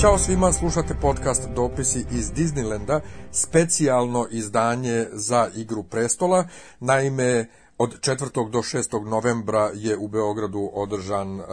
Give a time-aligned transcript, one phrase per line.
[0.00, 3.00] Ćao svima, slušate podcast Dopisi iz Disneylanda,
[3.32, 6.44] specijalno izdanje za Igru prestola.
[6.80, 7.46] Naime,
[7.78, 8.50] od 4.
[8.50, 9.04] do 6.
[9.04, 11.46] novembra je u Beogradu održan uh,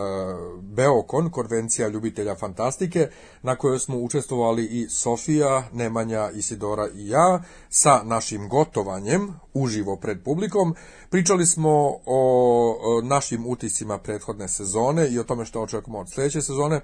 [0.61, 3.09] Beokon, konvencija ljubitelja fantastike,
[3.41, 10.23] na kojoj smo učestvovali i Sofija, Nemanja, Isidora i ja, sa našim gotovanjem, uživo pred
[10.23, 10.75] publikom.
[11.09, 16.81] Pričali smo o, našim utiscima prethodne sezone i o tome što očekujemo od sledeće sezone.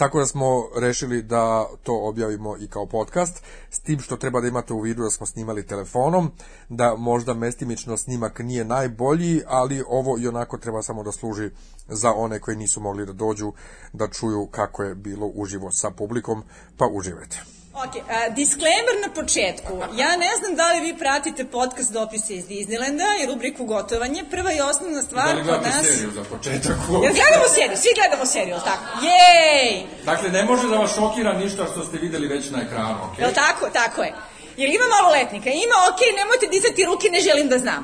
[0.00, 4.48] Tako da smo rešili da to objavimo i kao podcast, s tim što treba da
[4.48, 6.30] imate u vidu da smo snimali telefonom,
[6.68, 11.50] da možda mestimično snimak nije najbolji, ali ovo i onako treba samo da služi
[11.88, 13.52] za one koji nisu mogli da dođu
[13.92, 16.42] da čuju kako je bilo uživo sa publikom,
[16.76, 17.59] pa uživajte.
[17.84, 19.72] Ok, uh, disclaimer na početku.
[19.96, 24.24] Ja ne znam da li vi pratite podcast dopise iz Disneylanda i rubriku gotovanje.
[24.30, 25.86] Prva i osnovna stvar Da li kod gledate nas...
[25.86, 26.76] seriju za početak?
[27.04, 27.76] Jel gledamo seriju?
[27.76, 28.84] Svi gledamo seriju, jel tako?
[29.06, 29.86] Jej!
[30.04, 33.18] Dakle, ne može da vas šokira ništa što ste videli već na ekranu, ok?
[33.18, 33.70] Jel tako?
[33.72, 34.12] Tako je.
[34.60, 35.50] Jel ima maloletnika?
[35.50, 37.82] Ima, ok, nemojte dizati ruke, ne želim da znam.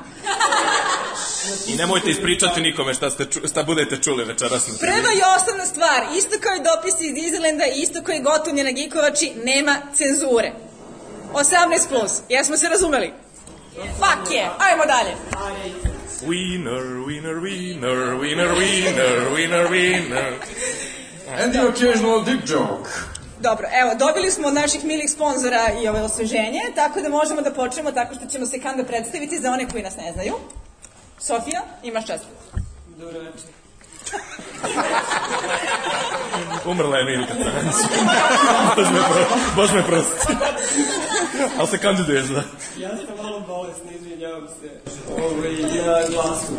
[1.67, 5.65] I nemojte ispričati nikome šta, ste, ču- šta budete čuli večeras na Prva i osnovna
[5.65, 10.51] stvar, isto kao i dopisi iz Disneylanda, isto kao i gotovnje na Gikovači, nema cenzure.
[11.33, 13.13] 18 plus, jesmo se razumeli?
[13.75, 15.13] Fuck je, ajmo dalje.
[16.21, 20.33] Winner, winner, winner, winner, winner, winner, winner.
[21.39, 22.89] And the occasional dick joke.
[23.39, 27.53] Dobro, evo, dobili smo od naših milih sponzora i ove osveženje, tako da možemo da
[27.53, 30.33] počnemo tako što ćemo se kanda predstaviti za one koji nas ne znaju.
[31.19, 32.23] Sofija, imaš čast.
[32.97, 33.49] Dobro večer.
[36.65, 37.75] Umrla je Milka Crnec.
[38.75, 40.33] Bož me, pro, bož me prosti.
[41.57, 42.43] Ali se kandiduješ za...
[42.77, 44.69] Ja sam malo bolesna, izvinjavam se
[45.21, 46.53] ovaj, na glasu.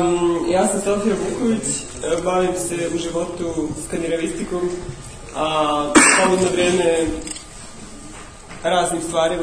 [0.00, 1.62] Um, ja sam Sofija Vuković,
[2.24, 4.70] bavim se u životu skandinavistikom,
[5.36, 7.06] a slobodno vreme
[8.62, 9.42] raznim stvarima.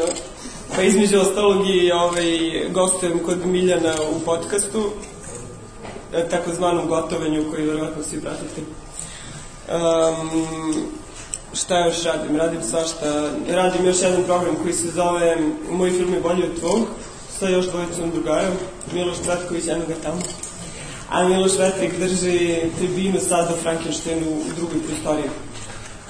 [0.75, 2.29] Pa između ostalog i ovaj,
[2.69, 4.91] gostujem kod Miljana u podcastu,
[6.13, 8.61] e, takozvanom gotovanju koji verovatno svi pratite.
[9.71, 10.75] Um,
[11.53, 12.37] šta još radim?
[12.37, 13.29] Radim svašta.
[13.49, 15.37] Radim još jedan program koji se zove
[15.71, 16.87] Moj film je bolji od tvog
[17.39, 18.49] sa još dvojicom drugara,
[18.93, 20.21] Miloš Cvetković, jednoga tamo.
[21.09, 25.29] A Miloš Vetrik drži tribinu sad do Frankensteinu u drugoj prostoriji.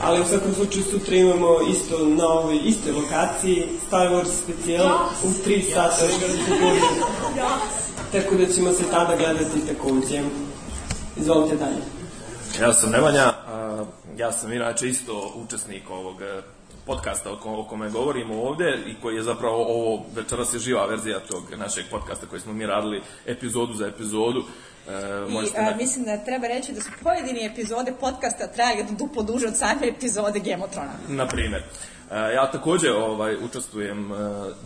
[0.02, 4.88] Ali u svakom slučaju sutra imamo isto na ovoj istoj lokaciji Star Wars specijal
[5.24, 6.08] u 3 sata.
[8.12, 10.22] Tako da ćemo se tada gledati takođe.
[11.18, 11.82] Izvolite dalje.
[12.62, 13.86] Ja sam Nemanja, a,
[14.18, 16.16] ja sam inače isto učesnik ovog
[16.88, 20.86] podcasta o, ko- o kome govorimo ovde i koji je zapravo ovo večeras je živa
[20.86, 24.40] verzija tog našeg podcasta koji smo mi radili epizodu za epizodu.
[24.40, 24.92] E,
[25.46, 29.48] I a, na- mislim da treba reći da su pojedine epizode podcasta trajali duplo duže
[29.48, 30.94] od same epizode Gemotrona.
[31.08, 31.62] na primer.
[32.12, 34.16] E, Ja takođe ovaj, učestvujem e,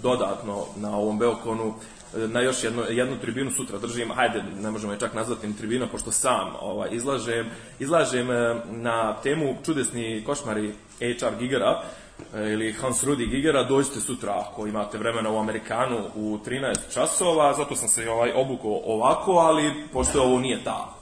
[0.02, 1.74] dodatno na ovom Beokonu
[2.16, 5.58] e, na još jednu, jednu tribinu sutra držim, hajde, ne možemo je čak nazvati ni
[5.58, 7.50] tribina, pošto sam ovaj, izlažem,
[7.80, 8.36] izlažem e,
[8.72, 12.01] na temu čudesni košmari HR Gigera, e,
[12.34, 17.76] ili Hans Rudi Gigera, dođite sutra ako imate vremena u Amerikanu u 13 časova, zato
[17.76, 21.02] sam se ovaj obukao ovako, ali pošto ovo nije ta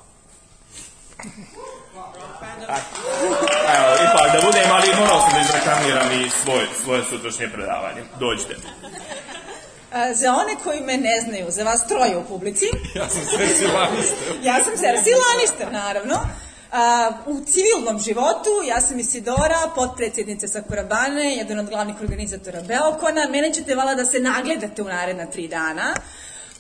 [3.76, 8.02] Evo, ipak da budem, ali morao sam da izreklamiram i svoj, svoje sutrašnje predavanje.
[8.20, 8.56] Dođite.
[9.92, 12.66] A, za one koji me ne znaju, za vas troje u publici,
[12.96, 14.34] Ja sam Cersei Lannister.
[14.44, 16.16] ja sam Cersei Lannister, naravno.
[16.72, 23.28] A, u civilnom životu, ja sam Isidora, potpredsjednica Sakura Bane, jedan od glavnih organizatora Beokona.
[23.30, 25.94] Mene ćete vala da se nagledate u naredna tri dana.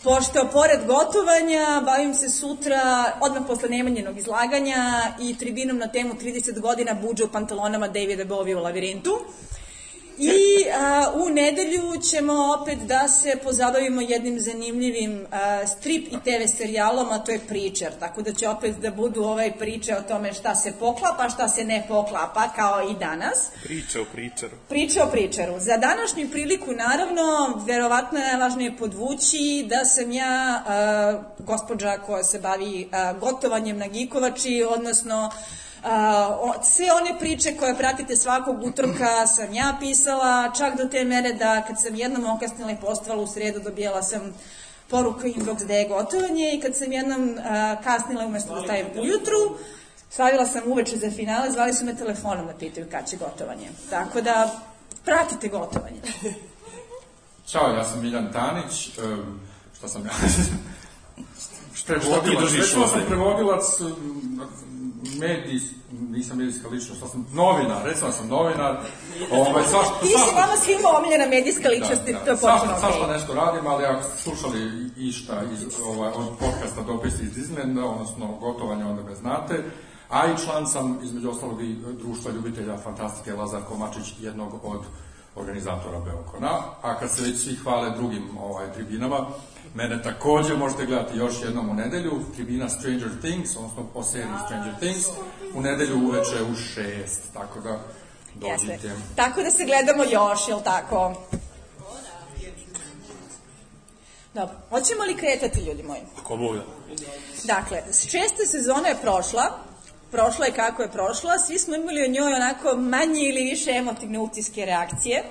[0.03, 6.59] Pošto, pored gotovanja, bavim se sutra, odmah posle Nemanjenog izlaganja i tribinom na temu 30
[6.59, 9.19] godina buđa u pantalonama Davida Bowie u lavirintu.
[10.19, 16.57] I a, u nedelju ćemo opet da se pozabavimo jednim zanimljivim a, strip i TV
[16.57, 18.00] serijalom, a to je Preacher.
[18.00, 21.63] Tako da će opet da budu ovaj priče o tome šta se poklapa, šta se
[21.63, 23.48] ne poklapa, kao i danas.
[23.63, 24.57] Priča o pričaru.
[24.69, 25.60] Priča o pričaru.
[25.60, 27.24] Za današnju priliku, naravno,
[27.68, 33.88] verovatno je najvažnije podvući da sam ja uh, gospođa koja se bavi uh, gotovanjem na
[33.88, 35.31] Gikovači, odnosno
[35.84, 41.34] Uh, sve one priče koje pratite svakog utorka sam ja pisala, čak do te mere
[41.34, 44.34] da kad sam jednom okasnila i postavala u sredu dobijala sam
[44.90, 49.58] poruku inbox da je gotovanje i kad sam jednom uh, kasnila umesto da stavim ujutru,
[50.10, 53.70] stavila sam uveče za finale, zvali su me telefonom da pitaju kad će gotovanje.
[53.90, 54.60] Tako da,
[55.06, 56.02] pratite gotovanje.
[57.48, 58.98] Ćao, ja sam Miljan Tanić.
[58.98, 59.40] Um,
[59.78, 60.12] šta sam ja?
[61.74, 62.42] Šta ti Prevodilac.
[62.42, 63.64] držiš Recimo sam prevodilac
[65.18, 68.78] medijs, nisam medijska ličnost, sam novinar, recimo sam novinar,
[69.32, 73.04] ovaj, svašta, Ti si vama svima omiljena medijska ličnost, da, to je potpuno svašta, svašta
[73.04, 73.14] okej.
[73.14, 74.60] nešto radim, ali ako ste slušali
[74.98, 79.64] išta iz, ovaj, od podcasta Dopisi iz Disneylanda, odnosno gotovanja, onda me znate.
[80.10, 84.82] A i član sam, između ostalog, i društva ljubitelja fantastike Lazar Komačić, jednog od
[85.36, 86.52] organizatora Beokona.
[86.82, 89.28] A kad se već svi hvale drugim ovaj, tribinama,
[89.75, 94.75] mene takođe možete gledati još jednom u nedelju, tribina Stranger Things, odnosno po seriji Stranger
[94.80, 95.06] Things,
[95.54, 97.80] u nedelju uveče u šest, tako da
[98.36, 98.71] dođite.
[98.71, 98.92] Jeste.
[99.16, 101.13] Tako da se gledamo još, jel tako?
[104.33, 106.01] Dobro, hoćemo li kretati, ljudi moji?
[106.24, 106.63] Ko Bog da.
[107.44, 109.60] Dakle, šesta sezona je prošla,
[110.12, 114.19] prošla je kako je prošla, svi smo imali o njoj onako manje ili više emotivne
[114.19, 115.24] utiske reakcije.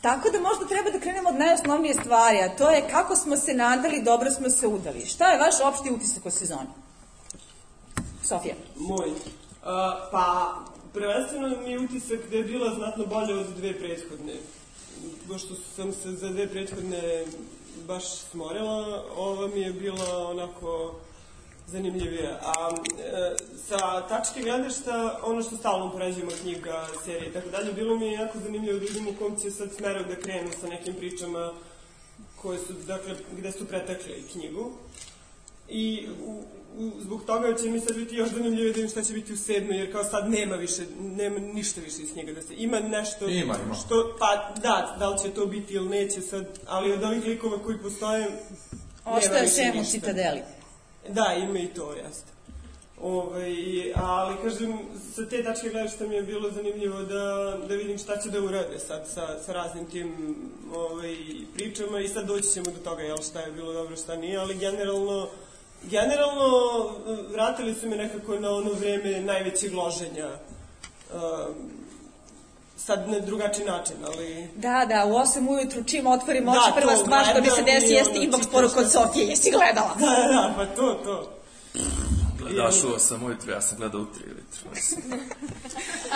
[0.00, 3.54] Tako da možda treba da krenemo od najosnovnije stvari, a to je kako smo se
[3.54, 5.06] nadali, dobro smo se udali.
[5.06, 6.68] Šta je vaš opšti utisak o sezoni?
[8.22, 8.54] Sofija.
[8.76, 9.10] Moj.
[9.64, 10.56] A, pa,
[10.92, 14.34] prvenstveno mi je utisak da je bila znatno bolja od dve prethodne.
[15.28, 17.24] Pošto sam se za dve prethodne
[17.86, 20.94] baš smorila, ova mi je bila onako
[21.70, 22.38] zanimljivija.
[22.42, 23.34] A e,
[23.68, 28.12] sa tačke gledišta, ono što stalno poređujemo knjiga, serije i tako dalje, bilo mi je
[28.12, 31.52] jako zanimljivo da vidim u kom će sad smeru da krenu sa nekim pričama
[32.36, 34.72] koje su, dakle, gde su pretekle knjigu.
[35.68, 36.42] I u,
[36.78, 39.36] u, zbog toga će mi sad biti još zanimljivije da vidim šta će biti u
[39.36, 43.28] sedmoj, jer kao sad nema više, nema ništa više iz knjiga da se, ima nešto
[43.28, 43.74] Ima, ima.
[43.74, 47.58] što, pa da, da li će to biti ili neće sad, ali od ovih likova
[47.58, 48.26] koji postoje,
[49.04, 49.92] Ostaje sem u ništa.
[49.92, 50.42] Citadeli.
[51.08, 52.32] Da, ima i to, jeste.
[53.02, 53.46] Ove,
[53.94, 54.78] ali, kažem,
[55.14, 58.78] sa te tačke gledišta mi je bilo zanimljivo da, da vidim šta će da urade
[58.78, 60.36] sad sa, sa raznim tim
[60.74, 61.16] ovaj,
[61.54, 64.58] pričama i sad doći ćemo do toga, jel, šta je bilo dobro, šta nije, ali
[64.58, 65.28] generalno,
[65.82, 66.50] generalno
[67.32, 70.30] vratili su me nekako na ono vreme najvećeg loženja.
[71.14, 71.79] Um,
[72.86, 74.48] sad na drugačiji način, ali...
[74.56, 77.62] Da, da, u 8 ujutru čim otvorim Da, oči, prva to, stvar što mi se
[77.62, 78.92] desi jeste inbox poruka od.
[78.92, 79.94] Sofije, jesi gledala?
[79.98, 81.36] Da, da, pa to, to.
[82.38, 84.70] Gledaš ovo sam ujutru, ja sam gledao u tri ujutru.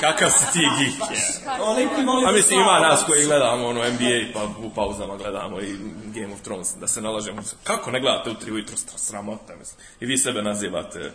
[0.01, 1.49] Kakav si ti geek, je?
[1.49, 6.35] A da mislim, ima nas koji gledamo ono NBA, pa u pauzama gledamo i Game
[6.35, 7.43] of Thrones, da se nalažemo.
[7.65, 9.81] Kako ne gledate u tri ujutru, stra- sramota, mislim.
[10.01, 11.13] I vi sebe nazivate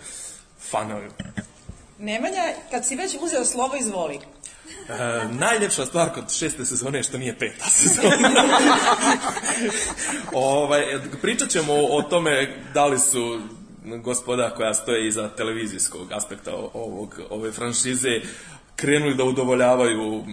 [0.72, 1.10] fanovi.
[2.00, 4.20] Nemanja, kad si već uzeo slovo, izvoli.
[4.90, 8.30] E, najljepša stvar kod šeste sezone je što nije peta sezona.
[10.34, 10.84] ovaj,
[11.22, 13.40] pričat ćemo o, o tome da li su
[13.86, 18.22] gospoda koja stoje iza televizijskog aspekta ovog, ove franšize
[18.76, 20.24] krenuli da udovoljavaju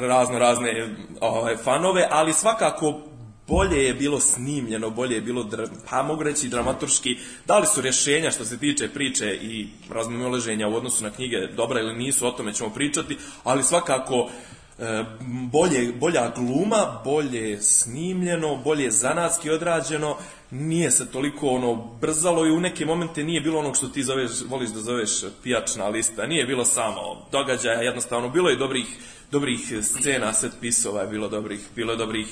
[0.00, 3.00] razno razne ovaj, fanove, ali svakako
[3.48, 5.50] bolje je bilo snimljeno, bolje je bilo,
[5.90, 7.16] pa mogu reći dramaturški,
[7.46, 11.80] da li su rješenja što se tiče priče i razmimoleženja u odnosu na knjige dobra
[11.80, 14.30] ili nisu, o tome ćemo pričati, ali svakako
[14.78, 15.04] e,
[15.52, 20.16] bolje, bolja gluma, bolje snimljeno, bolje zanatski odrađeno,
[20.50, 24.30] nije se toliko ono brzalo i u neke momente nije bilo onog što ti zoveš,
[24.48, 25.10] voliš da zoveš
[25.42, 28.86] pijačna lista, nije bilo samo događaja, jednostavno bilo je dobrih,
[29.30, 32.26] dobrih scena, set pisova je bilo dobrih, bilo je dobrih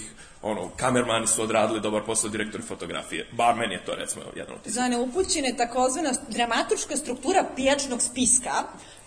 [0.47, 3.29] ono, kamermani su odradili dobar posao, direktori fotografije.
[3.33, 4.73] Bar meni je to, recimo, jedan od tih.
[4.73, 8.53] Za neupućene takozvana dramaturška struktura pijačnog spiska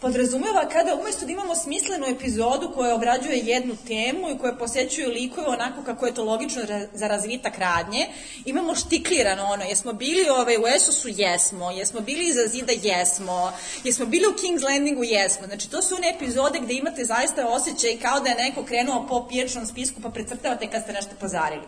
[0.01, 5.47] podrazumeva kada umesto da imamo smislenu epizodu koja obrađuje jednu temu i koja posećuje likove
[5.47, 6.61] onako kako je to logično
[6.93, 8.07] za razvitak radnje,
[8.45, 13.51] imamo štiklirano ono, jesmo bili ovaj, u Esosu, jesmo, jesmo bili iza zida, jesmo,
[13.83, 15.47] jesmo bili u King's Landingu, jesmo.
[15.47, 19.27] Znači, to su one epizode gde imate zaista osjećaj kao da je neko krenuo po
[19.27, 21.63] pijačnom spisku pa precrtavate kad ste nešto pozarili.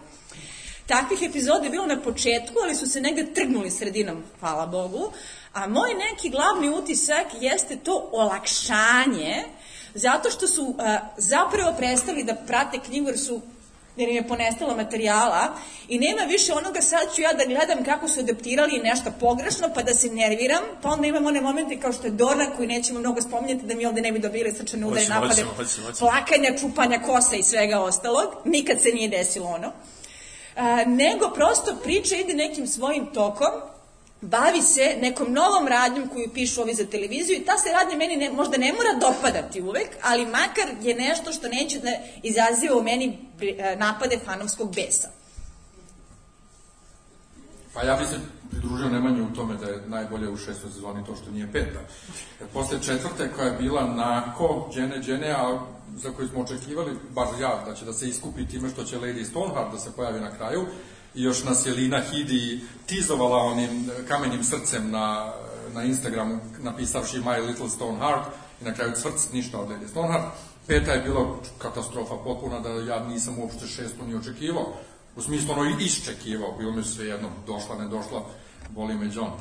[0.87, 5.11] Takvih epizoda je bilo na početku, ali su se negde trgnuli sredinom, hvala Bogu.
[5.53, 9.43] A moj neki glavni utisak jeste to olakšanje,
[9.93, 10.75] zato što su uh,
[11.17, 13.41] zapravo prestali da prate knjigu jer su
[13.95, 15.53] jer im je ponestalo materijala
[15.87, 19.83] i nema više onoga sad ću ja da gledam kako su adaptirali nešto pogrešno pa
[19.83, 23.21] da se nerviram, pa onda imam one momente kao što je Dorna koji nećemo mnogo
[23.21, 26.09] spominjati da mi ovde ne bi dobili srčane udare, napade, hoćemo, hoćemo, hoćemo.
[26.09, 28.25] plakanja, čupanja kosa i svega ostalog.
[28.45, 29.71] Nikad se nije desilo ono.
[30.55, 33.51] A, nego prosto priča ide nekim svojim tokom,
[34.21, 38.15] bavi se nekom novom radnjom koju pišu ovi za televiziju i ta se radnja meni
[38.15, 41.89] ne, možda ne mora dopadati uvek, ali makar je nešto što neće da
[42.23, 45.09] izaziva u meni e, napade fanovskog besa.
[47.73, 48.19] Pa ja bi se
[48.51, 51.79] pridružio Nemanju u tome da je najbolje u šestoj sezoni to što nije peta.
[52.39, 55.59] Jer posle četvrte koja je bila nako, džene, džene, a
[55.95, 59.25] za koju smo očekivali, bar ja, da će da se iskupi time što će Lady
[59.29, 60.65] Stoneheart da se pojavi na kraju,
[61.15, 65.33] i još nas je Lina Hidi tizovala onim kamenim srcem na
[65.73, 68.27] na Instagramu napisavši My Little Stone Heart
[68.61, 70.25] i na kraju cvrc ništa od Lady Stoneheart.
[70.67, 74.73] Peta je bila katastrofa potpuna da ja nisam uopšte šestu ni očekivao.
[75.15, 78.25] U smislu ono iščekivao, bilo mi sve jedno, došla, ne došla,
[78.69, 79.31] boli me John.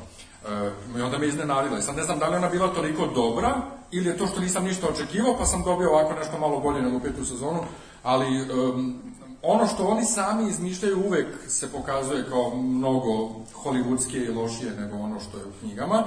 [0.47, 1.79] E, I onda me iznenadila.
[1.79, 3.61] I sad ne znam da li ona bila toliko dobra
[3.91, 6.99] ili je to što nisam ništa očekivao pa sam dobio ovako nešto malo bolje nego
[6.99, 7.63] petu sezonu,
[8.03, 9.01] ali um,
[9.41, 13.29] ono što oni sami izmišljaju uvek se pokazuje kao mnogo
[13.63, 16.03] hollywoodske i lošije nego ono što je u knjigama,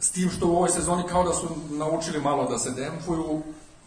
[0.00, 3.42] s tim što u ovoj sezoni kao da su naučili malo da se dempuju,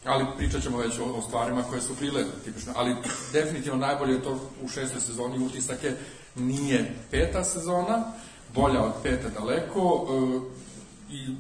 [0.06, 2.96] ali pričat ćemo već o, o stvarima koje su bile tipične, ali
[3.34, 5.98] definitivno najbolje je to u šestoj sezoni utisak je
[6.36, 8.04] nije peta sezona,
[8.54, 11.36] bolja od pete daleko e, i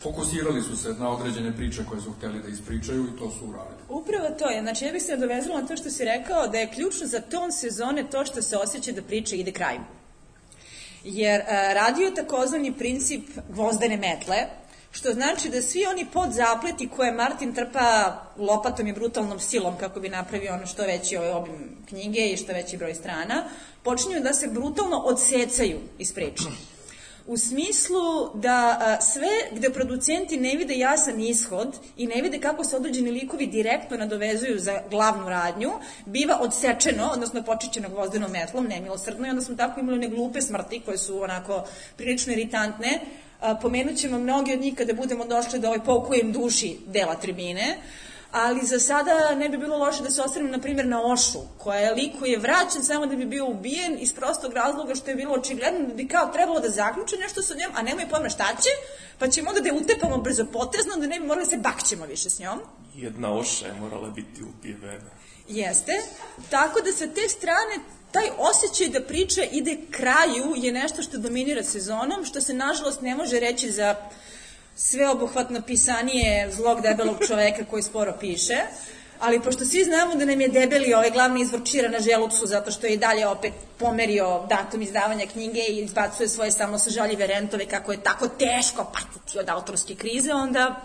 [0.00, 3.73] fokusirali su se na određene priče koje su hteli da ispričaju i to su uradili.
[3.88, 6.70] Upravo to je, znači ja bih se nadovezala na to što si rekao da je
[6.70, 9.84] ključno za ton sezone to što se osjeća da priča ide krajem.
[11.04, 14.36] Jer a, e, radio je takozvani princip gvozdene metle,
[14.90, 20.08] što znači da svi oni podzapleti koje Martin trpa lopatom i brutalnom silom kako bi
[20.08, 23.44] napravio ono što veći ovaj obim knjige i što veći broj strana,
[23.82, 26.73] počinju da se brutalno odsecaju iz priče.
[27.26, 32.76] U smislu da sve gde producenti ne vide jasan ishod i ne vide kako se
[32.76, 35.70] određeni likovi direktno nadovezuju za glavnu radnju,
[36.06, 40.80] biva odsečeno, odnosno počićeno gvozdenom metlom, nemilosrdno i onda smo tako imali one glupe smrti
[40.80, 41.64] koje su onako
[41.96, 43.00] prilično iritantne,
[43.62, 47.76] pomenut ćemo mnogi od njih kada budemo došli do ovaj poukujem duši dela tribine,
[48.34, 51.78] ali za sada ne bi bilo loše da se ostavim, na primjer, na Ošu, koja
[51.78, 55.16] je lik koji je vraćen samo da bi bio ubijen iz prostog razloga što je
[55.16, 58.48] bilo očigledno da bi kao trebalo da zaključe nešto sa njom, a nemaju pojma šta
[58.62, 58.68] će,
[59.18, 62.06] pa ćemo onda da je utepamo brzo potezno, da ne bi morali da se bakćemo
[62.06, 62.60] više s njom.
[62.94, 65.10] Jedna Oša je morala biti ubijena.
[65.48, 65.92] Jeste.
[66.50, 67.74] Tako da sa te strane
[68.12, 73.14] taj osjećaj da priča ide kraju je nešto što dominira sezonom, što se nažalost ne
[73.14, 73.94] može reći za
[74.76, 78.56] sveobuhvatno pisanije zlog debelog čoveka koji sporo piše,
[79.20, 82.70] ali pošto svi znamo da nam je debeli ovaj glavni izvor čira na želucu zato
[82.70, 87.66] što je i dalje opet pomerio datum izdavanja knjige i izbacuje svoje samo sažaljive rentove
[87.66, 90.82] kako je tako teško patiti od autorske krize, onda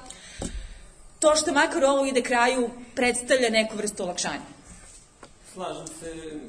[1.20, 4.42] to što makar ovo ide kraju predstavlja neku vrstu olakšanja.
[5.54, 6.40] Slažem se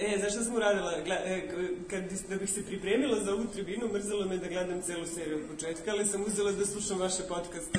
[0.00, 1.00] E, znaš šta sam uradila?
[1.04, 1.48] Gle, e,
[1.90, 5.50] kad, da bih se pripremila za ovu tribinu, mrzalo me da gledam celu seriju od
[5.50, 7.78] početka, ali sam uzela da slušam vaše podcaste,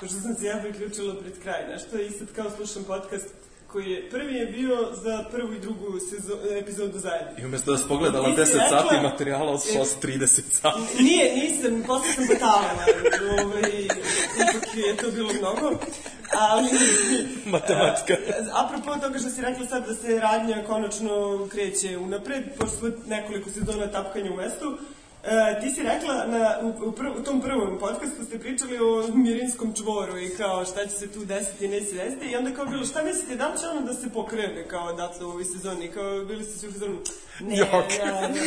[0.00, 1.64] pošto sam se ja priključila pred kraj.
[1.66, 3.28] Znaš što, i sad kao slušam podcast
[3.72, 7.32] koji je, prvi je bio za prvu i drugu sezo, epizodu zajedno.
[7.38, 11.02] I umesto da si pogledala 10 rekla, sati materijala, osšla s 30 sati.
[11.02, 12.84] Nije, nisam, posle sam batalala,
[13.42, 13.70] ovaj,
[14.50, 15.78] ipak je to bilo mnogo.
[16.32, 16.70] Ali...
[17.46, 18.14] Matematika.
[18.52, 23.86] Apropo toga što si rekla sad da se radnja konačno kreće unapred, posle nekoliko sezona
[23.86, 24.78] tapkanja u mestu,
[25.30, 29.08] E, ti si rekla na, u, u, prv, u tom prvom podcastu ste pričali o
[29.14, 32.64] Mirinskom čvoru i kao šta će se tu desiti i neće desiti i onda kao
[32.64, 35.88] bilo šta mislite da li će ono da se pokrene kao odatle u ovoj sezoni?
[35.88, 36.98] Kao bili ste svi u fazonu
[37.40, 38.40] ne, ne, ne, ne,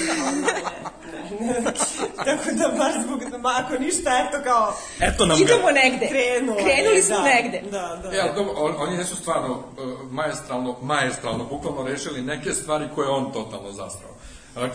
[1.40, 1.72] ne, ne,
[2.26, 5.72] tako da baš zbog ma, ako ništa eto kao eto nam idemo ga.
[5.72, 7.62] negde krenulo krenuli smo da, negde.
[7.72, 8.18] da, da.
[8.18, 13.32] Ja, dobro, on, oni su stvarno uh, majestralno, majestralno, bukvalno rešili neke stvari koje on
[13.32, 14.12] totalno zastrao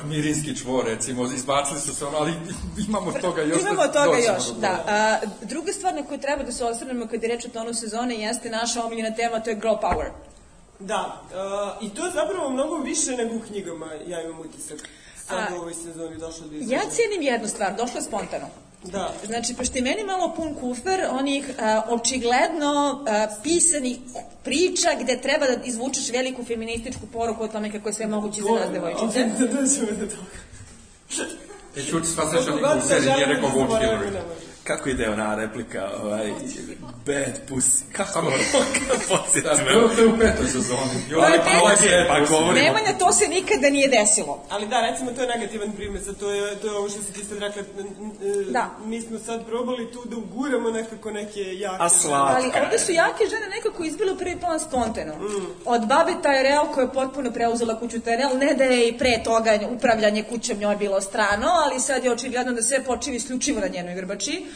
[0.05, 2.33] mirinski čvor, recimo, izbacili su se ono, ali
[2.89, 3.61] imamo toga još.
[3.61, 4.85] Imamo da toga još, da.
[4.89, 8.15] A, druga stvar na koju treba da se osvrnemo kad je reč o tonu sezone
[8.15, 10.11] jeste naša omiljena tema, to je girl power.
[10.79, 11.23] Da,
[11.81, 14.89] uh, i to je zapravo mnogo više nego u knjigama, ja imam utisak.
[15.27, 18.47] Sad u ovoj sezoni došlo do Ja cijenim jednu stvar, došlo je spontano.
[18.93, 19.15] Da.
[19.27, 23.97] Znači, pošto je meni malo pun kufer onih a, očigledno a, pisanih
[24.45, 28.51] priča gde treba da izvučeš veliku feminističku poruku o tome kako je sve moguće za
[28.51, 29.25] nas devojčice.
[29.25, 31.27] Da dođemo do toga.
[31.77, 33.87] E, čuti sva sreća niko u seriji nije rekao uopšte
[34.67, 36.33] Kako ide ona replika, ovaj,
[37.07, 37.83] bad pussy.
[37.93, 38.31] Kako Samo
[39.09, 39.73] podsjeti me?
[39.97, 40.97] To je u petoj sezoni.
[41.11, 42.53] Je pa ovaj je, pa govorimo.
[42.53, 44.45] Nemanja, to se nikada nije desilo.
[44.51, 47.13] Ali da, recimo, to je negativan primjer, sad to je, to je ovo što si
[47.13, 47.87] ti sad rekla, n-
[48.23, 48.71] n- Da.
[48.85, 51.77] mi smo sad probali tu da uguramo nekako neke jake...
[51.81, 55.13] A slatka Ali ovde su jake žene nekako izbile u prvi plan spontano.
[55.65, 59.59] Od babe Tyrell koja je potpuno preuzela kuću Tyrell, ne da je i pre toga
[59.71, 63.95] upravljanje kućom njoj bilo strano, ali sad je očigledno da sve počivi isključivo na njenoj
[63.95, 64.47] grbači.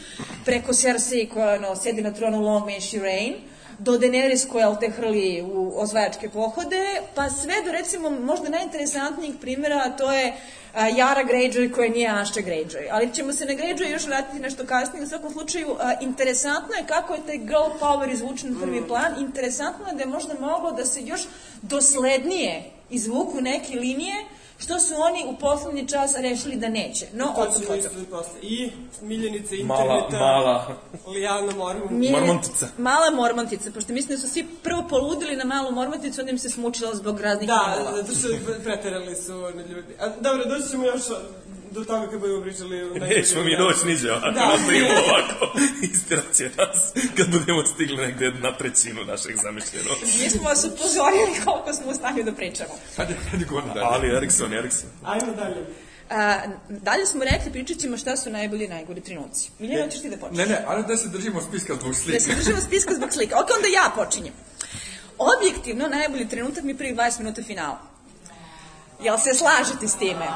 [0.45, 3.33] Preko Cersei koja no, sedi na tronu Long May She Reign,
[3.79, 9.81] do Daenerys koja te hrli u osvajačke pohode, pa sve do recimo možda najinteresantnijih primjera,
[9.85, 10.33] a to je
[10.73, 12.87] a, Yara Greyjoy koja nije Asha Greyjoy.
[12.91, 15.03] Ali ćemo se na Greyjoy još vratiti nešto kasnije.
[15.03, 19.13] U svakom slučaju, a, interesantno je kako je taj girl power izvučen u prvi plan.
[19.19, 21.21] Interesantno je da je možda moglo da se još
[21.61, 24.15] doslednije izvuku neke linije
[24.61, 27.05] što su oni u poslednji čas rešili da neće.
[27.13, 28.05] No, To o tom ćemo potom.
[28.07, 28.39] posle.
[28.41, 30.67] I miljenica Mala, interneta, mala.
[31.07, 31.87] Lijana Mormon.
[31.91, 32.67] Miljeni- Mormontica.
[32.77, 36.49] Mala mormontica, pošto mislim da su svi prvo poludili na malu mormonticu, onda im se
[36.49, 37.97] smučilo zbog raznih Da, malova.
[37.97, 38.27] zato što
[38.63, 39.93] preterali su na ljudi.
[39.99, 41.01] A, dobro, doći ćemo još
[41.71, 42.99] do toga kad budemo pričali...
[42.99, 44.45] Nećemo mi doći niđe ovako, Da.
[44.47, 45.57] nastavimo ovako,
[45.93, 46.77] istirat će nas
[47.17, 49.97] kad budemo stigli negde na trećinu našeg zamišljenog.
[50.19, 52.73] Mi smo vas upozorili koliko smo u stanju da pričamo.
[52.97, 53.85] Hajde, hajde govorno dalje.
[53.85, 54.89] Ali Erikson, Erikson.
[55.03, 55.65] Ajmo dalje.
[56.09, 59.49] A, dalje smo rekli, pričat ćemo šta su najbolji i najgori trenuci.
[59.59, 60.37] Miljana, hoćeš ti da počneš?
[60.37, 62.35] Ne, ne, ali da se držimo spiska zbog Da se slika.
[62.35, 63.35] držimo spiska zbog slika.
[63.35, 64.33] Ok, onda ja počinjem.
[65.17, 67.79] Objektivno, najbolji trenutak mi je prvih 20 minuta finala.
[69.01, 70.27] Jel se slažete s time?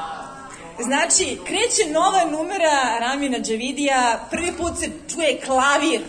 [0.82, 6.00] Znači, kreće nova numera Ramina Džavidija, prvi put se čuje klavir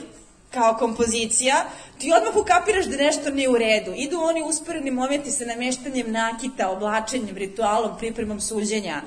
[0.52, 1.66] kao kompozicija,
[2.00, 3.94] ti odmah ukapiraš da nešto nije u redu.
[3.96, 9.02] Idu oni usporeni momenti sa nameštanjem nakita, oblačenjem, ritualom, pripremom suđenja.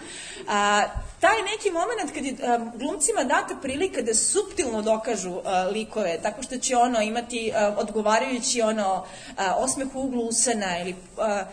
[0.48, 0.84] A,
[1.20, 6.42] taj neki moment kad je a, glumcima data prilika da suptilno dokažu a, likove, tako
[6.42, 9.04] što će ono imati a, odgovarajući ono
[9.36, 11.44] a, osmeh u uglu usana ili a,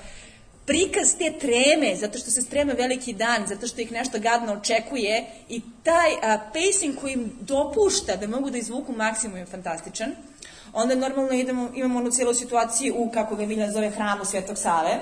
[0.68, 5.26] prikaz te treme, zato što se streme veliki dan, zato što ih nešto gadno očekuje
[5.50, 10.12] i taj a, pacing koji im dopušta da mogu da izvuku maksimum je fantastičan.
[10.74, 15.00] Onda normalno idemo, imamo onu cijelu situaciju u, kako ga Miljan zove, hramu Svetog Save,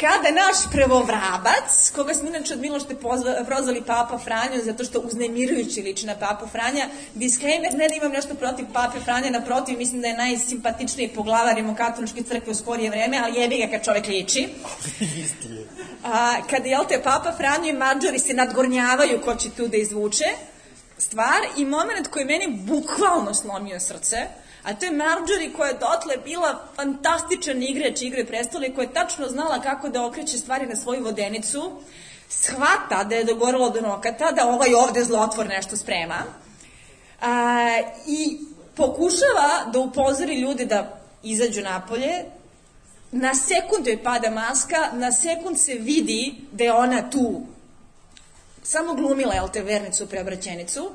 [0.00, 2.96] kada naš prvovrabac, koga smo inače od Milošte
[3.46, 8.34] prozvali Papa Franjo, zato što uznemirujući liči na Papu Franja, disclaimer, ne da imam nešto
[8.34, 13.40] protiv Pape Franja, naprotiv, mislim da je najsimpatičniji poglavar rimokatoličke crkve u skorije vreme, ali
[13.40, 14.48] jebi ga kad čovek liči.
[16.04, 20.24] A, kada, jel te, Papa Franjo i Marjorie se nadgornjavaju ko će tu da izvuče
[20.98, 24.16] stvar i moment koji meni bukvalno slomio srce,
[24.62, 28.94] a to je Marjorie koja je dotle bila fantastičan igrač igre prestola i koja je
[28.94, 31.72] tačno znala kako da okreće stvari na svoju vodenicu,
[32.28, 36.22] shvata da je dogoralo do nokata, da ovaj ovde zlotvor nešto sprema
[37.20, 38.38] a, i
[38.74, 42.24] pokušava da upozori ljude da izađu napolje,
[43.12, 47.40] na sekund joj pada maska, na sekund se vidi da je ona tu.
[48.62, 50.90] Samo glumila, jel te, vernicu preobraćenicu,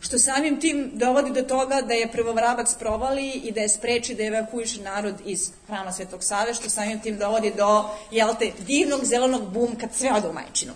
[0.00, 4.24] što samim tim dovodi do toga da je prvovrabac provali i da je spreči da
[4.24, 9.52] evakuiše narod iz hrama Svetog Save, što samim tim dovodi do, jel te, divnog zelenog
[9.52, 10.72] bum kad sve ode u majčinu.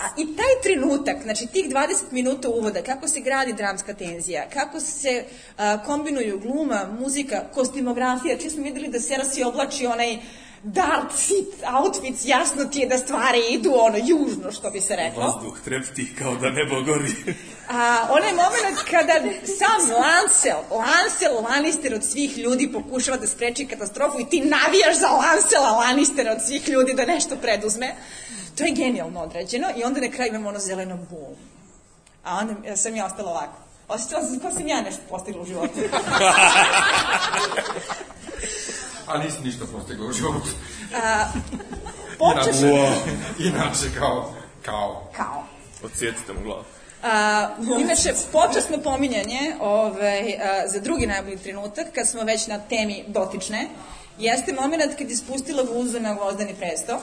[0.00, 4.80] A, I taj trenutak, znači tih 20 minuta uvoda, kako se gradi dramska tenzija, kako
[4.80, 5.24] se
[5.56, 10.18] a, kombinuju gluma, muzika, kostimografija, čim smo videli da Serasi oblači onaj
[10.62, 15.22] dark fit outfits, jasno ti je da stvari idu ono južno, što bi se reklo.
[15.22, 17.14] Vazduh trepti kao da nebo gori.
[17.68, 19.14] A onaj moment kada
[19.58, 25.08] sam Lancel, Lancel Lannister od svih ljudi pokušava da spreči katastrofu i ti navijaš za
[25.08, 27.94] Lancela Lannistera od svih ljudi da nešto preduzme,
[28.58, 31.36] to je genijalno određeno i onda na kraju imamo ono zeleno bum.
[32.24, 33.58] A onda ja sam ja ostala ovako.
[33.88, 35.78] Osjećala sam kao sam ja nešto postigla u životu.
[39.08, 40.48] A nisi ništa postigla u životu.
[41.04, 41.24] A,
[42.18, 42.56] počeš
[43.38, 45.10] Inače, kao, kao.
[45.16, 45.44] kao.
[45.82, 46.64] Odsjetite mu glavu.
[47.02, 47.48] A,
[47.80, 53.68] inače, počasno pominjanje ovaj, a, za drugi najbolji trenutak, kad smo već na temi dotične,
[54.18, 57.00] jeste moment kad je spustila guzu na gvozdani presto.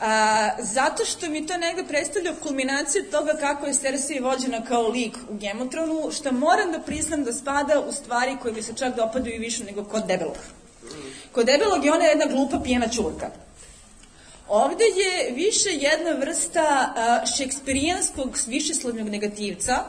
[0.00, 5.16] A, zato što mi to negde predstavlja kulminaciju toga kako je Cersei vođena kao lik
[5.60, 9.34] u Thrones, što moram da priznam da spada u stvari koje mi se čak dopadaju
[9.34, 10.36] i više nego kod debelog.
[11.32, 13.30] Kod debelog je ona jedna glupa pijena čurka.
[14.48, 16.94] Ovde je više jedna vrsta
[17.36, 19.84] šekspirijanskog višeslovnog negativca,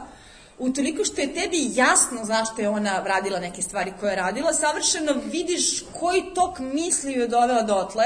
[0.60, 5.14] utoliko što je tebi jasno zašto je ona radila neke stvari koje je radila, savršeno
[5.32, 8.06] vidiš koji tok misli je doveo dotle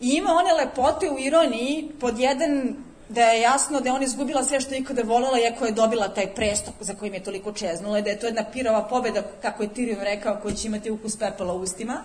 [0.00, 2.76] i ima one lepote u ironiji pod jedan
[3.10, 6.08] da je jasno da je ona izgubila sve što je ikada volela iako je dobila
[6.08, 9.62] taj prestok za kojim je toliko čeznula i da je to jedna pirova pobeda, kako
[9.62, 12.02] je Tyrion rekao, koji će imati ukus pepela u ustima.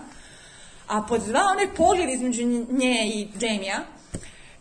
[0.88, 3.80] A pod dva, onaj pogled između nje i Jamie-a,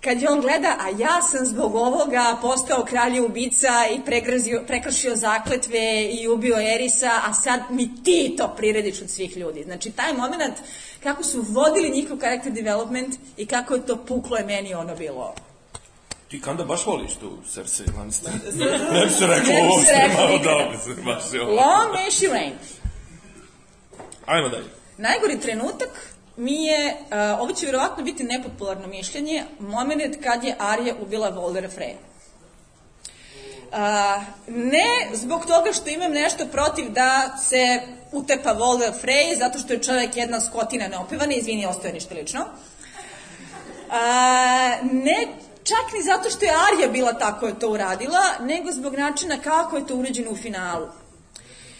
[0.01, 5.15] kad je on gleda, a ja sam zbog ovoga postao kralje ubica i pregrazio, prekršio
[5.15, 9.63] zakletve i ubio Erisa, a sad mi ti to prirediš od svih ljudi.
[9.63, 10.55] Znači, taj moment,
[11.03, 15.35] kako su vodili njihov character development i kako je to puklo je meni ono bilo.
[16.27, 18.33] Ti kanda baš voliš tu Cersei Lannister?
[18.91, 20.51] ne bi se rekao Ne bi ovo, se reklo malo nikad.
[20.51, 21.51] dobro, se baš je ovo.
[21.51, 22.53] Long may she reign.
[24.25, 24.69] Ajmo dalje.
[24.97, 25.89] Najgori trenutak
[26.37, 31.69] mi je, uh, ovo će vjerovatno biti nepopularno mišljenje, moment kad je Arya ubila Voldera
[31.69, 31.95] Freya.
[33.71, 39.73] Uh, ne zbog toga što imam nešto protiv da se utepa Volder Frey, zato što
[39.73, 42.45] je čovjek jedna skotina neopivana, izvini, ostaje ništa lično.
[43.91, 45.27] A, ne
[45.69, 49.77] čak ni zato što je Arija bila tako je to uradila, nego zbog načina kako
[49.77, 50.87] je to urađeno u finalu.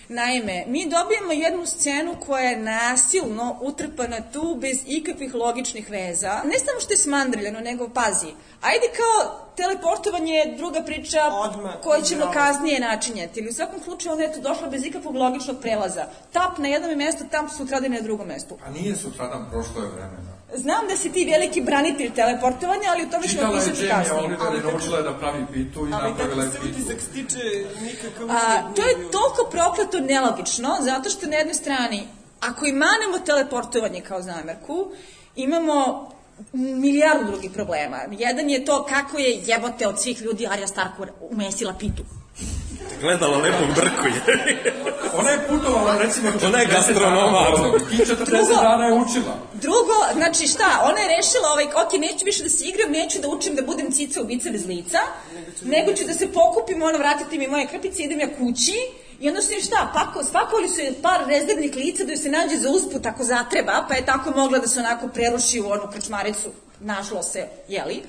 [0.10, 6.41] Naime, mi dobijemo jednu scenu koja je nasilno utrpana tu bez ikakvih logičnih veza.
[6.45, 8.34] Ne samo što je smandrljeno, nego pazi.
[8.62, 13.39] Ajde kao teleportovanje je druga priča Odmah, koju ćemo kasnije načinjati.
[13.39, 16.06] Ili u svakom slučaju ona je tu došla bez ikakvog logičnog prelaza.
[16.32, 18.58] Tap na jednom mestu, tap sutradan na drugom mestu.
[18.65, 20.35] A nije sutradan, prošlo je vremena.
[20.53, 24.23] Znam da si ti veliki branitelj teleportovanja, ali o tome ćemo Čitala je Jamie kasnije.
[24.23, 26.79] Oliver i naučila je da pravi pitu i Ali napravila tako je se pitu.
[26.79, 27.43] utisak stiče
[27.81, 32.08] nikakav A, to je toliko prokleto nelogično, zato što na jednoj strani,
[32.39, 34.91] ako i manemo teleportovanje kao zamerku,
[35.36, 36.10] imamo
[36.53, 37.97] milijardu drugih problema.
[38.12, 42.03] Jedan je to kako je jebote od svih ljudi Arya Stark umesila pitu.
[43.01, 44.73] Gledala lepog brku je.
[45.13, 47.51] Ona je putovala, recimo, 40 Ona je gastronomar.
[47.51, 49.38] dana i 40 Drugo- dana je učila.
[49.53, 53.27] Drugo, znači šta, ona je rešila, ovaj, ok, neću više da se igram, neću da
[53.27, 54.99] učim da budem cica ubica bez lica,
[55.63, 58.77] nego ću da se pokupim, ono, vratiti mi moje krpice, idem ja kući,
[59.19, 62.29] I onda su im šta, pako, spakovali su je par rezervnih lica da joj se
[62.29, 65.88] nađe za usput ako zatreba, pa je tako mogla da se onako preruši u onu
[65.93, 68.03] krčmaricu, našlo se, jeli.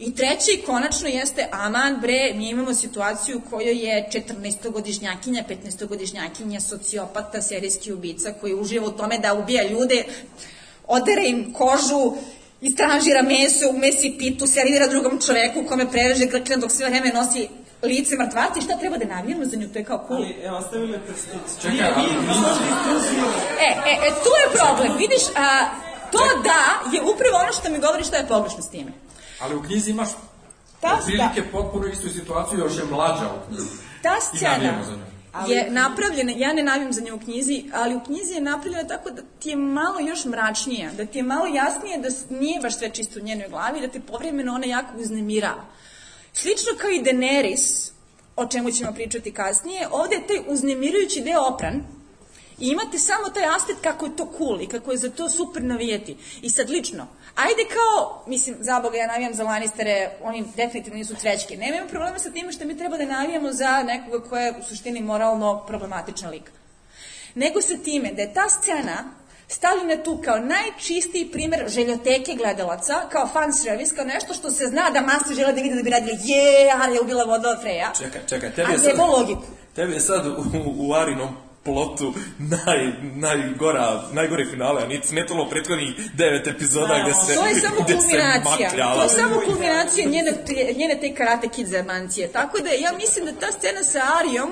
[0.00, 7.42] I treći, konačno, jeste Aman, bre, mi imamo situaciju u kojoj je 14-godišnjakinja, 15-godišnjakinja, sociopata,
[7.42, 10.04] serijski ubica, koji uživa u tome da ubija ljude,
[10.86, 12.14] odere im kožu,
[12.60, 17.48] istražira meso, umesi pitu, servira drugom čoveku kome prereže grkljena dok sve vreme nosi
[17.82, 20.22] lice mrtvaca i šta treba da navijamo za nju, to je kao cool.
[20.22, 21.62] Ali, evo, ostavili prstić.
[21.62, 22.08] Čekaj, Nije, ali.
[23.66, 25.68] E, e, e, tu je problem, vidiš, a,
[26.12, 26.60] to da
[26.96, 28.92] je upravo ono što mi govori šta je pogrešno s time.
[29.40, 30.08] Ali u knjizi imaš
[30.80, 33.68] Ta, otprilike potpuno istu situaciju, još je mlađa od knjizi.
[34.02, 35.52] Ta scena nju.
[35.52, 39.10] je napravljena, ja ne navijam za nju u knjizi, ali u knjizi je napravljena tako
[39.10, 42.90] da ti je malo još mračnija, da ti je malo jasnije da nije baš sve
[42.90, 45.64] čisto u njenoj glavi, da te povremeno ona jako uznemirava.
[46.32, 47.90] Slično kao i Daenerys,
[48.36, 51.82] o čemu ćemo pričati kasnije, ovde je taj uznemirujući deo opran,
[52.60, 55.62] I imate samo taj aspekt kako je to cool i kako je za to super
[55.62, 56.16] navijeti.
[56.42, 57.06] I sad lično,
[57.46, 61.56] ajde kao, mislim, za Boga ja navijam za Lannistere, oni definitivno nisu cvećke.
[61.56, 65.00] Nemam problema sa time što mi treba da navijamo za nekoga koja je u suštini
[65.00, 66.50] moralno problematičan lik.
[67.34, 69.04] Nego sa time da je ta scena
[69.48, 74.90] stavljena tu kao najčistiji primer željoteke gledalaca, kao fan service, kao nešto što se zna
[74.90, 77.92] da masa žele da vide da bi radili je, je ubila voda od Freja.
[77.98, 79.42] Čekaj, čekaj, A tebi je sad, logiku.
[79.74, 80.44] tebi je sad u,
[80.76, 87.34] u Arinom plotu naj, najgora, najgore finale, a nije smetalo prethodnih devet epizoda gde se,
[87.34, 88.94] To je samo kulminacija.
[88.94, 92.28] To je samo kulminacija njene, te- njene te karate kid zajebancije.
[92.32, 94.50] Tako da ja mislim da ta scena sa Arijom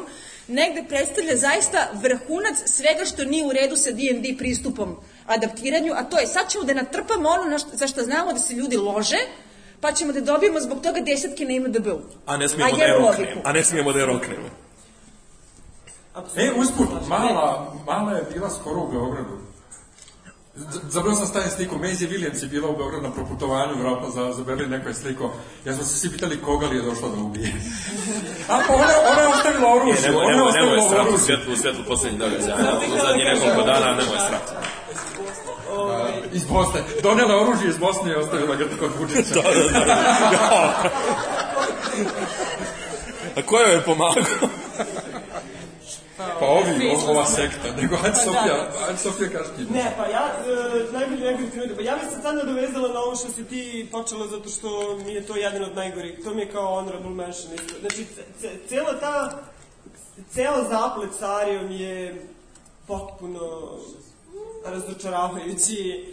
[0.48, 6.18] negde predstavlja zaista vrhunac svega što nije u redu sa D&D pristupom adaptiranju, a to
[6.18, 9.18] je sad ćemo da natrpamo ono na što, za što znamo da se ljudi lože,
[9.80, 12.00] pa ćemo da dobijemo zbog toga desetke na IMDB-u.
[12.26, 13.40] A ne smijemo da je roknemo.
[13.44, 14.67] A ne smijemo da je roknemo.
[16.36, 17.46] E, usput, mala,
[17.86, 19.38] mala je bila skoro u Beogradu.
[20.56, 24.32] Z- Zabrio sam stavim sliku, Maisie Williams je bila u Beogradu na proputovanju, vjerojatno za,
[24.32, 25.32] za Berlin neko je sliko.
[25.64, 27.52] Ja smo se svi pitali koga li je došla da ubije.
[28.48, 31.56] A pa ona, ona je ostavila oružje, E, nemoj, ona je strati u svjetlu, u
[31.56, 32.56] svjetlu poslednjih događaja.
[32.88, 34.52] U zadnjih nekoliko dana nemoj strati.
[36.32, 36.80] Iz Bosne.
[37.02, 39.34] Donela je oružje iz Bosne i ostavila ga kod Vučića.
[39.34, 40.74] Da, da, da.
[43.36, 44.22] A ko joj je pomagao?
[46.18, 47.72] Pa ovi, o- ova sekta.
[47.76, 49.72] Nego, ajde Sofija, ajde Sofija kaži ti.
[49.72, 53.28] Ne, pa ja, e, najbolji trenutak, pa ja bih se sad nadovezala na ovo što
[53.28, 56.74] si ti počela zato što mi je to jedan od najgorih, to mi je kao
[56.74, 57.74] honorable mention isto.
[57.80, 59.42] Znači, ce- ce- cela ta,
[60.30, 62.26] ceo zaplet sa Arijom je
[62.86, 63.70] potpuno
[64.66, 66.04] razočaravajući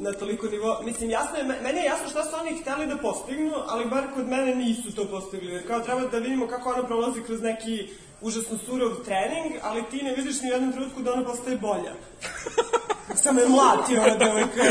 [0.00, 0.80] na toliko nivo.
[0.84, 4.04] Mislim, jasno je, me- meni je jasno šta su oni hteli da postignu, ali bar
[4.14, 5.52] kod mene nisu to postigli.
[5.52, 7.88] Jer kao treba da vidimo kako ona prolazi kroz neki
[8.20, 11.92] užasno surov trening, ali ti ne vidiš ni u jednom trenutku da ona postaje bolja.
[13.22, 14.62] Samo je mlati ona devojka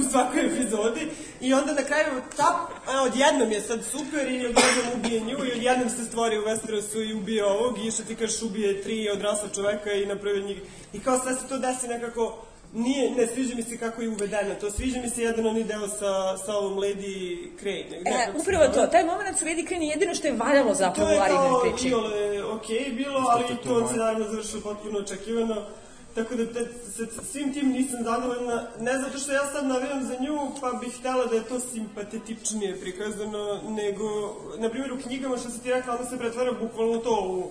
[0.00, 1.08] u svakoj epizodi
[1.40, 5.52] i onda na kraju tap, a, odjednom je sad super i odjednom ubije nju i
[5.52, 9.48] odjednom se stvori u Westerosu i ubije ovog i što ti kažeš ubije tri odrasla
[9.54, 10.58] čoveka i napravi njih
[10.92, 14.54] i kao sve se to desi nekako nije, ne sviđa mi se kako je uvedeno
[14.60, 18.02] to, sviđa mi se jedan onaj deo sa, sa ovom Lady Crane.
[18.04, 20.32] Ne, E, kako se upravo to, taj moment sa Lady Crane je jedino što je
[20.32, 21.88] valjalo To zapravo je u Arijinoj kao priči.
[21.88, 25.66] iole okej bilo, ali to se naravno završilo potpuno očekivano.
[26.14, 26.68] Tako da te,
[27.16, 30.98] sa svim tim nisam zadovoljna, ne zato što ja sad navijam za nju, pa bih
[30.98, 35.94] htela da je to simpatetičnije prikazano, nego, na primjer, u knjigama što si ti rekla,
[35.94, 37.50] onda se pretvara bukvalno to u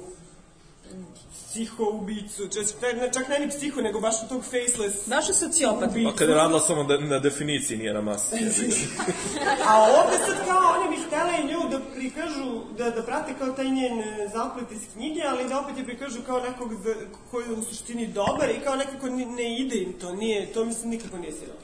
[1.52, 5.90] psihoubicu, čak, ne, čak ne ni psiho, nego baš tog faceless Baš je sociopat.
[6.06, 8.36] Pa kad je radila samo da, na definiciji, nije na masi.
[9.70, 13.66] A ovde sad kao oni bi hteli nju da prikažu, da, da prate kao taj
[13.66, 16.96] njen e, zaplet iz knjige, ali da opet je prikažu kao nekog za,
[17.32, 20.66] koji je u suštini dobar i kao nekako ne, ne ide im to, nije, to
[20.66, 21.60] mislim nikako nije sirano.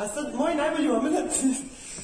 [0.00, 1.32] A sad, moj najbolji moment,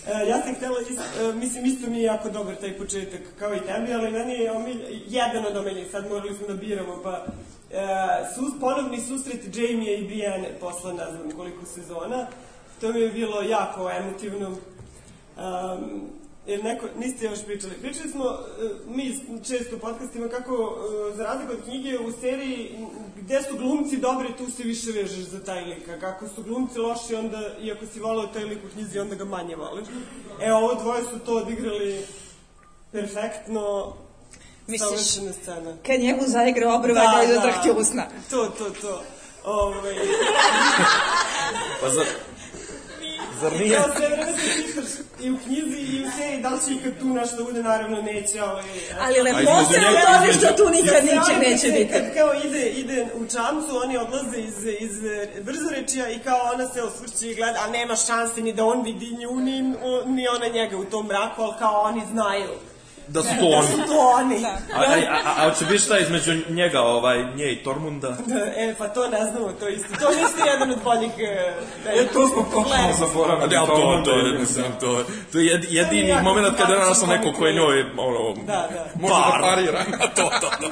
[0.06, 3.54] e, ja sam htela, ist, e, mislim, isto mi je jako dobar taj početak, kao
[3.54, 7.24] i tebi, ali meni je omilj, jedan od omiljenih, sad morali smo da biramo, pa
[7.70, 7.86] e,
[8.34, 12.26] sus, ponovni susret Jamie i Brienne posle ne znam koliko sezona,
[12.80, 14.48] to mi je bilo jako emotivno.
[14.48, 16.10] Um,
[16.46, 17.74] jer neko, niste još pričali.
[17.74, 22.78] Pričali smo, uh, mi često u podcastima, kako, uh, za razliku od knjige, u seriji,
[23.16, 25.88] gde su glumci dobri, tu se više vežeš za taj lik.
[25.88, 29.24] A kako su glumci loši, onda, iako si volao taj lik u knjizi, onda ga
[29.24, 29.88] manje voliš.
[30.42, 32.04] E, ovo dvoje su to odigrali
[32.92, 33.94] perfektno,
[34.66, 35.76] Misliš, savršena scena.
[35.86, 38.06] kad njemu zaigra obrva da, da, da usna.
[38.30, 39.02] To, to, to.
[39.44, 39.94] Ove,
[41.80, 41.88] Pa
[43.40, 43.76] zar, zar I nije?
[43.76, 46.98] kao sve vreme se pitaš i u knjizi i u seriji da li će ikad
[47.00, 48.42] tu nešto bude, naravno neće.
[48.42, 48.64] Ovaj,
[49.00, 51.92] Ali lepo se u tome što tu nikad Ja niče neće biti.
[51.92, 55.00] Kad kao ide, ide u čamcu, oni odlaze iz, iz
[55.42, 59.16] brzorečija i kao ona se osvrće i gleda, a nema šanse ni da on vidi
[59.18, 59.62] nju, ni,
[60.06, 62.50] ni ona njega u tom mraku, ali kao oni znaju.
[63.08, 63.66] Da su to Da oni.
[63.66, 64.44] su to oni.
[64.44, 64.82] A, a,
[65.40, 68.08] a, a će biti šta između njega, ovaj, nje i Tormunda?
[68.26, 69.88] Da, e, pa to ne znamo, to isto.
[70.00, 71.10] To je isto jedan od boljih...
[71.18, 71.54] E,
[71.88, 72.66] E, to smo potpuno
[72.98, 73.48] zaboravili.
[73.48, 77.06] da, to, to, je, mislim, to, to je jed, jedini jako moment kada je našao
[77.06, 78.86] neko ko je njoj, ono, Da, da.
[78.94, 79.84] Može da parira.
[80.14, 80.70] to, to, to.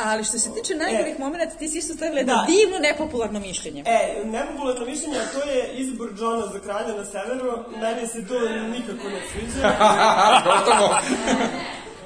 [0.00, 2.46] Ali što se tiče najgorih momenta, ti si isto stavila Da.
[2.48, 3.82] divno nepopularno mišljenje.
[3.86, 7.52] E, nepopularno mišljenje, a to je izbor Johna za kralja na severu.
[7.72, 9.68] Meni se to nikako ne sviđa.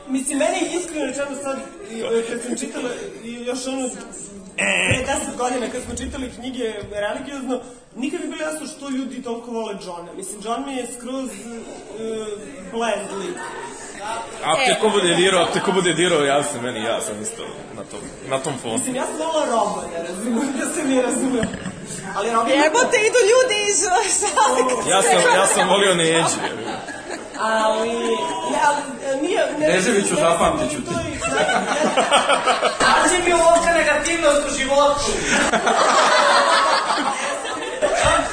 [0.09, 1.59] Mislim, meni iskreno rečeno sad,
[1.91, 2.91] i, e, kad sam čitala
[3.25, 3.89] i još ono,
[4.57, 7.61] pre deset godina kad smo čitali knjige religiozno,
[7.97, 10.13] nikad mi je bilo jasno što ljudi toliko vole Johna.
[10.17, 11.31] Mislim, John mi je skroz
[12.73, 13.37] uh, lik.
[14.45, 17.43] A te ko bude dirao, te ko bude dirao, ja se meni, ja sam isto
[17.77, 18.75] na tom, na tom fonu.
[18.75, 21.49] Mislim, ja sam volila Roba, ne razumem, da se mi razumem.
[22.17, 22.55] Ali Rob je...
[22.55, 23.79] Jebote, idu ljudi iz
[24.21, 24.61] sale.
[24.91, 26.41] Ja sam, ja sam volio Neđi.
[27.41, 29.47] Ali, e, nije...
[29.59, 30.95] Ne, Neževiću, ne- zapamtit ću ti.
[32.79, 35.11] Kaži mi uopće negativnost u životu.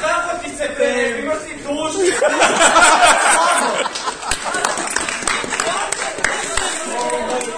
[0.01, 1.99] Kako ti se pre, imaš ti dušu.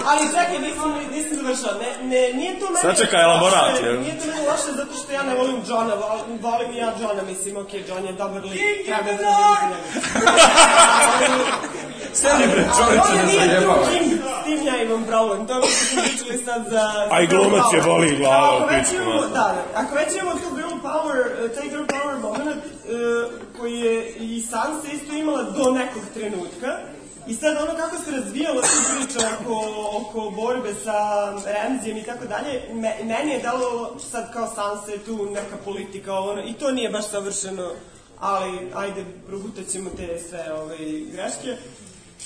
[0.06, 1.78] Ali čekaj, nisam, nisam završala.
[1.78, 2.78] Ne, ne, nije to meni...
[2.82, 6.72] Sačekaj, elaborat, jer- Nije to meni loše zato što ja ne volim Johna, volim, volim
[6.72, 9.76] i ja Johna, mislim, ok, John je dobar lik, treba da njega.
[12.20, 13.94] Sedi bre, čoveče, ne nije zajebavaj.
[14.40, 17.06] s tim ja imam problem, to je što smo pričali sad za...
[17.10, 20.76] A i glumac je boli glava u pičku, da, da, ako već imamo tu girl
[20.82, 22.90] power, eh, taj girl power moment, eh,
[23.58, 26.78] koji je i Sansa isto imala do nekog trenutka,
[27.26, 29.56] I sad ono kako se razvijala tu priča oko,
[30.00, 30.98] oko borbe sa
[31.54, 36.14] Ramzijem i tako dalje, me, meni je dalo sad kao Sansa je tu neka politika,
[36.14, 37.70] ono, i to nije baš savršeno,
[38.20, 40.76] ali ajde, progutat ćemo te sve ove
[41.12, 41.56] greške.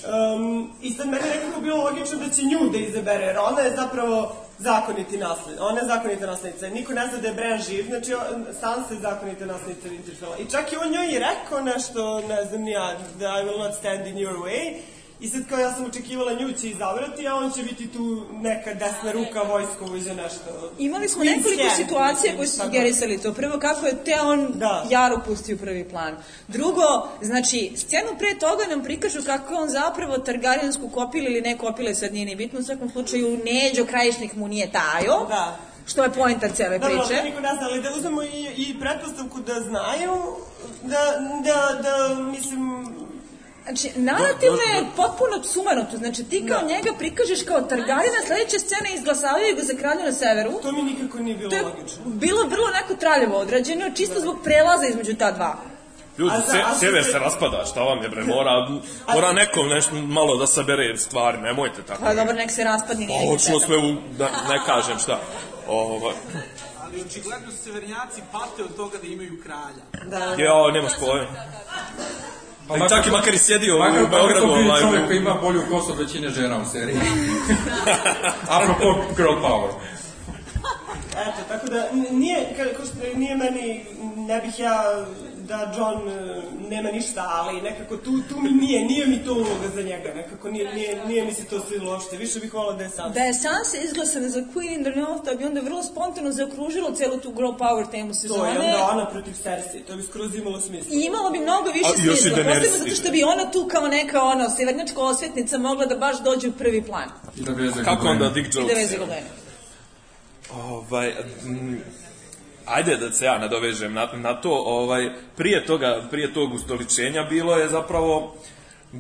[0.05, 3.61] Um, I sad meni je nekako bilo logično da će nju da izabere, jer ona
[3.61, 6.69] je zapravo zakoniti nasled, ona je zakonita naslednica.
[6.69, 8.13] Niko ne zna da je Bran živ, znači
[8.61, 10.43] Sansa je zakonita naslednica Winterfella.
[10.47, 13.75] I čak i on njoj i rekao nešto, ne znam ja, da I will not
[13.75, 14.77] stand in your way.
[15.25, 18.75] I sad kao ja sam očekivala nju će izabrati, a on će biti tu neka
[18.75, 20.73] desna ruka vojskovođa nešto.
[20.79, 23.33] Imali smo Queen's nekoliko hand, situacija koje su sugerisali to.
[23.33, 24.87] Prvo, kako je te on Da.
[24.91, 26.17] Jaru pustio u prvi plan.
[26.49, 31.59] Drugo, znači, scenu pre toga nam prikažu kako je on zapravo Targaryensku kopile ili ne
[31.59, 35.27] kopile, sad nije ni bitno, u svakom slučaju Neđo Krajišnik mu nije tajo.
[35.29, 35.59] Da.
[35.87, 37.17] Što je pointar cele priče.
[37.17, 40.13] to niko ne zna, ali da uzmemo i, i pretpostavku da znaju,
[40.83, 41.03] da,
[41.45, 42.87] da, da, mislim,
[43.65, 45.97] Znači, narativno je potpuno sumanuto.
[45.97, 46.67] Znači, ti kao Da.
[46.67, 50.53] njega prikažeš kao Targarina, sledeća scena izglasavaju ga za kralja na severu.
[50.63, 52.03] to mi nikako nije bilo To je logično.
[52.07, 55.57] bilo vrlo neko traljevo odrađeno, čisto zbog prelaza između ta dva.
[56.19, 58.69] Ljudi, se, sever se raspada, šta vam je bre, mora,
[59.09, 62.03] mora nekom nešto malo da sabere stvari, nemojte tako.
[62.03, 63.59] Pa dobro, nek se raspadni, nije Pa, šteta.
[63.61, 65.21] sve u, da ne kažem šta.
[65.69, 66.15] Ovaj,
[66.81, 69.85] Ali očigledno su severnjaci pate od toga da imaju kralja.
[70.07, 70.43] Da.
[70.43, 71.27] jao, nemaš pojma.
[72.69, 75.07] Pa makar čak i to- makar i sjedio Makar u Beogradu, to bili ovaj, čovjek
[75.07, 76.97] koji ima bolju kosu od većine žena u seriji.
[78.51, 78.85] Apropo
[79.17, 79.71] girl power.
[81.13, 83.85] Eto, tako da nije, ka- ko što nije meni,
[84.17, 85.05] ne bih ja
[85.49, 89.69] da John e, nema ništa, ali nekako tu, tu mi nije, nije mi to uloga
[89.75, 92.85] za njega, nekako nije, nije, nije mi se to svidilo uopšte, više bih volao da
[92.85, 93.13] je sam.
[93.13, 96.91] Da je Sansa izglasana za Queen in the North, da bi onda vrlo spontano zaokružilo
[96.93, 98.55] celu tu girl power temu sezone.
[98.55, 100.91] To je onda ona protiv Cersei, to bi skroz imalo smisla.
[100.97, 104.23] I imalo bi mnogo više A, smisla, posebno zato što bi ona tu kao neka
[104.23, 107.09] ono, severnjačka osvetnica mogla da baš dođe u prvi plan.
[107.37, 108.75] I da veze Kako onda Dick I da Jones?
[108.77, 108.97] veze.
[110.53, 111.13] Ovaj,
[111.45, 111.81] m,
[112.67, 117.57] ajde da se ja nadovežem na, na to, ovaj, prije toga, prije tog ustoličenja bilo
[117.57, 118.35] je zapravo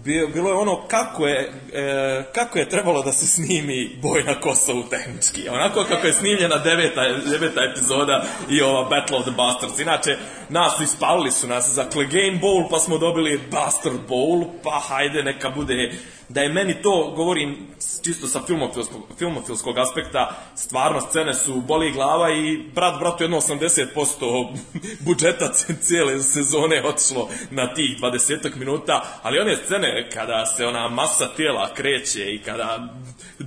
[0.03, 4.83] bilo je ono kako je, e, kako je trebalo da se snimi boj na Kosovu
[4.83, 5.48] tehnički.
[5.48, 9.79] Onako kako je snimljena deveta, deveta epizoda i ova Battle of the Bastards.
[9.79, 10.16] Inače,
[10.48, 15.22] nas su ispalili su nas za Clegane Bowl, pa smo dobili Bastard Bowl, pa hajde
[15.22, 15.92] neka bude
[16.28, 17.68] da je meni to, govorim
[18.04, 24.56] čisto sa filmofilskog, filmofilskog aspekta, stvarno scene su boli glava i brat bratu jedno 80%
[25.06, 31.28] budžeta cijele sezone otišlo na tih 20 minuta, ali one scene kada se ona masa
[31.37, 32.94] tijela kreće i kada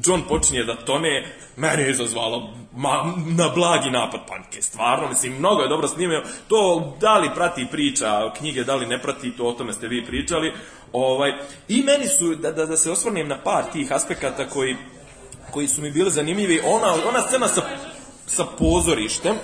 [0.05, 4.61] John počinje da tone, meni je izazvalo ma, na blagi napad panike.
[4.61, 6.23] Stvarno, mislim, mnogo je dobro snimio.
[6.47, 10.05] To da li prati priča knjige, da li ne prati, to o tome ste vi
[10.05, 10.53] pričali.
[10.93, 11.33] Ovaj,
[11.67, 14.75] I meni su, da, da, da se osvrnem na par tih aspekata koji,
[15.51, 17.61] koji su mi bili zanimljivi, ona, ona scena sa,
[18.25, 19.35] sa pozorištem,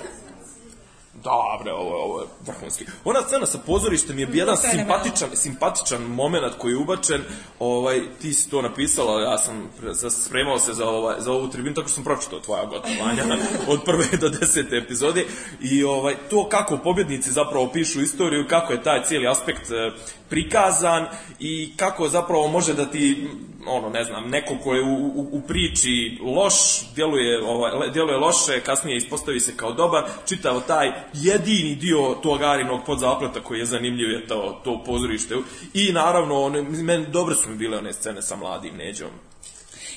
[1.24, 2.84] Dobre, ovo, ovo je vrhunski.
[3.04, 7.22] Ona scena sa pozorištem je jedan simpatičan, simpatičan moment koji je ubačen.
[7.58, 11.48] Ovaj, ti si to napisala, ja sam pre- sa- spremao se za, ovaj, za ovu
[11.48, 13.22] tribinu, tako sam pročitao tvoja gotovanja
[13.72, 15.24] od prve do desete epizode.
[15.60, 19.92] I ovaj, to kako pobjednici zapravo pišu istoriju, kako je taj cijeli aspekt e,
[20.34, 21.06] prikazan
[21.40, 23.28] i kako zapravo može da ti
[23.66, 26.54] ono ne znam neko ko je u, u, u priči loš
[26.94, 32.80] djeluje ovaj djeluje loše kasnije ispostavi se kao dobar čitao taj jedini dio tog Arinog
[32.86, 35.34] podzapleta koji je zanimljiv je to to pozorište
[35.74, 39.10] i naravno one meni dobre su mi bile one scene sa mladim Neđom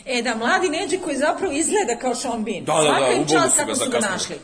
[0.06, 2.64] E da, mladi Neđe koji zapravo izgleda kao Sean Bean.
[2.66, 4.36] Da, da, da, čast su ga za našli.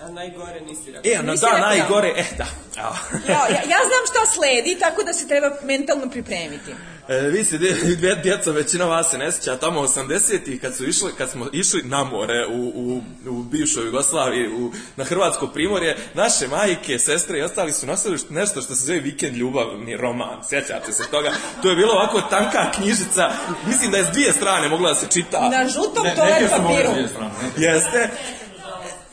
[0.00, 1.12] A najgore nisi rekao.
[1.12, 1.66] e Nisi da rekao da.
[1.68, 2.94] najgore e da Evo.
[3.28, 6.74] Ja, ja, ja znam šta sledi, tako da se treba mentalno pripremiti.
[7.08, 10.84] E, vi se, dje- dje- djeca, većina vas se ne sjeća, tamo 80-ih kad, su
[10.86, 15.96] išli, kad smo išli na more u, u, u bivšoj Jugoslaviji, u, na Hrvatsko primorje,
[16.14, 20.40] naše majke, sestre i ostali su nosili što- nešto što se zove vikend ljubavni roman,
[20.44, 21.32] sjećate se toga?
[21.62, 23.30] To je bilo ovako tanka knjižica,
[23.66, 25.48] mislim da je s dvije strane mogla da se čita.
[25.50, 26.90] Na žutom Ne, toalet papiru.
[27.58, 28.08] Jeste?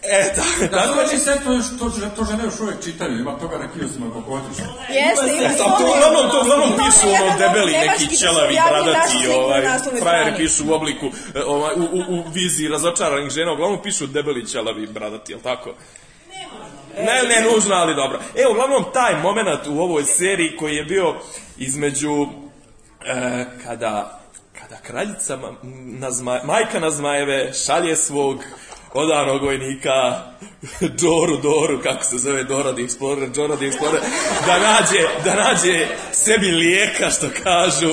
[0.04, 3.58] E, da, Da, tako znači sve to, to, to žene još uvijek čitaju, ima toga
[3.58, 4.62] na kiosima kako otišu.
[4.90, 9.28] Jeste, ili Jeste, ali to uglavnom, to uglavnom pišu ono debeli neki da ćelavi, bradati,
[9.38, 9.62] ovaj,
[10.02, 10.38] frajeri strani.
[10.38, 14.88] pišu u obliku, e, ovaj, u, u, u viziji razočaranih žena, uglavnom pišu debeli ćelavi,
[14.88, 15.74] bradati, jel tako?
[16.98, 18.20] Ne, ne nužno, ali dobro.
[18.36, 21.16] E, uglavnom, taj moment u ovoj seriji koji je bio
[21.58, 22.28] između
[23.06, 24.22] e, kada,
[24.60, 25.48] kada kraljica ma,
[26.00, 28.44] na zma, majka na zmajeve šalje svog
[28.92, 29.50] Quando a Arogo
[31.02, 34.00] Doru, Doru, kako se zove Dora the Explorer, Dora the Explorer,
[34.46, 37.90] da nađe, da nađe sebi lijeka, što kažu.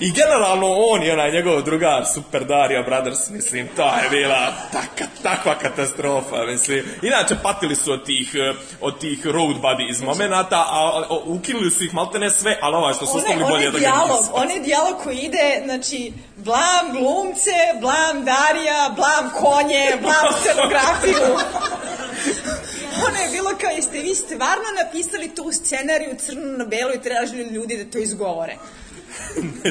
[0.00, 5.10] I generalno on i onaj njegov drugar, Super Dario Brothers, mislim, to je bila taka,
[5.22, 6.84] takva katastrofa, mislim.
[7.02, 8.34] Inače, patili su od tih,
[8.80, 12.94] od tih road buddy iz momenata, a, a ukinuli su ih maltene sve, ali ovaj
[12.94, 13.86] što su Onaj, ostavili bolje da ga
[14.18, 14.30] nisu.
[14.32, 21.36] onaj dijalog koji ide, znači, blam glumce, blam Darija, blam konje, blam scenografiju.
[23.06, 27.54] ono je bilo kao, jeste vi stvarno napisali tu scenariju crno na belo i tražili
[27.54, 28.56] ljudi da to izgovore.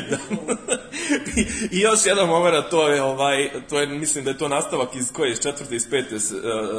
[0.10, 0.18] da.
[1.72, 5.12] I, još jedan moment, to je ovaj, to je, mislim da je to nastavak iz
[5.12, 6.20] koje, iz četvrte, iz pete eh,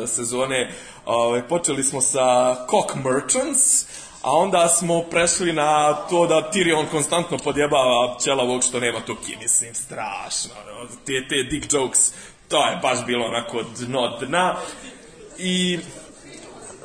[0.06, 0.72] sezone.
[1.04, 3.86] Ovaj, počeli smo sa Cock Merchants,
[4.22, 9.74] a onda smo prešli na to da Tyrion konstantno podjebava pčelavog što nema tuki, mislim,
[9.74, 10.54] strašno.
[11.06, 12.12] Te, te dick jokes,
[12.48, 14.56] to je baš bilo onako dno dna.
[15.38, 15.78] I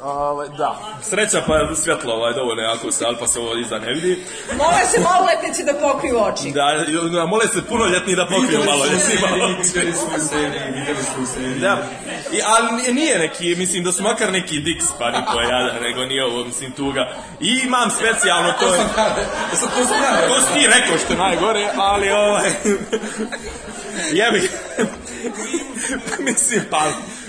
[0.03, 3.79] Ovaj, da, sreća pa je svjetlo ovaj, dovoljno jako se, ali pa se ovo iza
[3.79, 4.23] ne vidi.
[4.57, 6.51] Mole se maloletnici da pokriju oči.
[6.51, 8.83] Da, da mole se punoljetni da pokriju malo.
[8.83, 11.59] Vidjeli smo u seriji, vidjeli smo seriji.
[11.59, 11.77] Da,
[12.31, 16.25] I, ali nije- neki, mislim da su makar neki Dix pa niko jada, nego nije
[16.25, 17.10] ovo, mislim, tuga.
[17.39, 18.79] I imam specijalno to je...
[19.54, 22.49] Sad to sam ja To si ti rekao što je najgore, ali ovaj...
[24.19, 24.49] Jebi.
[26.29, 26.81] mislim, pa,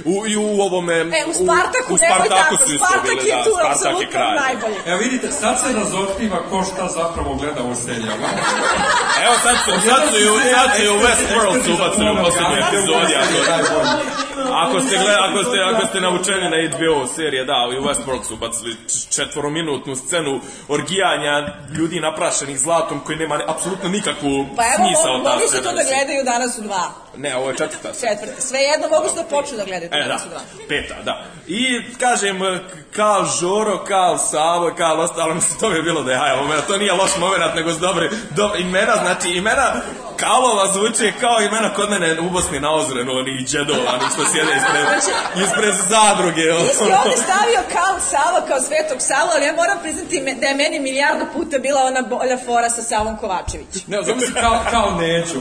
[0.05, 0.95] u, i u ovome...
[0.95, 3.73] E, u Spartaku, u nemoj Spartaku tako, su isto Spartak bile, je da, Spartak je
[3.73, 4.37] apsolutno kralj.
[4.47, 4.77] najbolji.
[4.87, 8.29] Evo vidite, sad se razotkriva ko šta zapravo gleda u serijama.
[9.27, 12.17] Evo sad su, sad su, i u- sad su i u Westworld su ubacili u
[12.25, 13.45] posljednjoj epizodi, a to je...
[14.65, 18.25] Ako ste, gleda, ako ste, ako ste naučeni na HBO serije, da, i u Westworld
[18.29, 18.77] su bacili
[19.11, 21.35] četvorominutnu scenu orgijanja
[21.77, 25.73] ljudi naprašenih zlatom koji nema ne, apsolutno nikakvu Pa evo, smisao ta mogli su to
[25.73, 27.04] da gledaju danas u dva.
[27.17, 28.41] Ne, ovo je četvrta Četvrte.
[28.41, 30.19] Sve jedno mogu su da počnu da gledaju E, da,
[30.69, 31.25] peta, da.
[31.47, 32.41] I, kažem,
[32.97, 36.77] Kal Žoro, Kal Savo, Kal ostalo, mislim, to bi bilo da je haja moment, to
[36.77, 39.73] nije loš moment, nego s dobre, dobre imena, znači, imena
[40.17, 44.53] Kalova zvuče kao imena kod mene u Bosni na Ozrenu, oni džedova, oni što sjede
[44.57, 44.85] ispred,
[45.45, 46.43] ispred zadruge.
[46.43, 46.97] Ti si ono.
[46.97, 51.25] ovde stavio Kal Sava kao svetog Sava, ali ja moram priznati da je meni milijardu
[51.35, 53.87] puta bila ona bolja fora sa Savom Kovačević.
[53.87, 55.41] Ne, zamisli kao, kao neću.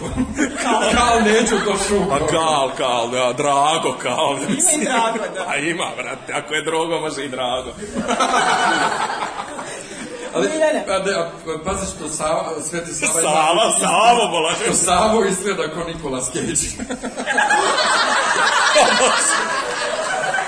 [0.64, 2.10] kao, kao neću to šuko.
[2.10, 4.38] Pa Kal, Kal, da, Drago, Kal.
[4.48, 5.46] Ima i Drago, da.
[5.48, 7.72] A ima, brate, ako je drogo, može i Drago.
[10.34, 10.86] Ali, Miljane.
[10.90, 11.30] a, de, a,
[11.66, 14.52] pazi što Sava, Sveti Sava Sava, Savo, bola.
[14.64, 16.54] Što Savo izgleda kao Nikolas Cage.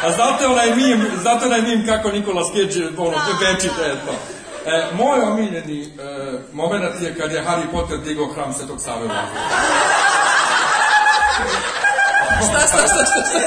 [0.03, 4.13] A znate onaj mim, znate onaj mim kako Nikolas Cage, ono, večite, eto.
[4.66, 5.88] E, moj omiljeni e,
[6.53, 9.09] moment je kad je Harry Potter digao hram Svetog Save u.
[12.49, 13.39] Šta, šta, šta, šta, šta?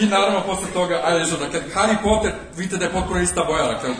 [0.00, 3.44] I naravno posle toga, ajde što da kad Harry Potter, vidite da je potpuno ista
[3.44, 3.90] boja, dakle,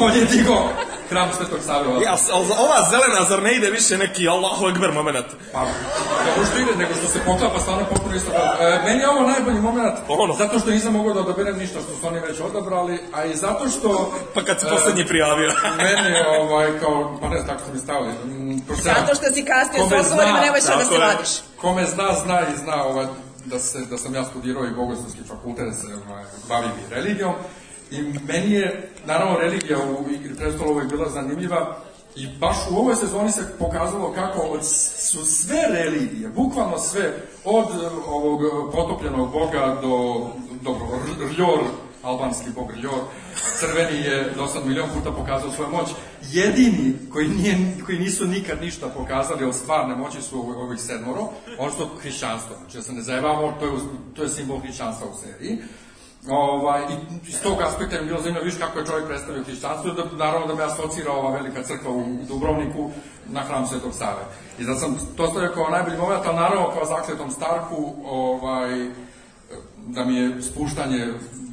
[0.00, 0.68] on je digao
[1.10, 2.02] hram Svetog Save vazduh.
[2.02, 5.26] Ja, ali ova zelena, zar ne ide više neki Allahu Ekber moment?
[5.52, 5.66] Pa,
[6.26, 8.30] kako što ide, nego što se poklapa stvarno potpuno isto.
[8.60, 10.34] E, meni je ovo najbolji moment, Ono.
[10.34, 13.68] zato što nisam mogao da odaberem ništa što su oni već odabrali, a i zato
[13.68, 14.12] što...
[14.34, 15.52] Pa kad se e, poslednji prijavio.
[15.76, 18.14] meni je ovaj, kao, pa ne, tako su mi stavili.
[18.76, 21.30] Zato što si kasnio s odgovorima, nemoj sad da se vadiš.
[21.60, 23.06] Kome zna, zna i zna ovaj,
[23.44, 27.34] da, se, da sam ja studirao i bogoslovski fakultet, da se ovaj, bavim i religijom.
[27.90, 31.76] I meni je, naravno, religija u Igri prestolovoj bila zanimljiva
[32.16, 37.12] i baš u ovoj sezoni se pokazalo kako od, su sve religije, bukvalno sve,
[37.44, 40.26] od eh, ovog eh, potopljenog boga do,
[40.62, 40.86] dobro,
[41.36, 41.60] Rljor,
[42.02, 43.00] albanski bog Rljor,
[43.58, 45.88] crveni je do sad milion puta pokazao svoju moć.
[46.32, 51.28] Jedini koji, nije, koji nisu nikad ništa pokazali od stvarne moći su ovo- ovih sedmoro,
[51.58, 52.56] ono što hrišćanstvo.
[52.56, 53.72] Znači da se ne zajebamo, to je,
[54.14, 55.58] to je simbol hrišćanstva u seriji.
[56.28, 60.24] Ovaj, I iz tog aspekta je bilo zanimljivo, viš kako je čovjek predstavio hrišćanstvo, da,
[60.24, 62.90] naravno da me asocira ova velika crkva u Dubrovniku
[63.28, 64.24] na hram Svetog Save.
[64.58, 68.90] I zato sam to stavio kao najbolji moment, ali naravno kao zakletom Starku, ovaj,
[69.86, 71.06] da mi je spuštanje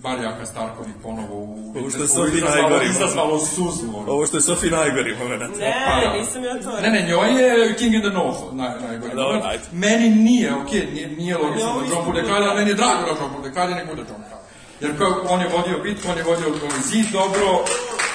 [0.04, 2.86] barjaka Starkovih ponovo u Ovo što je Sofi najgori.
[2.90, 3.88] izazvalo suzu.
[3.98, 4.12] ono.
[4.12, 5.60] Ovo što je Sofi najgori moment.
[5.60, 6.82] Ne, nisam ja to.
[6.82, 9.16] Ne, ne, njoj je King in the North naj, najbolji.
[9.16, 9.46] Dobro, moment.
[9.46, 9.64] ajde.
[9.72, 13.20] Meni nije, okej, nije, nije logično da John bude kralj, ali meni je drago da
[13.20, 14.44] John bude kralj nek bude John kralj.
[14.82, 16.48] Jer kao, on je vodio bitku, on je vodio
[16.84, 17.48] zid dobro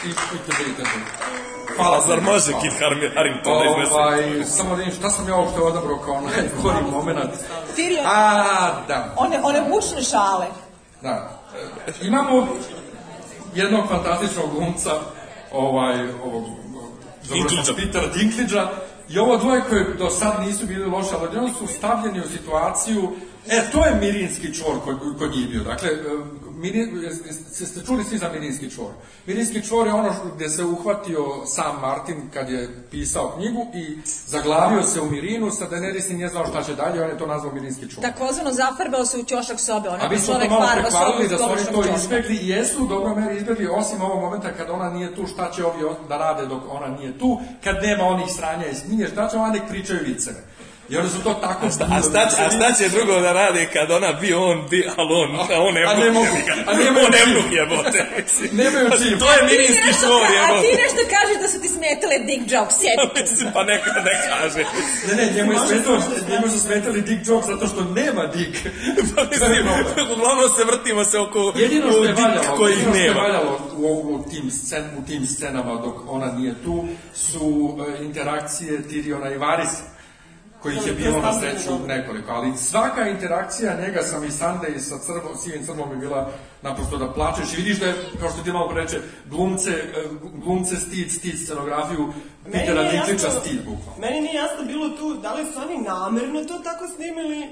[0.07, 1.52] i i tebe i tebe.
[1.77, 2.73] Hvala, Zar može Kit
[3.15, 3.95] Harington da iznese?
[3.95, 7.31] Ovaj, samo da vidim šta sam ja uopšte odabrao kao najgori moment.
[7.77, 9.15] Tyrion, A, da.
[9.17, 10.47] one, one mučne šale.
[11.03, 11.41] Da.
[11.87, 12.47] E, Imamo
[13.55, 14.91] jednog fantastičnog glumca,
[15.53, 16.45] ovaj, ovog,
[17.33, 17.75] Dinklagea.
[17.77, 18.69] Peter Dinklidža,
[19.09, 23.13] i ovo dvoje koje do sad nisu bili loše, ali odjednom su stavljeni u situaciju,
[23.49, 25.63] e, to je mirinski čvor kod, kod njih bio.
[25.63, 25.89] Dakle,
[26.69, 28.91] e, jeste ste čuli svi za Mirinski čvor?
[29.27, 34.83] Mirinski čvor je ono gde se uhvatio sam Martin kad je pisao knjigu i zaglavio
[34.83, 37.55] se u Mirinu, sa Daenerys i nije znao šta će dalje, on je to nazvao
[37.55, 38.03] Mirinski čvor.
[38.03, 39.89] Takozvano zafarbao se u ćošak sobe.
[39.89, 42.49] Ono A mi smo to čovek malo farba sobu da su oni to izbegli i
[42.49, 45.79] jesu u dobroj meri izbegli, osim ovog momenta kad ona nije tu, šta će ovi
[46.09, 49.53] da rade dok ona nije tu, kad nema onih sranja i smije, šta će ona
[49.53, 50.52] nek pričaju viceve.
[50.93, 51.67] I oni su to tako...
[51.67, 51.85] A šta,
[52.39, 55.75] a šta će drugo da radi kad ona bi on, bi, ali on, a on
[55.79, 56.27] A ne ne mogu,
[56.67, 58.01] a nemaju On ne mogu jebote.
[58.53, 59.19] Nemaju čim.
[59.19, 60.83] To je Ti mirinski čvor ka- A ti jebote.
[60.83, 62.77] nešto kažeš da su ti smetale dick jokes.
[63.17, 64.63] Mislim, Pa neka ne kaže.
[65.09, 65.99] Ne, ne, njemu je smetalo,
[66.31, 68.55] njemu su smetali dick jokes zato što nema dick.
[69.17, 69.53] Pa mislim,
[70.15, 73.21] uglavnom se vrtimo se oko Jedino što je valjalo, kojih jedino što je nema.
[73.21, 76.85] valjalo u, u, tim scen, u tim scenama dok ona nije tu
[77.15, 77.47] su
[77.91, 79.83] e, interakcije Tiriona i Varisa
[80.63, 85.37] kojih je bilo na sreću nekoliko, ali svaka interakcija njega sa Misande i sa crvo,
[85.37, 86.31] sivim crvom je bila
[86.63, 89.01] naprosto da plačeš i vidiš da je, kao što ti malo preče,
[89.31, 90.05] glumce, e,
[90.45, 92.13] glumce stid, stid scenografiju,
[92.53, 94.01] Petera nije Dinklidža stid, bukvalno.
[94.01, 97.49] Meni nije jasno bilo tu da li su oni namerno to tako snimili,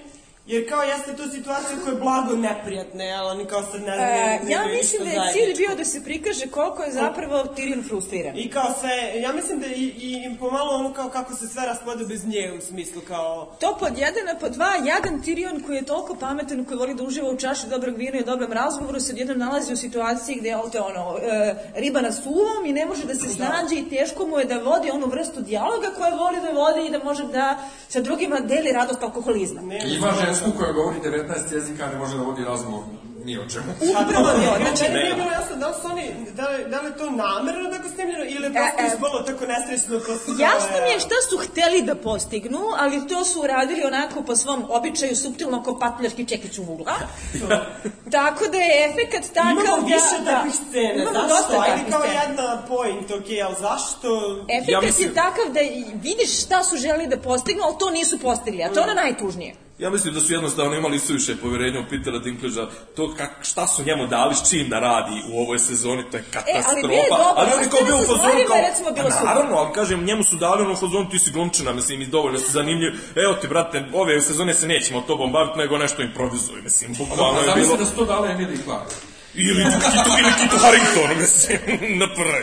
[0.53, 3.27] jer kao jeste to situacija koja je blago neprijatna, jel?
[3.27, 4.13] Oni kao sad ne znaju...
[4.13, 7.89] E, ne ja mislim da je cilj bio da se prikaže koliko je zapravo Tyrion
[7.89, 8.39] frustriran.
[8.39, 12.05] I kao sve, ja mislim da i, i, pomalo ono kao kako se sve raspode
[12.05, 13.57] bez nje u smislu kao...
[13.61, 17.03] To pod jedan, a pod dva, jadan Tyrion koji je toliko pametan, koji voli da
[17.03, 20.57] uživa u čaši dobrog vina i dobrom razgovoru, se odjednom nalazi u situaciji gde je
[20.57, 24.39] ovde ono, e, riba na suvom i ne može da se snađe i teško mu
[24.39, 28.01] je da vodi onu vrstu dijaloga koje voli da vodi i da može da sa
[28.01, 29.61] drugima deli radost alkoholizma.
[29.61, 32.83] Ne, Ima Englesku koja govori 19 jezika ne može da vodi razgovor
[33.25, 33.65] ni o čemu.
[33.81, 34.41] Upravo to.
[34.57, 36.97] Znači, Znači, meni nije bilo jasno da li su oni, da li, da li je
[36.97, 38.87] to namerno tako snimljeno ili je prosto E, e.
[38.87, 43.25] ispalo tako nesrećno ko su Jasno mi je šta su hteli da postignu, ali to
[43.25, 46.93] su uradili onako po svom običaju, suptilno ko patuljarski čekić u vugla.
[48.17, 49.87] Tako da je efekat takav Imamo da...
[49.87, 51.29] više da, takvih scena, Imamo zašto?
[51.29, 52.23] dosta Ajde kao scena.
[52.23, 54.09] jedna point, ok, ali zašto?
[54.51, 55.61] Efekat Ja je mislim- takav da
[56.03, 59.55] vidiš šta su želeli da postignu, ali to nisu postigli, a to je ono najtužnije.
[59.81, 62.67] Ja mislim da su jednostavno imali suviše poverenja u Petera Dinklage'a,
[62.97, 66.25] to kak, šta su njemu dali s čim da radi u ovoj sezoni, to je
[66.33, 66.81] katastrofa.
[66.83, 69.15] dobar, ali on je kao bio u sa fazonu stvarima kao, je recimo bilo pa
[69.15, 69.27] super.
[69.27, 72.39] naravno, ali kažem, njemu su dali ono u fazonu, ti si glumčina, mislim, i dovoljno
[72.39, 72.93] si zanimljiv,
[73.25, 77.43] evo ti, brate, ove sezone se nećemo tobom baviti, nego nešto improvizuj, mislim, bukvalno je
[77.43, 77.55] bilo...
[77.55, 78.91] Zamisli da su to dale Emily Clark.
[79.35, 81.59] Ili Kitu, ili Kitu Harrington, mislim,
[81.99, 82.43] na prve.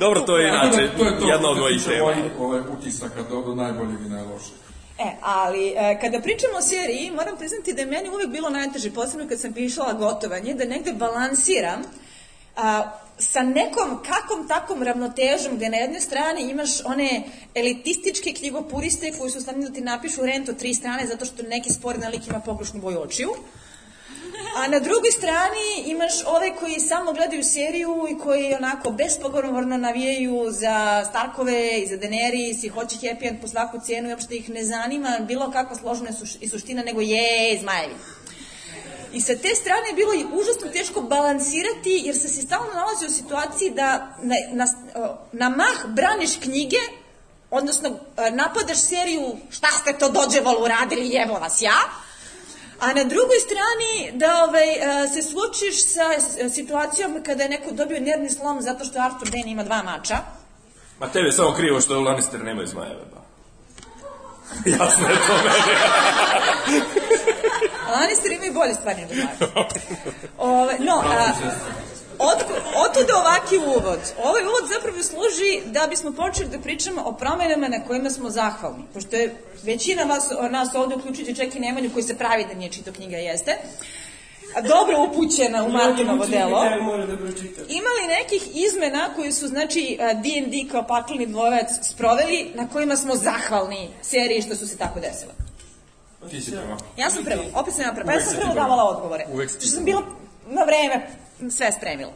[0.00, 2.14] Dobro, to je inače da, to je to jedna od mojih tema.
[2.38, 4.59] Ovaj utisaka do, do najboljeg i najlošeg.
[5.00, 8.90] E, ali e, kada pričamo o seriji, moram priznati da je meni uvek bilo najteže,
[8.90, 11.82] posebno kad sam pišala gotovanje, da negde balansiram
[12.56, 17.22] a, sa nekom kakvom takom ravnotežom gde na jednoj strani imaš one
[17.54, 21.72] elitističke knjigopuriste koji su stavljeni da ti napišu rent od tri strane zato što neki
[21.72, 23.30] sporedna lik ima pogrešnu boju očiju.
[24.56, 30.46] A na drugoj strani imaš ove koji samo gledaju seriju i koji onako bespogovorno navijaju
[30.50, 34.48] za Starkove i za Daenerys i hoće happy end po svaku cijenu i uopšte ih
[34.48, 37.94] ne zanima bilo kakva složena suš- i suština nego je zmajevi.
[39.12, 43.06] I sa te strane je bilo i užasno teško balansirati jer se se stalno nalazi
[43.06, 44.66] u situaciji da na, na,
[45.32, 46.76] na mah braniš knjige
[47.50, 51.78] odnosno e, napadaš seriju šta ste to dođevalo uradili jevo vas ja
[52.80, 56.04] A na drugoj strani da ovaj, e, se suočiš sa
[56.50, 60.18] situacijom kada je neko dobio nervni slom zato što Arthur Dane ima dva mača.
[61.00, 63.20] Ma tebi je samo krivo što Lannister nemaju zmajeve, ba.
[64.76, 65.76] Jasno je to meni.
[67.86, 69.28] A Lannister imaju bolje stvari nego.
[70.38, 71.32] Ove, no, a,
[72.20, 72.38] od,
[72.86, 74.00] otuda ovaki uvod.
[74.24, 78.84] Ovaj uvod zapravo služi da bismo počeli da pričamo o promenama na kojima smo zahvalni.
[78.94, 82.72] Pošto je većina vas, nas ovde, uključujući čak i Nemanju koji se pravi da nije
[82.72, 83.56] čito knjiga, jeste,
[84.68, 86.64] dobro upućena u Martinovo delo.
[87.06, 87.64] Da pročitam.
[87.68, 93.88] imali nekih izmena koji su, znači, D&D kao pakleni dvorac sproveli, na kojima smo zahvalni
[94.02, 95.32] seriji što su se tako desile.
[96.30, 96.76] Ti si prva.
[96.96, 98.62] Ja sam prvo, opet sam ja prvo, pa ja sam prvo prva.
[98.62, 99.26] davala odgovore.
[99.32, 100.00] Uvek si ti Što sam prva.
[100.00, 100.16] bila
[100.46, 101.06] na vreme
[101.50, 102.12] sve spremila.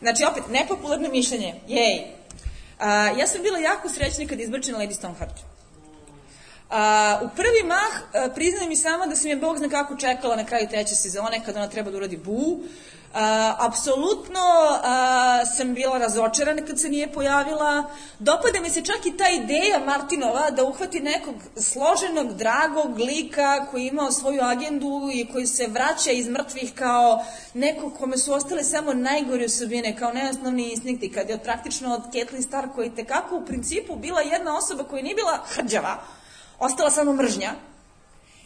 [0.00, 2.06] Znači, opet, nepopularno mišljenje, jej.
[2.78, 5.40] A, ja sam bila jako srećna kad je izbačena Lady Stoneheart.
[6.70, 10.36] A, u prvi mah, a, priznajem i sama da sam je Bog zna kako čekala
[10.36, 12.60] na kraju treće sezone kada ona treba da uradi bu.
[13.14, 14.40] A, apsolutno
[14.82, 17.84] a, sam bila razočarana kad se nije pojavila.
[18.18, 23.82] Dopada mi se čak i ta ideja Martinova da uhvati nekog složenog, dragog lika koji
[23.82, 28.64] je imao svoju agendu i koji se vraća iz mrtvih kao neko kome su ostale
[28.64, 33.36] samo najgore osobine, kao neosnovni instinkti, kad je praktično od Catelyn Stark koji je tekako
[33.36, 36.02] u principu bila jedna osoba koja nije bila hrđava,
[36.58, 37.52] ostala samo mržnja,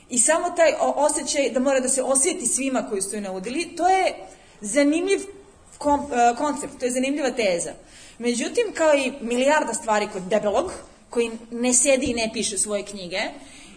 [0.09, 3.89] i samo taj osjećaj da mora da se osjeti svima koji su joj naudili, to
[3.89, 4.15] je
[4.61, 5.21] zanimljiv
[5.79, 7.73] kom, e, koncept, to je zanimljiva teza.
[8.19, 10.73] Međutim, kao i milijarda stvari kod debelog,
[11.11, 13.21] koji ne sedi i ne piše svoje knjige,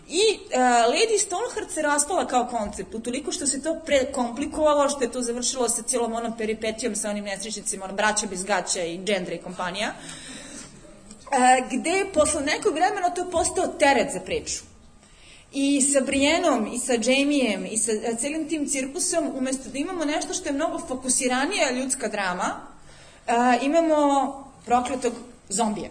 [0.10, 0.60] I uh,
[0.94, 5.70] Lady Stoneheart se raspala kao koncept, utoliko što se to prekomplikovalo, što je to završilo
[5.70, 9.88] sa cijelom onom peripetijom sa onim nesrećnicima, onom braća bez gaća i Gendra i kompanija,
[9.88, 14.69] e, gde posle nekog vremena to je postao teret za priču.
[15.52, 20.06] I sa Brijenom, i sa Jamijem, i sa e, celim tim cirkusom, umesto da imamo
[20.06, 22.62] nešto što je mnogo fokusiranija ljudska drama,
[23.28, 24.34] e, imamo
[24.66, 25.14] prokletog
[25.50, 25.90] zombija.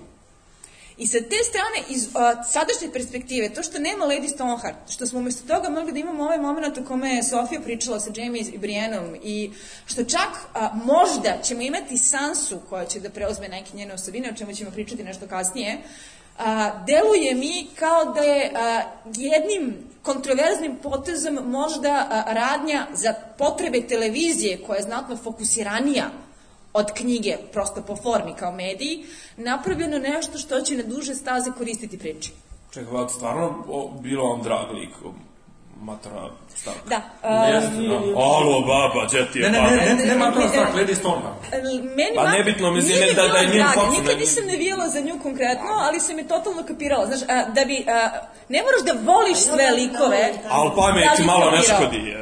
[0.98, 5.18] I sa te strane, iz a, sadašnje perspektive, to što nema Lady Stoneheart, što smo
[5.18, 8.58] umesto toga mogli da imamo ovaj moment u kome je Sofija pričala sa Jamie i
[8.58, 9.50] Briennom i
[9.86, 14.36] što čak a, možda ćemo imati Sansu koja će da preuzme neke njene osobine, o
[14.36, 15.78] čemu ćemo pričati nešto kasnije,
[16.38, 18.82] a, deluje mi kao da je a,
[19.16, 26.10] jednim kontroverznim potezom možda a, radnja za potrebe televizije koja je znatno fokusiranija
[26.72, 29.04] od knjige, prosto po formi kao mediji,
[29.36, 32.32] napravljeno nešto što će na duže staze koristiti priči.
[32.70, 34.90] Čekaj, stvarno o, bilo on drag lik,
[35.80, 36.22] matora
[36.56, 36.76] Stark.
[36.88, 36.96] Da.
[36.96, 38.20] Ne, Uh, jeste, da.
[38.20, 39.70] Alo, baba, gdje ti je Ne, ne, baba?
[39.72, 40.82] ne, ne, ne, Matora Ne, Stark, ne.
[40.82, 41.40] Lady Stoneheart.
[41.96, 44.88] meni Pa nebitno, mislim, nije mi da- da je njen facu, Nikad ne- nisam navijala
[44.88, 47.06] za nju konkretno, ali sam je totalno kapirala.
[47.06, 48.10] Znaš, a, da bi, a,
[48.48, 50.22] ne moraš da voliš sve likove.
[50.50, 52.14] Ali da pamet malo ne škodi.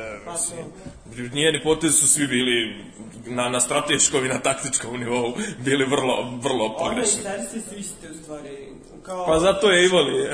[1.32, 2.84] Njeni potezi su svi bili
[3.28, 7.22] na, na strateškom i na taktičkom nivou bili vrlo, vrlo pogrešni.
[7.22, 8.68] Cersei su iste u stvari.
[9.06, 10.22] Kao, Pa zato je i voli.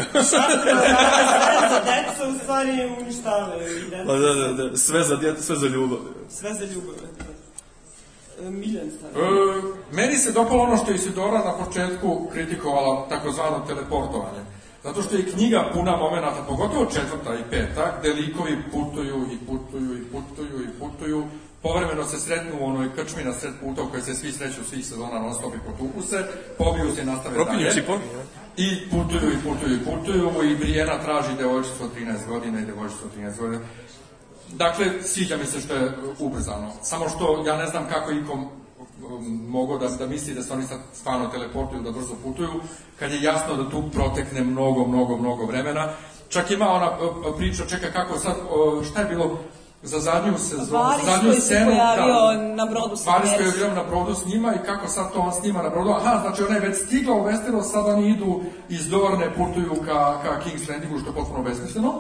[1.73, 2.70] Za decu, u stvari
[3.01, 3.91] uništavaju.
[4.07, 5.99] Pa da, da, da, sve za djete, sve za ljubav.
[6.29, 6.95] Sve za ljubav.
[8.43, 8.91] E, Miljan E,
[9.93, 14.43] meni se dopalo ono što je Isidora na početku kritikovala takozvano teleportovanje.
[14.85, 19.99] Zato što je knjiga puna momenata, pogotovo četvrta i peta, gde likovi putuju i putuju
[19.99, 21.25] i putuju i putuju,
[21.63, 24.87] povremeno se sretnu u onoj krčmi na sred puta u kojoj se svi sreću svih
[24.87, 26.25] sezona non stop i potuku se,
[26.59, 27.85] pobiju se i nastave Propinju dalje.
[28.57, 33.05] I putuju i putuju i putuju i Brijena traži devojčicu od 13 godina i devojčicu
[33.05, 33.63] od 13 godina.
[34.53, 36.73] Dakle, sviđa mi se što je ubrzano.
[36.83, 40.67] Samo što ja ne znam kako ikom um, mogao da, da misli da se oni
[40.67, 42.61] sad stvarno teleportuju, da brzo putuju,
[42.99, 45.89] kad je jasno da tu protekne mnogo, mnogo, mnogo vremena.
[46.29, 49.39] Čak ima ona uh, priča, čeka kako sad, uh, šta je bilo
[49.83, 53.74] za zadnju sezonu, Varis zadnju koji se scenu, pojavio na brodu sa Varis koji je
[53.74, 55.91] na brodu s njima i kako sad to on snima na brodu.
[55.91, 60.22] Aha, znači ona je već stigla u Westeros, sad oni idu iz Dorne, putuju ka,
[60.22, 61.93] ka King's Landingu, što je potpuno besmisleno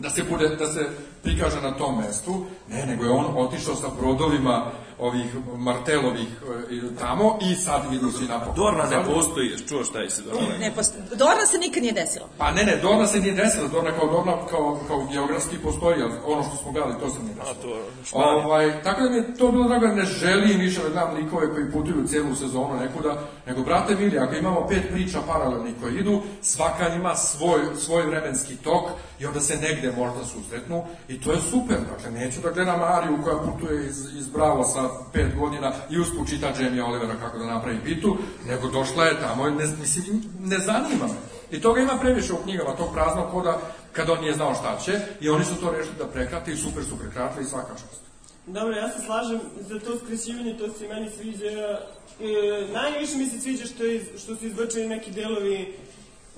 [0.00, 0.88] da se bude da se
[1.22, 2.44] prikaže na tom mestu.
[2.68, 4.70] Ne, nego je on otišao sa brodovima
[5.00, 6.28] ovih martelovih
[6.70, 8.54] e, i tamo i sad idu svi napokon.
[8.56, 10.58] Dorna ne Sad- postoji, čuo šta je se Dorna?
[10.60, 10.94] Ne, post...
[11.10, 12.26] Dorna se nikad nije desilo.
[12.38, 16.12] Pa ne, ne, Dorna se nije desila, Dorna kao Dorna kao, kao geografski postoji, ali
[16.26, 17.50] ono što smo gledali, to se nije desilo.
[17.50, 18.46] A to, Španija.
[18.46, 21.72] Ovaj, tako da mi je to bilo drago, ne želim više da gledam likove koji
[21.72, 26.88] putuju cijelu sezonu nekuda, nego, brate mili, ako imamo pet priča paralelnih koje idu, svaka
[26.88, 28.84] ima svoj, svoj vremenski tok
[29.20, 33.18] i onda se negde možda susretnu i to je super, dakle, neću da gledam Ariju
[33.24, 37.46] koja putuje iz, iz Bravo sa pet godina i usput čita Jamie Olivera kako da
[37.46, 38.16] napravi bitu,
[38.46, 41.14] nego došla je tamo i ne, mislim, ne zanima me.
[41.50, 43.58] I toga ima previše u knjigama, tog praznog koda
[43.92, 46.84] kad on nije znao šta će i oni su to rešili da prekrate i super
[46.84, 48.00] su prekratili i svaka čast.
[48.46, 51.46] Dobro, ja se slažem za to skraćivanje, to se meni sviđa.
[51.46, 55.78] E, najviše mi se sviđa što, je, što su izbačeni neki delovi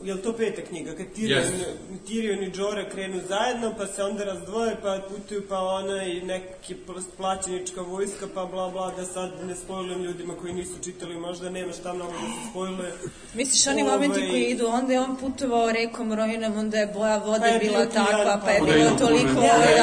[0.05, 0.93] Jel to peta knjiga?
[0.97, 1.75] Kad Tyrion, Jeste.
[2.09, 6.75] Tyrion i Jorah krenu zajedno, pa se onda razdvoje, pa putuju, pa ona i neki
[6.87, 11.51] pl- plaćenička vojska, pa bla bla, da sad ne spojlujem ljudima koji nisu čitali, možda
[11.51, 12.93] nema šta mnogo da se spojluje.
[13.35, 17.17] Misliš, oni Ovaj- momenti koji idu, onda je on putovao rekom Rovinom, onda je boja
[17.19, 19.41] vode Pa je bila takva, pa je pa- bilo toliko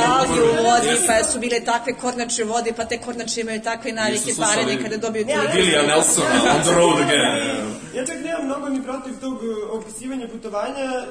[0.07, 3.91] algi u vodi, pa su bile takve kornače u vodi, pa te kornače imaju takve
[3.91, 5.31] navike parenje kada dobiju tu.
[5.53, 7.69] Gillian Nelson, on the road again.
[7.95, 9.47] Ja čak nemam mnogo ni protiv tog e,
[10.09, 11.05] opisivanja putovanja,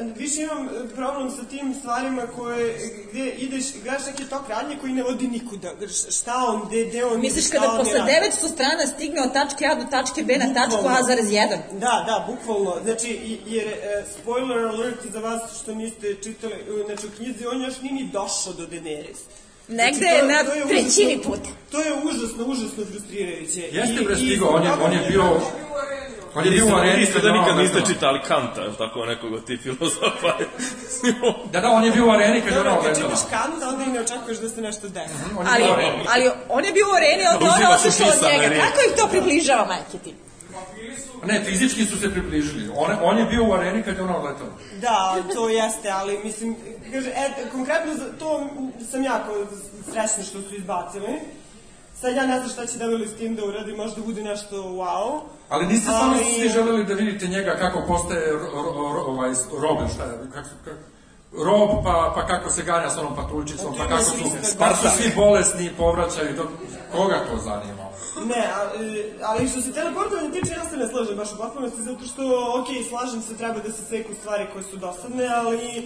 [0.00, 2.76] e, više imam e, problem sa tim stvarima koje,
[3.10, 5.70] gde ideš, gledaš neki tok radnje koji ne vodi nikuda.
[6.10, 8.12] Šta on, gde, gde on Misliš šta kada on posle radi.
[8.12, 10.98] 900 strana stigne od tačke A do tačke B na tačku Bukvalno.
[11.00, 11.58] A zarez 1?
[11.72, 12.76] Da, da, bukvalno.
[12.84, 16.54] Znači, jer, e, spoiler alert za vas što niste čitali,
[16.86, 19.20] znači u knjizi on još nije ni došao do Daenerys.
[19.68, 21.50] Negde Znači, to- na to je trećini puta.
[21.70, 23.60] To je užasno, užasno frustrirajuće.
[23.72, 25.40] Jeste bre zbog on je, on je bio...
[26.34, 29.32] On je bio u areni Niste kad da nikad niste čitali Kanta, ili tako nekog
[29.32, 30.32] od tih filozofa.
[31.52, 33.10] Da, da, on je bio u areni kad je Dobro, ono kad letao.
[33.10, 35.14] čitaš Kanta, onda i ne očekuješ da se nešto desi.
[35.14, 35.64] Je Ali,
[36.14, 38.54] ali on je bio u areni, onda ona otišla od njega.
[38.64, 40.14] Kako ih to približava, majke ti?
[41.24, 42.70] Ne, fizički su se približili.
[42.76, 44.46] On, on je bio u areni kad je ono letao.
[44.80, 46.56] Da, to jeste, ali mislim,
[46.92, 48.48] kaže, et, konkretno za to
[48.90, 49.32] sam jako
[49.84, 51.08] srećna što su izbacili.
[52.00, 55.20] Sad ja ne znam šta će Devil s tim da uradi, možda bude nešto wow.
[55.48, 59.30] Ali niste stvarno Ali- svi želeli da vidite njega kako postaje ro, ro, ro, ovaj,
[59.62, 60.78] rob, ili šta je, kako, su- kako,
[61.44, 64.12] rob, pa, pa kako se ganja s onom patuljčicom, pa kako su,
[64.58, 66.44] pa su svi bolesni i povraćaju, to,
[66.96, 67.84] koga to zanima?
[68.24, 72.04] Ne, ali, ali što se teleportovanja tiče, ja se ne slažem baš u potpunosti, zato
[72.04, 72.22] što,
[72.60, 75.82] ok, slažem se, treba da se seku stvari koje su dosadne, ali e,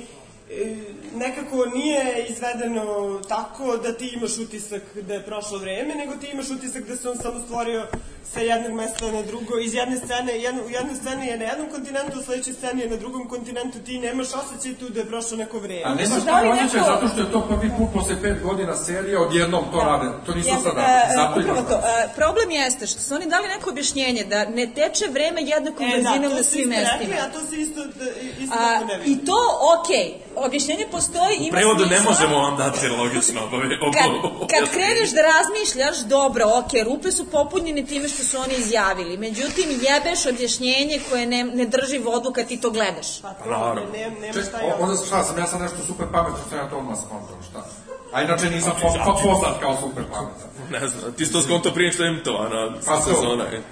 [1.14, 6.50] nekako nije izvedeno tako da ti imaš utisak da je prošlo vreme, nego ti imaš
[6.50, 7.86] utisak da se on samo stvorio
[8.34, 11.68] sa jednog mesta na drugo, iz jedne scene, jedno, u jednoj sceni je na jednom
[11.70, 15.36] kontinentu, u sledećoj sceni je na drugom kontinentu, ti nemaš osjećaj tu da je prošlo
[15.36, 15.82] neko vreme.
[15.84, 19.18] A nemaš taj osjećaj neko- zato što je to prvi put posle pet godina serije,
[19.18, 20.06] odjednom to rade.
[20.26, 20.80] To nisu Jeste, sada.
[20.80, 21.74] e, e, Zato upravo to.
[21.74, 26.30] E, problem jeste što su oni dali neko objašnjenje da ne teče vreme jednakom brzinom
[26.30, 26.98] to na svim mestima.
[27.00, 28.04] Rekli, a to se isto, da,
[28.40, 29.10] isto A, ne vidi.
[29.12, 29.38] I to,
[29.78, 32.10] okej, objašnjenje postoji, U ima prevodu ne smisla.
[32.10, 33.68] možemo vam dati logično obave.
[33.92, 34.10] Kad,
[34.50, 39.68] kad kreneš da razmišljaš, dobro, ok, rupe su popunjene time što su oni izjavili, međutim
[39.70, 43.22] jebeš objašnjenje koje ne, ne drži vodu kad ti to gledaš.
[43.22, 43.82] Pa Naravno.
[43.92, 44.44] ne, nema Ček,
[44.80, 47.66] onda šta sam, ja sam nešto super pametno, sam ja to odmah skontao, šta?
[48.12, 50.48] A inače nisam po, pa poznat kao super pametan.
[50.70, 53.02] Ne znam, ti si to skonto prije što je emitovana Pa to.
[53.04, 53.44] sezona.
[53.44, 53.62] je.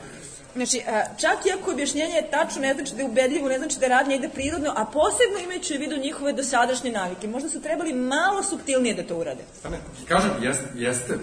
[0.55, 3.79] Znači, a, čak i ako objašnjenje je tačno, ne znači da je ubedljivo, ne znači
[3.79, 7.29] da radnja ide prirodno, a posebno imajući u vidu njihove dosadašnje navike.
[7.29, 9.43] Možda su trebali malo subtilnije da to urade.
[9.63, 9.79] Pa ne,
[10.09, 11.19] kažem, jeste, jeste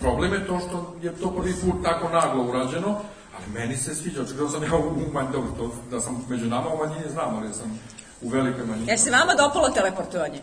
[0.00, 3.00] Problem je to što je to prvi put tako naglo urađeno,
[3.36, 6.68] ali meni se sviđa, očigledno sam ja u manji, dobro, to, da sam među nama
[6.74, 7.80] u manjini znam, ali sam
[8.22, 8.90] u velikoj manjini.
[8.90, 10.40] Je se vama dopalo teleportovanje?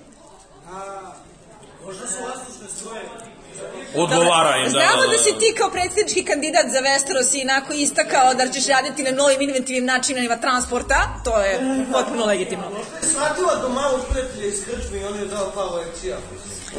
[3.96, 7.74] Odgovara im, da, Znamo da, da si ti kao predsjednički kandidat za Westeros i inako
[7.74, 11.60] istakao da ćeš raditi na novim inventivnim načinima transporta, to je
[11.92, 12.66] potpuno legitimno.
[13.02, 16.18] Shvatila da malo prijatelja iz krčme i on je dao pa lekcija.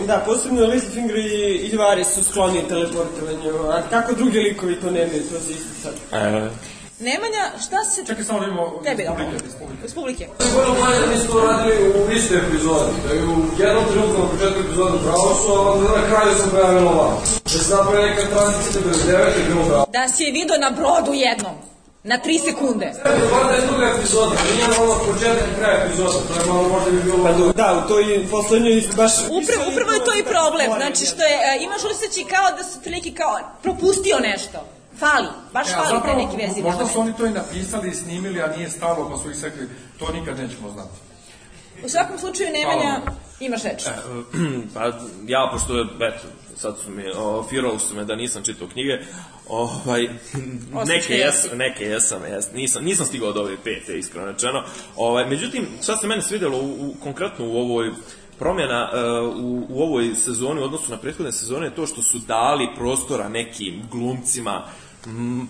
[0.07, 5.41] Da, posebno Littlefinger i Ilvari su skloni teleportovanju, a kako drugi likovi to nemaju, to
[5.41, 5.95] se isto sad.
[6.13, 6.51] E,
[7.01, 8.05] Nemanja, šta se...
[8.07, 9.87] Čekaj, samo da imamo Tebi da publike, iz publike.
[9.87, 10.25] Iz publike.
[10.55, 12.93] Vrlo bolje da mi smo radili u iste epizodi.
[13.05, 16.51] Da je u jednom trenutku na početku epizode bravo su, a onda na kraju sam
[16.51, 17.13] pojavilo vam.
[17.45, 19.85] Da se napravi neka tranzicija 99 je bilo bravo.
[19.93, 21.57] Da si je video na brodu jednom.
[22.03, 22.89] Na tri sekunde.
[23.33, 26.91] Bar da je druga epizoda, nije ono početak i kraj epizoda, to je malo možda
[26.91, 27.19] bi bilo...
[27.25, 27.33] Pa
[27.63, 29.13] da, u toj poslednjoj baš...
[29.41, 30.69] Upravo, upravo je to i problem.
[30.81, 34.59] Znači što je, e, imaš osjećaj kao da su neki kao propustio nešto.
[34.99, 36.63] Fali, baš E, fali zapravo, neki vezi.
[36.63, 39.69] možda su oni to i napisali i snimili, a nije stalo, pa su ih sekli.
[39.99, 40.91] To nikad nećemo znati.
[41.85, 43.01] U svakom slučaju, Nemanja,
[43.41, 43.83] imaš reč.
[44.75, 44.85] pa
[45.27, 46.27] ja, pošto, eto,
[46.57, 48.99] sad su mi, o, firali su me da nisam čitao knjige,
[49.49, 50.09] ovaj,
[50.87, 54.63] neke, jes, neke jesam, jes, nisam, nisam stigao do ove pete, iskreno rečeno.
[54.97, 57.91] Ovaj, međutim, šta se mene svidelo u, u, konkretno u ovoj
[58.39, 62.19] promjena e, u, u ovoj sezoni u odnosu na prethodne sezone je to što su
[62.19, 64.65] dali prostora nekim glumcima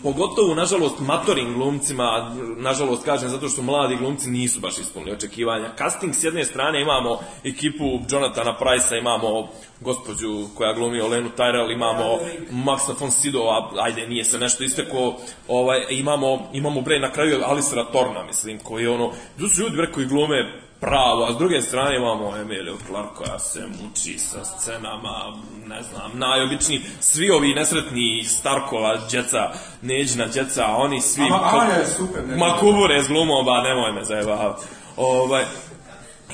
[0.02, 5.72] pogotovo, nažalost, matorim glumcima, nažalost kažem zato što mladi glumci nisu baš ispunili očekivanja.
[5.78, 9.48] Casting s jedne strane imamo ekipu Jonathana Price-a, imamo
[9.80, 12.18] gospođu koja glumi Olenu Tyrell, imamo
[12.50, 15.14] Maxa von Sidova, ajde, nije se nešto isteko,
[15.48, 19.12] ovaj, imamo, imamo bre na kraju Alisera Torna, mislim, koji je ono,
[19.54, 23.66] su ljudi bre koji glume pravo, a s druge strane imamo Emilio Clark koja se
[23.82, 29.50] muči sa scenama, ne znam, najobičniji, svi ovi nesretni Starkova, djeca,
[29.82, 31.22] Neđina djeca, oni svi...
[31.22, 34.66] Ama, ko- je super, ne Ma kubure s glumom, ba, nemoj me zajebavati.
[34.96, 35.44] Ovaj,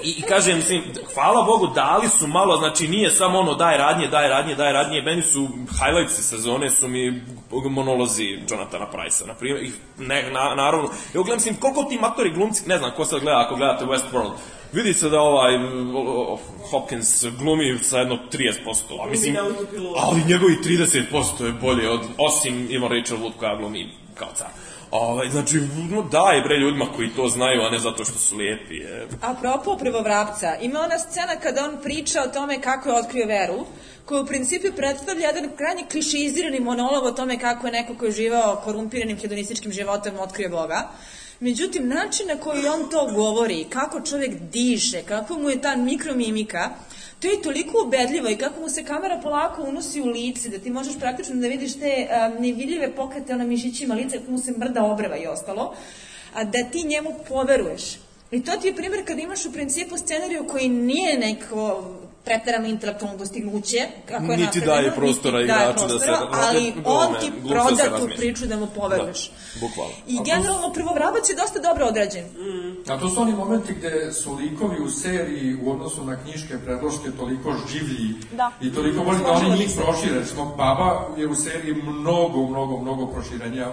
[0.03, 0.83] I, I kažem, mislim,
[1.15, 5.03] hvala Bogu, dali su malo, znači nije samo ono daj radnje, daj radnje, daj radnje,
[5.03, 7.23] meni su highlights sezone su mi
[7.71, 12.31] monolozi Jonathana Price-a, na primjer, i ne, na, naravno, evo gledam, mislim, koliko ti matori
[12.31, 14.33] glumci, ne znam ko sad gleda, ako gledate Westworld,
[14.73, 15.53] vidi se da ovaj
[16.71, 19.37] Hopkins glumi sa jedno 30%, a mislim,
[19.97, 24.49] ali njegovi 30% je bolje od, osim ima Rachel Wood koja glumi kao car.
[24.95, 28.75] Ovaj, znači, no, daj bre ljudima koji to znaju, a ne zato što su lijepi.
[28.75, 29.09] Je.
[29.21, 33.67] Apropo prvovrapca, ima ona scena kada on priča o tome kako je otkrio veru,
[34.05, 38.11] koja u principu predstavlja jedan krajnje klišeizirani monolog o tome kako je neko ko je
[38.11, 40.89] živao korumpiranim hedonističkim životom otkrio Boga.
[41.41, 46.71] Međutim, način na koji on to govori, kako čovjek diše, kako mu je ta mikromimika,
[47.25, 50.71] to je toliko ubedljivo i kako mu se kamera polako unosi u lice, da ti
[50.71, 54.85] možeš praktično da vidiš te um, nevidljive pokrete na mišićima lica, kako mu se mrda
[54.85, 55.75] obreva i ostalo,
[56.35, 57.83] a da ti njemu poveruješ.
[58.31, 61.85] I to ti je primjer kada imaš u principu scenariju koji nije neko
[62.25, 66.75] preterano intelektualno dostignuće, kako je Niti daje prostora niti daje igraču da se- prostora, ali
[66.85, 69.29] ovo on ti proda tu priču da mu poveruješ.
[69.29, 69.95] Da, bukvalno.
[70.07, 72.25] I generalno prvobrabac je dosta dobro odrađen.
[72.89, 77.11] A to su oni momenti gde su likovi u seriji u odnosu na knjiške predloške
[77.19, 78.51] toliko življi Da.
[78.61, 80.19] i toliko bolji da oni njih prošire.
[80.19, 83.67] Recimo, Baba je u seriji mnogo, mnogo, mnogo proširenja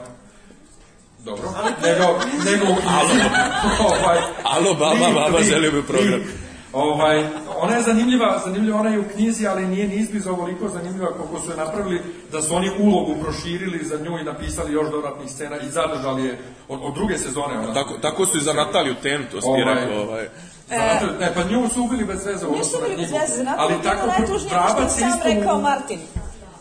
[1.20, 1.50] dobro,
[1.84, 2.04] nego,
[2.46, 3.22] nego u knjizi.
[3.88, 6.22] ovaj, Alo, baba, baba, želio bi program.
[6.74, 7.24] Ovaj,
[7.62, 11.46] ona je zanimljiva, zanimljiva ona je u knjizi, ali nije ni izbliza ovoliko zanimljiva koliko
[11.46, 12.02] su je napravili
[12.32, 16.38] da su oni ulogu proširili za nju i napisali još dodatnih scena i zadržali je
[16.70, 17.60] od, od druge sezone.
[17.60, 17.74] Ona.
[17.74, 19.76] Tako, tako su i za Nataliju Tentu, ovaj, Ovaj.
[19.76, 20.28] rekao, ovaj.
[20.70, 23.26] Zato, ne, pa nju su ubili bez veze Nisu odnosu na bili bez knjigu.
[23.28, 26.00] veze, Ali tako tako, najtužnije što Vrabac je isto rekao Martin.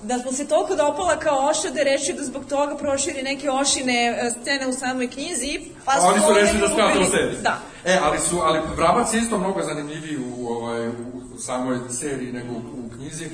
[0.02, 3.50] Da smo se toliko dopala kao oša da je rešio da zbog toga proširi neke
[3.50, 7.06] ošine e, scene u samoj knjizi, pa A oni su rešili da ubili.
[7.06, 7.38] seriji.
[7.42, 7.58] Da.
[7.84, 10.92] E, ali su, ali Vrabac je isto mnogo zanimljiviji u, ovaj, u,
[11.34, 13.30] u samoj seriji nego u, u knjizi,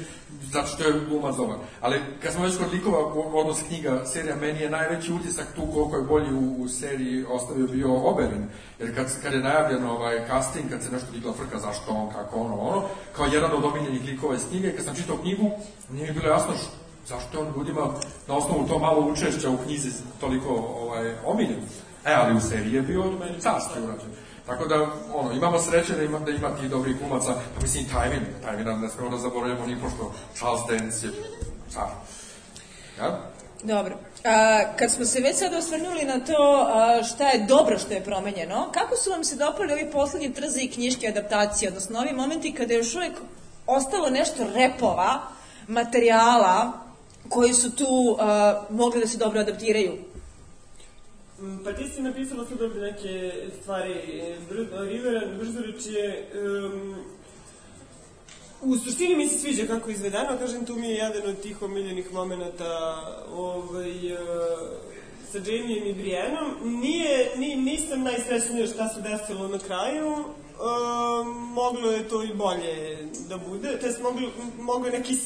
[0.56, 1.56] zato što je glumac dobar.
[1.80, 2.98] Ali kad smo već kod likova,
[3.40, 7.66] odnos knjiga, serija, meni je najveći utisak tu koliko je bolji u, u seriji ostavio
[7.66, 8.44] bio Oberyn.
[8.80, 12.40] Jer kad, kad je najavljen ovaj casting, kad se nešto digla frka zašto on, kako
[12.40, 12.82] ono, ono,
[13.16, 15.50] kao jedan od omiljenih likova iz knjige, kad sam čitao knjigu,
[15.90, 16.70] nije mi bilo jasno š-
[17.06, 17.84] zašto on ljudima
[18.28, 19.90] na osnovu to malo učešća u knjizi
[20.20, 20.48] toliko
[20.80, 21.60] ovaj, omiljen.
[22.04, 24.10] E, ali u seriji je bio meni carski urađen.
[24.46, 27.88] Tako da, ono, imamo sreće da ima, da ima tih dobrih glumaca, pa mislim i
[28.44, 31.12] Tywina ne smemo da zaboravimo ni pošto Charles Dance je
[31.70, 31.88] car.
[32.98, 33.18] Ja?
[33.62, 33.96] Dobro.
[34.24, 38.04] A, kad smo se već sad osvrnuli na to a, šta je dobro što je
[38.04, 42.52] promenjeno, kako su vam se dopali ovi poslednji trze i knjiške adaptacije, odnosno ovi momenti
[42.52, 43.12] kada je još uvijek
[43.66, 45.22] ostalo nešto repova,
[45.68, 46.72] materijala
[47.28, 48.18] koji su tu uh,
[48.76, 49.98] mogli da se dobro adaptiraju?
[51.40, 53.94] Mm, Pa ti si napisala sve dobro neke stvari.
[54.90, 56.30] Rivera Brzoreč je...
[56.34, 56.94] Um,
[58.62, 61.62] u suštini mi se sviđa kako je izvedeno, kažem, tu mi je jedan od tih
[61.62, 64.18] omiljenih momenta ovaj, uh,
[65.32, 66.80] sa Jamijem i Brianom.
[66.80, 70.24] Nije, ni, nisam najsrećnija šta se desilo na kraju,
[71.54, 74.28] moglo je to i bolje da bude, to jest moglo,
[74.58, 75.16] moglo je neki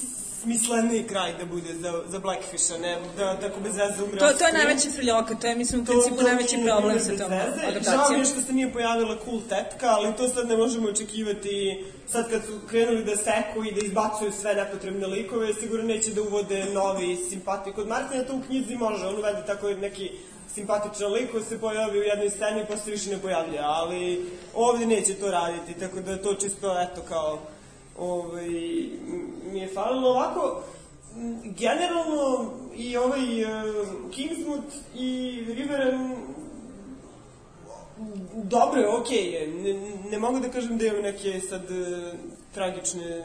[0.42, 4.46] smisleniji kraj da bude za, za Blackfisha, ne da tako bez veze umre To, to
[4.46, 7.60] je najveći priljoka, to je mislim u principu najveći problem sa tom veze.
[7.60, 8.20] Žao mi adaptacijom.
[8.20, 12.44] je što se nije pojavila cool tetka, ali to sad ne možemo očekivati sad kad
[12.44, 17.16] su krenuli da seku i da izbacuju sve nepotrebne likove, sigurno neće da uvode novi
[17.30, 17.72] simpati.
[17.72, 20.10] Kod Martina to u knjizi može, on uvede tako neki
[20.54, 24.86] simpatičan lik koji se pojavi u jednoj sceni i posle više ne pojavlja, ali ovde
[24.86, 27.38] neće to raditi, tako da je to čisto, eto, kao,
[28.00, 28.48] ovaj,
[29.52, 30.62] mi je falilo ovako,
[31.44, 36.16] generalno i ovaj uh, Kingsmouth i Riveren
[38.34, 39.46] dobro je, okej je.
[39.48, 39.72] Ne,
[40.10, 42.18] ne mogu da kažem da imam neke sad uh,
[42.54, 43.24] tragične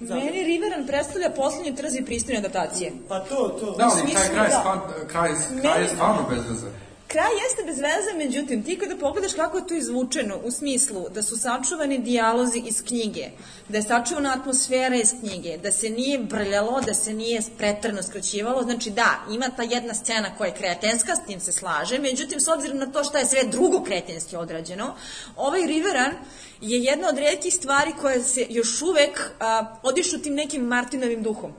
[0.00, 0.26] zamerke.
[0.30, 2.92] Meni Riveran predstavlja poslednje trzi pristojne adaptacije.
[3.08, 3.70] Pa to, to.
[3.70, 5.06] Da, ali kraj, kraj, da.
[5.06, 5.30] kraj,
[5.60, 6.66] kraj je Meni- stvarno bez veze.
[7.12, 11.22] Kraj jeste bez veze, međutim, ti kada pogledaš kako je to izvučeno, u smislu da
[11.22, 13.24] su sačuvani dijalozi iz knjige,
[13.68, 18.62] da je sačuvana atmosfera iz knjige, da se nije brljalo, da se nije pretrano skraćivalo,
[18.62, 22.48] znači da, ima ta jedna scena koja je kretenska, s tim se slaže, međutim, s
[22.48, 24.94] obzirom na to šta je sve drugo kretenski odrađeno,
[25.36, 26.12] ovaj Riveran
[26.60, 31.52] je jedna od redkih stvari koja se još uvek a, odišu tim nekim Martinovim duhom.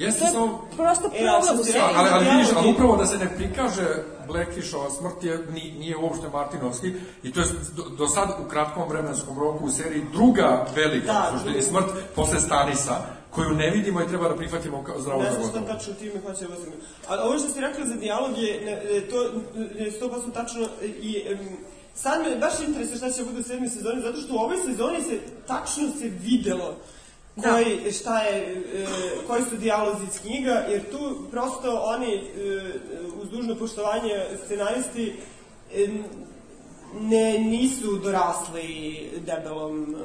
[0.00, 0.68] Jeste To je samo...
[0.76, 1.82] prosto E, a problem što u seriji.
[1.96, 3.86] Ali, ali vidiš, ali upravo da se ne prikaže
[4.26, 6.92] Blackfishova smrt je, ni, nije uopšte Martinovski
[7.22, 7.46] i to je
[7.76, 11.84] do, do sad u kratkom vremenskom roku u seriji druga velika Da, suštini smrt
[12.14, 12.96] posle Stanisa
[13.30, 15.78] koju ne vidimo i treba da prihvatimo kao zdravo Ne za znam šta gotovo.
[15.78, 16.72] tačno time hoće da uzme.
[17.08, 19.30] Ali ovo što si rekla za dijalog je, ne, e, to je
[20.00, 21.24] 100% tačno i
[21.94, 25.02] sad me baš interesuje šta će bude u sedmi sezoni, zato što u ovoj sezoni
[25.02, 26.74] se tačno se videlo
[27.36, 27.50] Da.
[27.50, 28.36] koji, šta je,
[28.74, 28.86] e,
[29.26, 30.98] koji su dijalozi iz knjiga, jer tu
[31.30, 32.20] prosto oni, e,
[33.16, 34.10] uz dužno poštovanje
[34.44, 35.14] scenaristi,
[35.74, 35.86] e,
[36.94, 38.66] ne, nisu dorasli
[39.18, 39.96] debelom,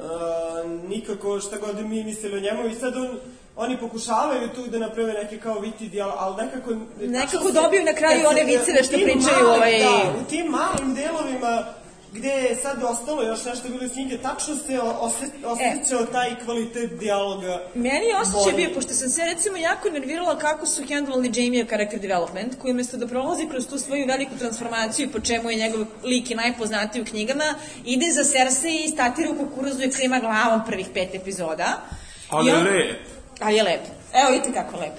[0.84, 3.08] nikako šta god mi mislili o njemu i sad on,
[3.56, 6.70] oni pokušavaju tu da naprave neke kao viti dijal, ali nekako...
[7.00, 10.94] Nekako se- dobiju na kraju one viceve što pričaju, malim- ovaj- Da, u tim malim
[10.94, 11.64] delovima
[12.12, 16.36] gde je sad ostalo još nešto bilo iz knjige, tačno se o- ose, osjećao taj
[16.44, 17.62] kvalitet dijaloga.
[17.74, 22.00] Meni je osjećaj bio, pošto sam se recimo jako nervirala kako su handlovali Jamie character
[22.00, 26.30] development, koji umesto da prolazi kroz tu svoju veliku transformaciju, po čemu je njegov lik
[26.30, 27.54] i najpoznatiji u knjigama,
[27.84, 31.80] ide za Cersei i statira u kukurazu i klima glavom prvih pet epizoda.
[32.30, 32.96] Ali I je on- lep.
[33.40, 33.80] Ali je lep.
[34.14, 34.92] Evo, vidite kako lep.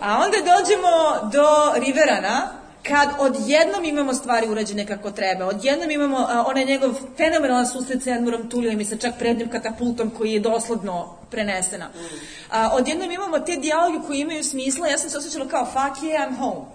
[0.00, 0.90] A onda dođemo
[1.32, 2.52] do Riverana,
[2.88, 8.10] kad odjednom imamo stvari urađene kako treba, odjednom imamo a, onaj njegov fenomenalan susret sa
[8.10, 11.88] Edmurom Tulijom i sa čak prednjim katapultom koji je dosledno prenesena.
[12.50, 16.28] A, odjednom imamo te dijaloge koji imaju smisla, ja sam se osjećala kao fuck yeah,
[16.28, 16.66] I'm home.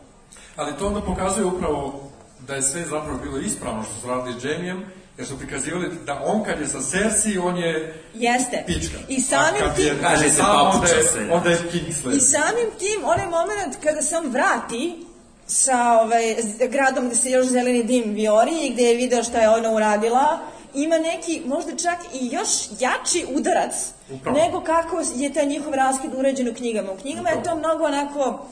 [0.55, 2.09] Ali to onda pokazuje upravo
[2.47, 4.85] da je sve zapravo bilo ispravno što su radili s Jamijem,
[5.17, 8.63] jer su prikazivali da on kad je sa Cersei, on je Jeste.
[8.67, 8.97] pička.
[9.07, 9.85] I samim A tim...
[9.85, 11.33] je, Kaže se sam, onda papuča je, selja.
[11.35, 12.15] onda je Kingslayer.
[12.15, 15.05] I samim tim, onaj moment kada se on vrati
[15.47, 16.35] sa ovaj,
[16.69, 20.39] gradom gde se još zeleni dim viori i gde je video šta je ona uradila,
[20.73, 23.73] ima neki, možda čak i još jači udarac
[24.11, 24.37] Upravo.
[24.37, 26.91] nego kako je taj njihov raskid uređen u knjigama.
[26.91, 28.45] U knjigama je to mnogo onako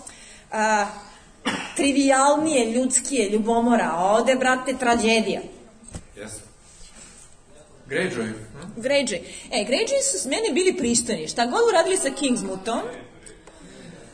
[0.52, 0.86] a,
[1.76, 5.42] trivialnije, ljudskije, ljubomora, a ovde, brate, tragedija.
[6.18, 6.30] Yes.
[7.90, 8.28] Greyjoy.
[8.28, 8.82] hm?
[8.82, 9.22] Greyjoy.
[9.52, 11.28] E, Greyjoy su s mene bili pristojni.
[11.28, 12.80] Šta god uradili sa Kingsmouthom,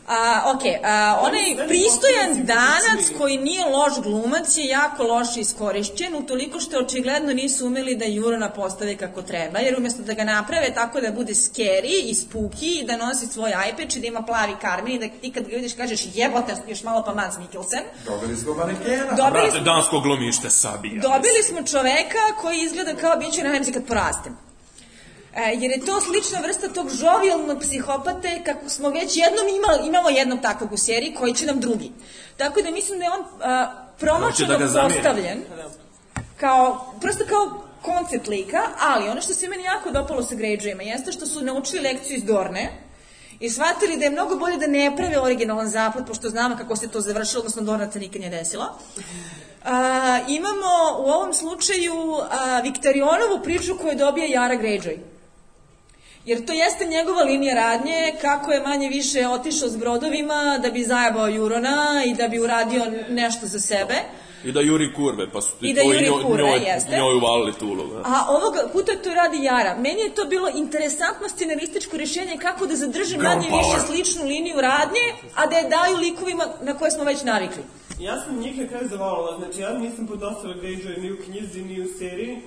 [0.07, 6.59] A, ok, a, onaj pristojan danac koji nije loš glumac je jako loše iskorišćen, utoliko
[6.59, 11.01] što očigledno nisu umeli da Jurona postave kako treba, jer umesto da ga naprave tako
[11.01, 14.95] da bude scary i spooky i da nosi svoj iPad i da ima plavi karmin
[14.95, 18.53] i da ti kad ga vidiš kažeš jebote, još malo pa Mads Mikkelsen, Dobili smo
[18.53, 19.13] manekena.
[19.17, 21.01] dobili Brate, dansko glumište sabija.
[21.01, 24.47] Dobili smo čoveka koji izgleda kao biće na kad porastem.
[25.37, 30.09] E, jer je to slična vrsta tog žovijalnog psihopate kako smo već jednom imali, imamo
[30.09, 31.91] jednog takvog u seriji koji će nam drugi.
[32.37, 35.43] Tako da mislim da je on a, Hoće promašeno da postavljen
[36.37, 41.11] kao, prosto kao koncept lika, ali ono što se meni jako dopalo sa Greyjoyima jeste
[41.11, 42.69] što su naučili lekciju iz Dorne
[43.39, 46.87] i shvatili da je mnogo bolje da ne prave originalan zapad, pošto znamo kako se
[46.87, 48.77] to završilo, odnosno Dorna se nikad nije desila.
[49.65, 51.93] A, imamo u ovom slučaju
[52.31, 54.97] a, Viktorionovu priču koju dobije Jara Greyjoy.
[56.27, 60.83] Jer to jeste njegova linija radnje, kako je manje više otišao s brodovima da bi
[60.83, 63.95] zajebao Jurona i da bi uradio nešto za sebe.
[64.43, 66.97] I da juri kurve, pa su I da juri njoj, kurve, njoj, jeste.
[66.97, 67.93] njoj uvalili tu ulogu.
[67.93, 68.01] da.
[68.05, 69.75] A ovoga puta to radi Jara.
[69.75, 74.61] Meni je to bilo interesantno scenarističko rješenje kako da zadrži Girl manje više sličnu liniju
[74.61, 75.05] radnje,
[75.35, 77.63] a da je daju likovima na koje smo već navikli.
[77.99, 81.81] Ja sam njih na kraju zavolala, znači ja nisam podnosila Greyjoy ni u knjizi, ni
[81.81, 82.41] u seriji.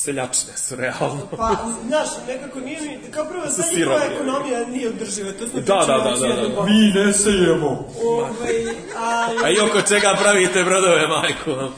[0.00, 1.26] Seljačne su, realno.
[1.30, 5.60] Pa, znaš, nekako nije mi, kao prvo, Sa ta njihova ekonomija nije održiva, to smo
[5.60, 6.54] Da, da, da, da, da.
[6.56, 7.88] po- Mi ne sejemo.
[8.04, 8.54] Ovaj,
[8.98, 11.72] ali, A i oko čega pravite brodove, majko?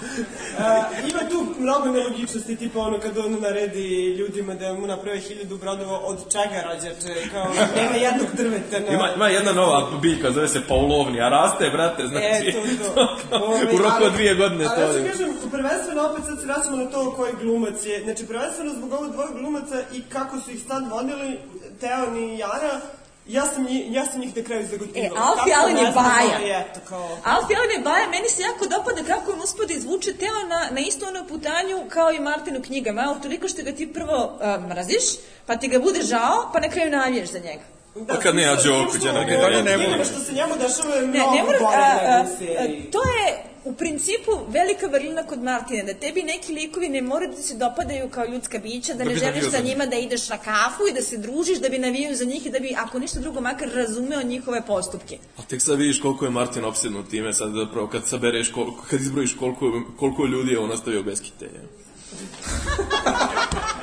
[0.59, 5.57] A, ima tu mnogo nelogičnosti, tipa ono kad on naredi ljudima da mu naprave hiljadu
[5.57, 7.47] brodova od čega rađače, kao
[7.77, 8.93] nema jednog drveta na...
[8.95, 12.49] Ima, ima jedna nova biljka, zove se paulovni, a raste, brate, znači...
[12.49, 12.61] E, to,
[13.31, 13.59] to.
[13.75, 15.03] U roku ali- od dvije godine ali to ja je.
[15.03, 18.03] ću kažem, prvenstveno opet sad se vraćamo na to koji glumac je.
[18.05, 21.39] Znači, prvenstveno zbog ovo dvoje glumaca i kako su ih sad vodili,
[21.81, 22.81] Teon i Jara,
[23.27, 25.17] ja sam, njih, ja sam njih na kraju zagotivila.
[25.17, 26.61] E, Alfie Kako Allen je ne baja.
[26.61, 27.09] eto, kao...
[27.25, 30.69] Alfie Allen je baja, meni se jako dopada kako on uspio da izvuče telo na,
[30.71, 34.25] na istu onu putanju kao i Martin u knjigama, ali toliko što ga ti prvo
[34.25, 35.05] uh, mraziš,
[35.47, 37.63] pa ti ga bude žao, pa na kraju naviješ za njega.
[37.95, 40.05] Da, Pa kad nema smisla, Đokovića, smisla, na ovaj, kraju ne njemu voli.
[40.05, 42.91] Što se njemu dešava je Ne, mnogo ne mora, gore a, a, nego u seriji.
[42.91, 47.43] to je u principu velika vrlina kod Martina, da tebi neki likovi ne moraju da
[47.43, 50.83] se dopadaju kao ljudska bića, da, Da ne želiš za njima da ideš na kafu
[50.91, 53.41] i da se družiš, da bi navijao za njih i da bi, ako ništa drugo,
[53.41, 55.19] makar razumeo njihove postupke.
[55.39, 59.01] A tek sad vidiš koliko je Martin opsednut time, sad zapravo kad sabereš, koliko, kad
[59.01, 61.51] izbrojiš koliko, koliko ljudi je on ostavio bez kite.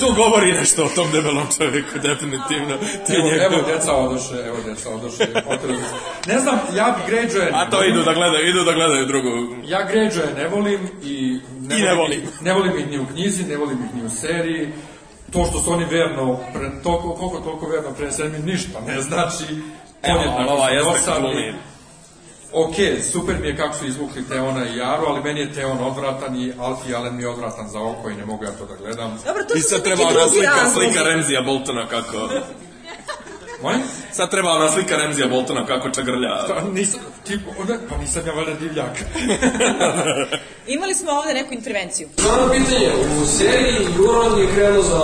[0.00, 2.74] To govori nešto o tom debelom čovjeku, definitivno.
[3.08, 5.26] Je Evo, njegov- evo djeca odoše, evo djeca odoše.
[6.26, 9.28] Ne znam, ja Greyjoy A to idu da gledaju, idu da gledaju drugu.
[9.66, 12.22] Ja Greyjoy ne volim i ne, I ne volim.
[12.40, 14.68] ne volim ih ni u knjizi, ne volim ih ni u seriji.
[15.32, 19.44] To što su oni verno, pre, toliko, koliko toliko verno preneseni mi ništa ne znači.
[20.02, 21.54] Evo, ova jeste glumi.
[22.54, 22.74] Ok,
[23.12, 26.52] super mi je kako su izvukli Teona i Jaru, ali meni je Teon odvratan i
[26.58, 29.18] Alfie Allen mi je odvratan za oko i ne mogu ja to da gledam.
[29.26, 32.28] Dobro, to I sad treba ona slika, slika Remzija Boltona kako...
[33.62, 33.80] Molim?
[34.12, 36.28] Sad treba ona slika Remzija Boltona kako čagrlja.
[36.48, 39.04] Pa nisam, ti, onda, pa nisam ja valjda divljak.
[40.66, 42.08] Imali smo ovde neku intervenciju.
[42.18, 42.90] Glavno pitanje,
[43.22, 44.98] u seriji Juron je krenuo za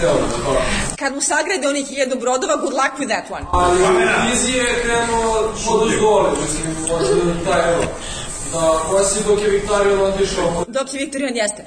[0.00, 0.60] Teodor, hvala.
[0.98, 3.46] Kad mu sagrade onih hiljadu brodova, good luck with that one.
[3.52, 3.86] Ali u
[4.20, 5.32] knjizi je krenuo
[5.66, 7.82] pod uzdole, mislim, od taj evo.
[8.52, 11.64] Da, koja si dok je Viktarion otišao, Dok je Viktorijan jeste.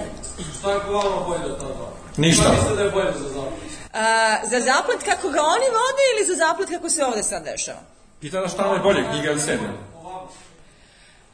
[0.58, 1.88] šta je po vama bolje od ta dva?
[2.16, 2.42] Ništa.
[2.42, 3.52] Šta mislite da je bolje za zapad?
[3.96, 4.02] A,
[4.44, 7.78] za zaplet kako ga oni vode ili za zaplet kako se ovde sad dešava?
[8.20, 9.70] Pita da šta je bolje, knjiga ili serija?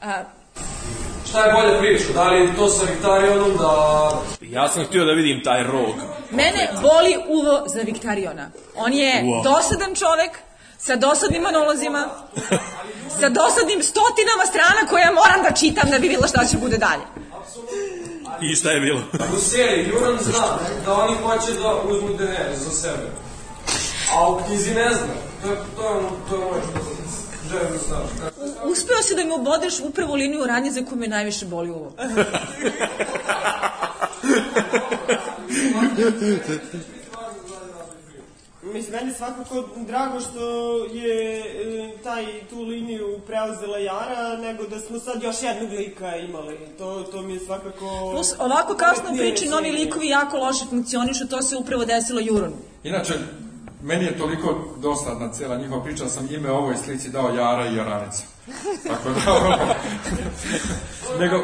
[0.03, 0.23] A,
[1.29, 2.13] Šta je bolje priča?
[2.15, 4.11] Da li to sa Viktarionom da...
[4.43, 5.95] Ja sam htio da vidim taj rog.
[6.31, 8.51] mene boli uvo za Viktariona.
[8.77, 9.43] On je Uvo.
[9.43, 10.39] dosadan čovek,
[10.79, 12.09] sa dosadnim monolozima,
[13.21, 16.79] sa dosadnim stotinama strana koje ja moram da čitam da bi videla šta će bude
[16.79, 17.03] dalje.
[18.41, 19.01] I šta je bilo?
[19.37, 23.07] U seriji Juron zna da oni hoće da uzmu Daenerys za sebe.
[24.13, 25.07] A u knjizi ne zna.
[25.43, 26.81] To je, to je, ono, to je ono što
[27.51, 28.33] želim da znaš.
[28.65, 31.93] U- Uspeo si da mi obodeš upravo liniju radnje za koju me najviše boli uvo.
[38.73, 44.99] Mislim, meni svakako drago što je e, taj, tu liniju preuzela Jara, nego da smo
[44.99, 46.59] sad još jednog lika imali.
[46.79, 48.11] To, to mi je svakako...
[48.13, 52.57] Plus, ovako kasno u priči novi likovi jako loše funkcionišu, to se upravo desilo Juronu.
[52.85, 53.15] Inače,
[53.83, 57.77] meni je toliko dosadna cijela njihova priča, da sam ime ovoj slici dao Jara i
[57.77, 58.23] Jaranica.
[58.89, 59.57] Tako da, ono,
[61.21, 61.43] nego,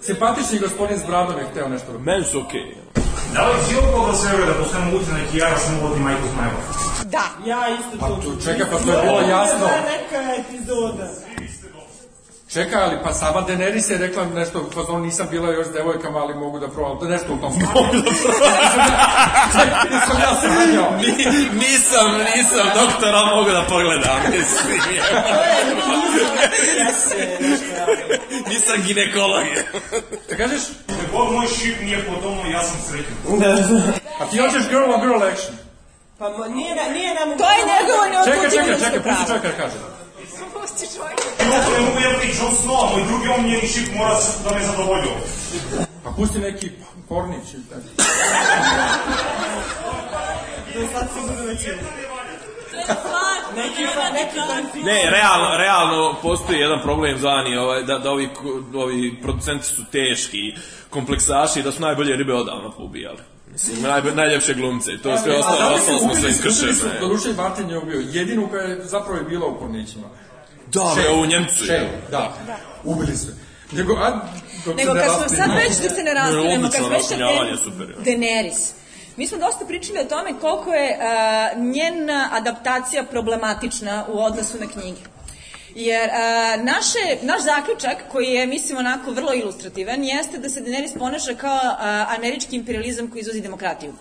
[0.00, 2.85] simpatični gospodin s bradom je hteo nešto Meni su okej.
[3.36, 6.22] Da li si opao da se veruje da postoje moguće neki jara samo vodi majku
[6.34, 6.62] Smajlov?
[7.04, 7.24] Da.
[7.50, 8.14] Ja isto Pa to.
[8.22, 9.58] tu, čekaj, pa to je bilo jasno.
[9.58, 11.08] To je neka epizoda.
[12.56, 16.18] Čekaj, ali pa sama Daenerys je rekla nešto, u fazonu nisam bila još s devojkama,
[16.18, 17.90] ali mogu da probam, da nešto u tom Mogu da probam.
[19.92, 20.90] Nisam ja se menjao.
[21.52, 24.80] nisam, nisam doktora mogu da pogledam, mislim.
[28.48, 29.44] Nisam ginekolog.
[30.30, 30.62] Da kažeš,
[31.12, 33.14] God moj šip nije potonuo, ja sam srećan.
[34.20, 35.56] a ti hoćeš girl on girl action.
[36.18, 37.38] Pa nije, na- nije nam...
[37.38, 39.95] To je njegovo Čekaj, čekaj, čekaj, pusti čovjeka da kaže.
[40.40, 44.62] Ovo ne mogu jebati Jon Snow, a moj drugi omljeni šip mora se- da me
[44.62, 45.12] zadovoljio.
[46.04, 46.70] Pa pusti neki
[47.08, 47.54] pornić.
[47.54, 47.82] ili tako.
[50.74, 51.08] Do sad
[51.46, 51.78] već je.
[53.56, 53.82] Neki.
[54.82, 59.82] Ne, realno, realno postoji jedan problem zvani, ovaj, da, da ovi, ko- ovi producenti su
[59.92, 60.54] teški,
[60.90, 63.18] kompleksaši, da su najbolje ribe odavno poubijali.
[63.52, 66.72] Mislim, naj, najljepše glumce i to sve ostalo, da ostalo smo sve iskršene.
[67.00, 70.06] doduše Martin je ubio, jedinu koja je zapravo je bila u Kornićima.
[70.76, 71.66] Da, bre, u Njemcu je.
[71.66, 72.32] Šej, da,
[72.84, 73.26] ubili su.
[73.72, 74.20] Nego, a,
[74.64, 77.28] dok Nego kad smo sad već da se ne rastinemo, kad smo već ja.
[78.04, 78.72] Daenerys.
[79.16, 84.66] Mi smo dosta pričali o tome koliko je a, njena adaptacija problematična u odnosu na
[84.66, 85.00] knjige.
[85.74, 90.98] Jer a, naše, naš zaključak, koji je, mislim, onako vrlo ilustrativan, jeste da se Daenerys
[90.98, 93.92] ponaša kao a, američki imperializam koji izvozi demokratiju.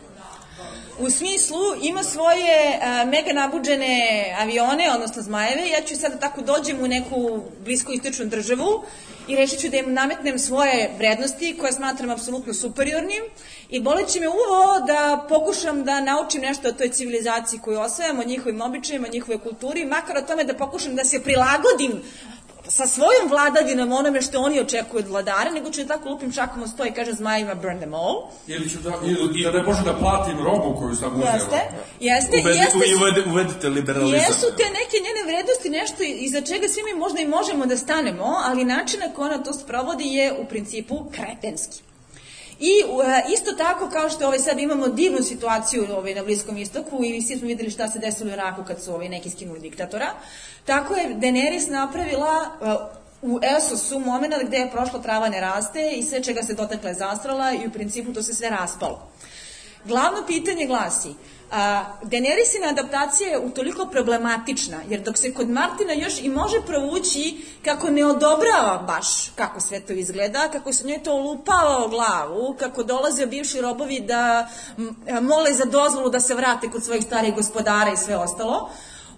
[0.99, 6.83] U smislu, ima svoje a, mega nabuđene avione, odnosno zmajeve, ja ću sada tako dođem
[6.83, 8.83] u neku bliskoistočnu državu
[9.27, 13.23] i rešit ću da im nametnem svoje vrednosti koje smatram apsolutno superiornim.
[13.69, 18.23] I boleće me uvo da pokušam da naučim nešto o toj civilizaciji koju osvajam, o
[18.23, 22.01] njihovim običajima, o njihovoj kulturi, makar o tome da pokušam da se prilagodim
[22.67, 26.63] sa svojom vladavinom onome što oni očekuju od vladara, nego ću da tako lupim šakom
[26.63, 28.15] o sto i kažem zmajima burn them all.
[28.47, 31.33] Ili ću da, ili da ne može da platim robu koju sam uzela.
[31.33, 31.59] Jeste,
[31.99, 34.19] jeste, Uvedi, jeste, uvedi, uvedite liberalizam.
[34.19, 38.25] Jesu te neke njene vrednosti nešto iza čega svi mi možda i možemo da stanemo,
[38.45, 41.84] ali način na koji ona to sprovodi je u principu kretenski.
[42.59, 47.03] I e, isto tako kao što ovaj sad imamo divnu situaciju ovaj, na Bliskom istoku
[47.03, 50.07] i svi smo videli šta se desilo u Iraku kad su ovaj, neki skinuli diktatora,
[50.65, 52.75] tako je Daenerys napravila e,
[53.21, 56.95] u Esosu moment gde je prošla trava ne raste i sve čega se dotakla je
[56.95, 59.09] zastrala i u principu to se sve raspalo.
[59.85, 61.13] Glavno pitanje glasi,
[61.51, 67.45] a, Daenerysina adaptacija je utoliko problematična, jer dok se kod Martina još i može provući
[67.65, 72.55] kako ne odobrava baš kako sve to izgleda, kako se njoj to lupava o glavu,
[72.59, 74.49] kako dolaze bivši robovi da
[75.21, 78.69] mole za dozvolu da se vrate kod svojih starih gospodara i sve ostalo,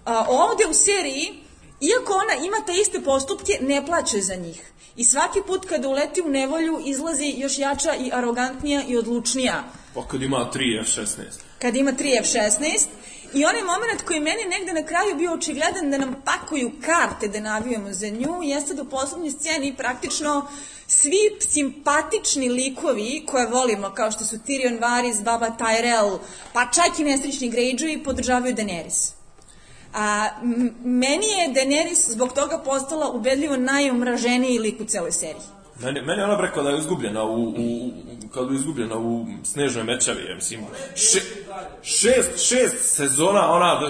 [0.04, 1.47] a, ovde u seriji
[1.80, 4.72] Iako ona ima te iste postupke, ne plaće za njih.
[4.96, 9.64] I svaki put kada uleti u nevolju, izlazi još jača i arogantnija i odlučnija.
[9.94, 11.22] Pa kad ima 3 F-16.
[11.58, 12.86] Kad ima 3 F-16.
[13.34, 17.40] I onaj moment koji meni negde na kraju bio očigledan da nam pakuju karte da
[17.40, 20.48] navijamo za nju, jeste da u poslednjoj sceni praktično
[20.86, 26.18] svi simpatični likovi koje volimo, kao što su Tyrion Varys, Baba Tyrell,
[26.52, 29.17] pa čak i nesrećni Greyjoy, podržavaju Daenerys.
[29.94, 30.28] A,
[30.84, 35.42] meni je Daenerys zbog toga postala ubedljivo najomraženiji lik u celoj seriji.
[35.82, 37.86] Meni, meni je ona rekao da je izgubljena u, u,
[38.24, 40.60] u kad je izgubljena u snežnoj mečavi, ja mislim.
[40.96, 41.20] Še,
[41.82, 43.80] šest, šest sezona ona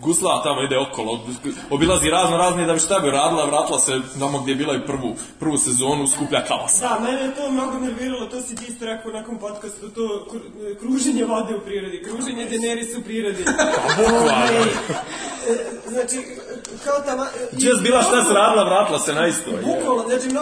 [0.00, 1.20] gusla tamo ide okolo,
[1.70, 4.86] obilazi razno razne da bi šta bi radila, vratila se tamo gdje je bila i
[4.86, 6.80] prvu, prvu sezonu, skuplja kaos.
[6.80, 10.78] Da, mene je to mnogo nerviralo, to si ti isto rekao nakon podcastu, to kru-
[10.80, 13.44] kruženje vode u prirodi, kruženje Daenerys u prirodi.
[13.96, 14.62] Bukvalno.
[15.48, 15.54] E,
[15.88, 16.16] znači,
[16.84, 17.24] kao tamo...
[17.52, 19.50] Gdje je bila šta se radila, vratila se na isto.
[19.50, 20.40] Bukvalno, znači, no,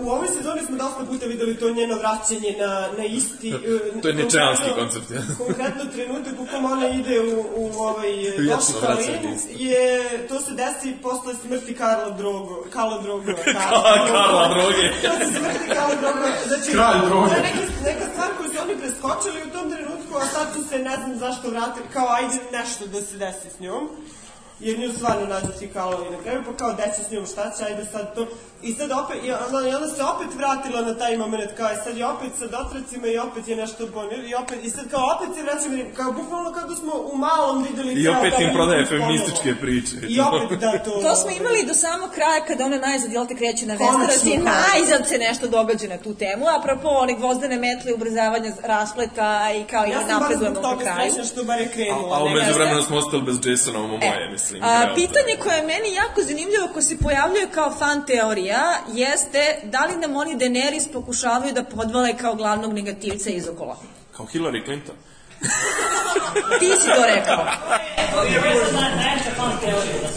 [0.00, 3.50] u ovoj sezoni smo dosta puta videli to njeno vraćanje na, na isti...
[3.96, 5.22] e, To je ničeanski konkretno- koncept, ja.
[5.56, 8.12] Konkretno trenutak u kom ona ide u, u ovaj
[9.34, 9.64] isti.
[9.64, 13.32] je, to se desi posle smrti Karla Drogo, Karla Drogo.
[14.12, 14.86] Karla droge.
[15.02, 16.26] To se smrti Karla Drogo.
[16.46, 17.34] Znači, Kralj droge.
[17.34, 20.78] je neka, neka stvar koju su oni preskočili u tom trenutku, a sad su se
[20.78, 23.88] ne znam zašto vratili, kao ajde nešto da se desi s njom
[24.60, 27.64] jer nju stvarno nađu svi kalovi na kraju, pa kao deca s njom šta će,
[27.64, 28.26] ajde sad to.
[28.62, 31.76] I sad opet, i ona, i ona se opet vratila na taj moment, kao i
[31.84, 35.04] sad je opet sa dotracima i opet je nešto bonir, i opet, i sad kao
[35.16, 38.44] opet se vraćamo, jer kao bukvalno kao da smo u malom videli I opet taj
[38.44, 39.96] im prodaje feminističke priče.
[40.08, 40.90] I opet da to...
[40.90, 44.38] To smo imali do samog kraja kada ona najzad, jel te, kreće na Westeros i
[44.38, 44.44] da.
[44.44, 49.86] najzad se nešto događa na tu temu, apropo one gvozdene metle, ubrzavanja raspleta i kao
[49.86, 51.12] i Ja ja sam bar napredujemo zbog toga kraju.
[51.12, 52.16] srećna što bar je krenula.
[52.16, 52.30] A, a ne?
[52.30, 52.58] umeđu jeste.
[52.58, 54.45] vremenu smo ostali bez Jasona, ovo moje, mislim.
[54.60, 54.94] A, realno.
[54.94, 59.96] pitanje koje je meni jako zanimljivo, ko se pojavljuje kao fan teorija, jeste da li
[59.96, 63.76] nam oni Daenerys pokušavaju da podvale kao glavnog negativca iz okola.
[64.16, 64.94] Kao Hillary Clinton.
[66.58, 67.44] Ti si to rekao.
[68.72, 70.08] Na, najveća fan teorija, da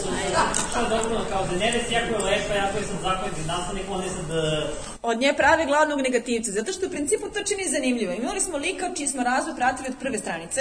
[0.54, 4.08] su to dobro kao Daenerys, jako je lepa, jako je sad zakoniti nastavnik, on je
[4.08, 4.30] sad...
[4.30, 4.66] e,
[5.02, 8.12] Od nje prave glavnog negativca, zato što u principu to čini zanimljivo.
[8.12, 10.60] Imali smo lika čiji smo razvoj pratili od prve stranice,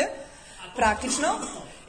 [0.80, 1.28] praktično,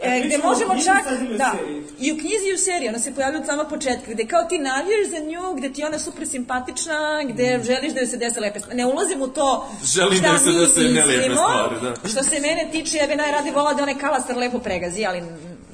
[0.03, 1.05] e, gde možemo čak,
[1.39, 1.53] da,
[1.99, 4.59] i u knjizi i u seriji, ona se pojavlja od samog početka, gde kao ti
[4.59, 8.61] navijaš za nju, gde ti ona super simpatična, gde želiš da joj se dese lepe
[8.61, 8.77] stvari.
[8.77, 11.35] Ne ulazim u to Želim šta da se mi dese nelepe mislimo.
[11.35, 12.09] stvari, da.
[12.09, 15.23] Što se mene tiče, ja bi najradi volao da onaj kalastar lepo pregazi, ali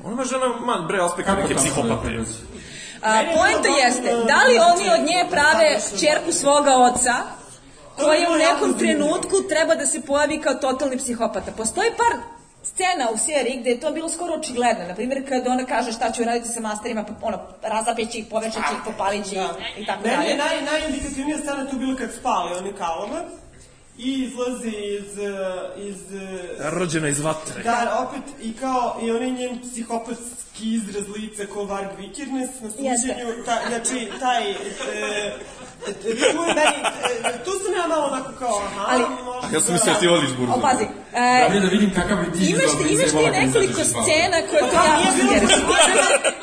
[0.05, 2.09] Ona žena, man, bre, aspekt neke psihopate.
[3.03, 7.15] A, poenta jeste, da li oni od nje prave čerku svoga oca,
[7.97, 11.53] koja u nekom trenutku treba da se pojavi kao totalni psihopata.
[11.53, 12.21] Postoji par
[12.69, 14.85] scena u seriji gde je to bilo skoro očigledno.
[14.89, 18.73] Na primjer, kad ona kaže šta ću raditi sa masterima, pa ono, razapeći ih, povečati
[18.73, 20.63] ih, popalići ih i tako Meni je dalje.
[20.63, 23.21] naj, najindikativnija scena tu bila kad spali oni kalama.
[23.99, 24.69] i izlazi
[24.99, 27.63] iz, uh, iz uh, Rođena iz vatre.
[27.63, 33.45] Da, opet, i kao, i onaj njen psihopatski izraz lica ko Varg Vikernes na suđenju,
[33.47, 34.55] ta, znači, taj, e,
[35.93, 36.15] tu je
[36.55, 36.79] meni,
[37.25, 39.49] e, tu sam ja malo onako kao, aha, Ali- možda...
[39.53, 40.53] Ja sam mislio da ti voliš burzu.
[40.53, 43.33] O, pazi, Da e, vidim da vidim kakav bi ti imaš, ti, imaš ti kad
[43.37, 43.85] nekoliko Valve.
[43.85, 45.67] scena koje Pa nije bilo, interesuju.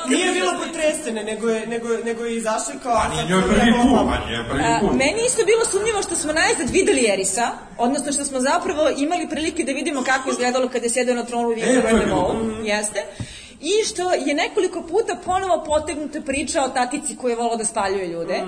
[0.08, 2.92] nije bilo potresene, nego je, nego, je- nego je izašao kao...
[2.94, 4.90] A nije njoj prvi put, a nije prvi A, put.
[4.94, 7.46] meni isto bilo sumnjivo što smo najzad videli Erisa,
[7.78, 11.24] odnosno što smo zapravo imali prilike da vidimo kako je izgledalo kada je sedeo na
[11.24, 12.34] tronu E, to je bilo Rendemou,
[12.64, 13.00] jeste.
[13.72, 18.06] I što je nekoliko puta ponovo potegnuta priča o tatici koja je volao da spaljuje
[18.08, 18.42] ljude.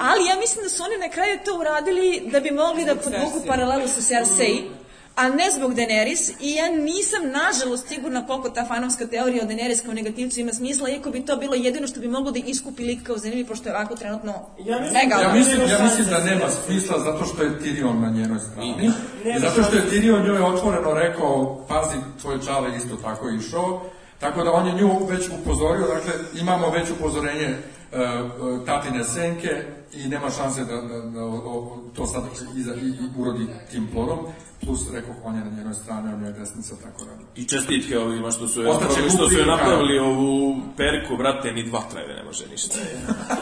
[0.00, 3.46] Ali ja mislim da su oni na kraju to uradili da bi mogli da podvuku
[3.46, 4.70] paralelu sa Cersei,
[5.16, 9.84] a ne zbog Daenerys i ja nisam nažalost sigurna koliko ta fanovska teorija o Daenerys
[9.84, 13.02] kao negativcu ima smisla, iako bi to bilo jedino što bi moglo da iskupi lik
[13.06, 14.32] kao zanimljiv, pošto je ovako trenutno
[14.64, 18.10] Ja mislim- mega Ja mislim, ja mislim da nema smisla zato što je Tyrion na
[18.10, 18.90] njenoj strani.
[19.36, 23.82] I zato što je Tyrion njoj otvoreno rekao, pazi, tvoj čale je isto tako išao.
[24.22, 27.56] Tako da on je nju već upozorio, dakle imamo već upozorenje e,
[27.92, 28.20] e,
[28.66, 32.22] tatine senke i nema šanse da, da, da o- to sad
[32.56, 34.18] iza, i, i urodi tim plodom.
[34.64, 37.10] Plus, rekao, on je na njenoj strani, on je desnica, tako da.
[37.36, 41.62] I čestitke ovima što su je napravili, što su je napravili ovu perku, brate, ni
[41.62, 42.78] dva trajeve ne može ništa.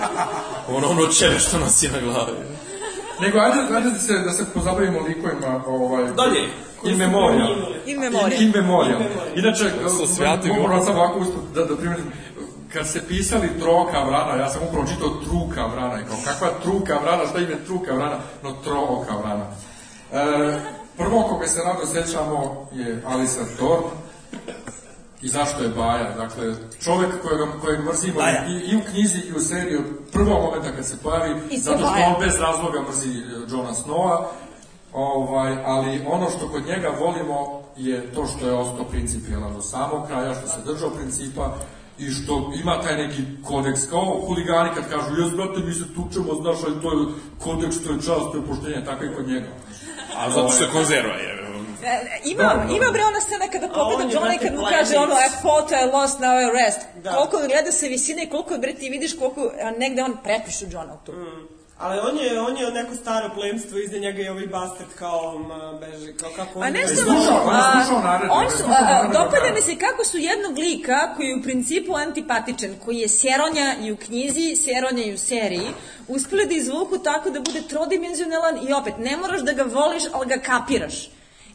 [0.76, 2.38] ono, ono čeve što nosi na glavi.
[3.20, 6.04] Nego, ajde, ajde da se, da se pozabavimo likovima, ovaj...
[6.04, 6.48] Dalje.
[6.84, 7.48] In memoriam.
[7.86, 8.42] In memoriam.
[8.42, 9.02] In, in memoriam.
[9.36, 9.64] Inače,
[10.60, 12.12] moram sam ovako usput da, da primjerim,
[12.72, 16.98] kad se pisali troka vrana, ja sam upravo čitao truka vrana i kao kakva truka
[17.02, 19.46] vrana, šta ime truka vrana, no troka vrana.
[20.12, 20.58] E,
[20.96, 23.78] prvo koga se rado sećamo je Alisa Thor,
[25.22, 26.14] i zašto je Baja?
[26.16, 30.72] Dakle, čovek kojeg, kojeg mrzimo i, i u knjizi i u seriji od prvog momenta
[30.76, 32.06] kad se pojavi, zato što Baja.
[32.06, 34.24] on bez razloga mrzi e, Johna Snowa,
[34.92, 40.06] ovaj, ali ono što kod njega volimo je to što je ostao principijelan do samog
[40.06, 41.56] kraja, što se držao principa
[41.98, 46.34] i što ima taj neki kodeks, kao huligani kad kažu, jes brate, mi se tučemo,
[46.42, 47.06] znaš, ali to je
[47.38, 49.48] kodeks, to je čast, to je poštenje, tako i kod njega.
[50.16, 51.39] A zato što je konzerva, je.
[51.84, 54.96] E, Ima, Dobro, ima bre ona scena kada pogleda Johna i brate, kad mu kaže
[54.96, 56.80] ono, I fought, I lost, now I rest.
[57.02, 57.10] Da.
[57.10, 60.96] Koliko gleda se visine i koliko bre ti vidiš koliko, a negde on prepiše Johna
[61.04, 61.12] tu.
[61.80, 65.80] Ali on je, on je neko staro plemstvo, iza njega je ovaj bastard kao um,
[65.80, 66.64] beži, kao kako on...
[66.64, 67.50] A ne samo to,
[68.30, 72.70] on su, a, dopada mi se kako su jednog lika koji je u principu antipatičan,
[72.84, 75.70] koji je Seronja i u knjizi, Seronja i u seriji,
[76.08, 80.26] uspeli da izvuku tako da bude trodimenzionalan i opet, ne moraš da ga voliš, ali
[80.26, 81.10] ga kapiraš.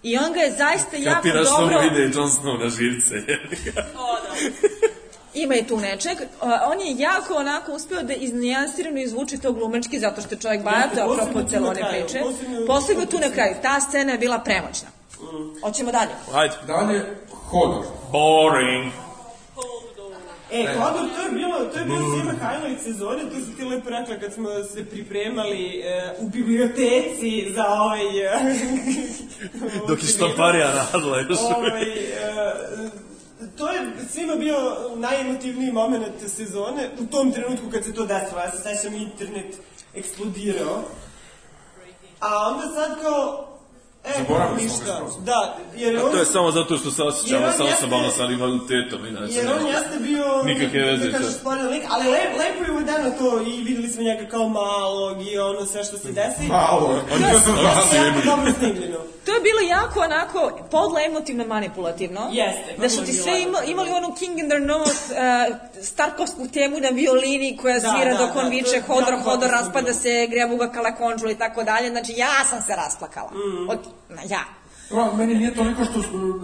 [0.06, 1.82] I on ga je zaista jako Kapiraš što dobro...
[1.84, 3.15] ide Jon Snow na živce.
[5.36, 6.18] Ima je tu nečeg.
[6.41, 11.06] On je jako onako uspeo da iznijansirano izvuče to glumački, zato što je čovjek bajata,
[11.06, 12.19] apropo celo one priče.
[12.19, 13.56] posebno- Posebno tu na kraju.
[13.61, 14.88] Ta scena je bila premoćna.
[15.61, 16.11] Hoćemo dalje.
[16.32, 16.56] Hajde.
[16.68, 17.06] Dalje,
[17.44, 17.84] Hodor.
[18.11, 18.91] Boring.
[20.56, 23.90] E, Hodor, to je bilo, to je bilo svima highlight sezone, to si ti lepo
[23.90, 28.19] rekla kad smo se pripremali e, u biblioteci za ovaj...
[28.19, 28.56] E,
[29.88, 31.40] Dok je štamparija radila još.
[31.40, 32.06] ovaj, e,
[33.57, 33.80] to je
[34.10, 34.56] svima bio
[34.95, 38.41] najemotivniji moment sezone u tom trenutku kad se to desilo.
[38.41, 39.56] Ja se sećam internet
[39.95, 40.84] eksplodirao.
[42.19, 43.55] A onda sad kao...
[44.07, 45.02] E, Zaboravili ništa.
[45.19, 46.11] Da, jer A on...
[46.11, 49.06] to je samo zato što se osjećamo on sa osobama sa invaliditetom.
[49.06, 49.69] Inače, Jer on ne.
[49.69, 51.40] jeste bio, Nikakve veze, da kažeš, to.
[51.40, 55.38] sporan lik, ali lep, lepo je uvedeno to i videli smo njega kao malog i
[55.40, 56.48] ono sve što se desi.
[56.48, 56.99] Malo.
[57.14, 58.22] On je To je jako Zemlji.
[58.26, 58.98] dobro snimljeno.
[59.26, 60.40] To je bilo jako onako
[60.72, 62.22] podla emotivno manipulativno.
[62.32, 66.80] Jeste, Da su ti sve ima, imali onu King in their nose, uh, starkovsku temu
[66.80, 70.69] na violini koja Da, svira da, dok on da, viče hodor, hodor, raspada se, grebuga
[70.69, 71.90] kalakonđula i tako dalje.
[71.90, 73.32] Znači ja sam se rasplakala.
[73.32, 73.69] Mm.
[73.69, 73.80] Od,
[74.30, 74.39] ja.
[74.89, 76.01] Dobro, meni nije toliko što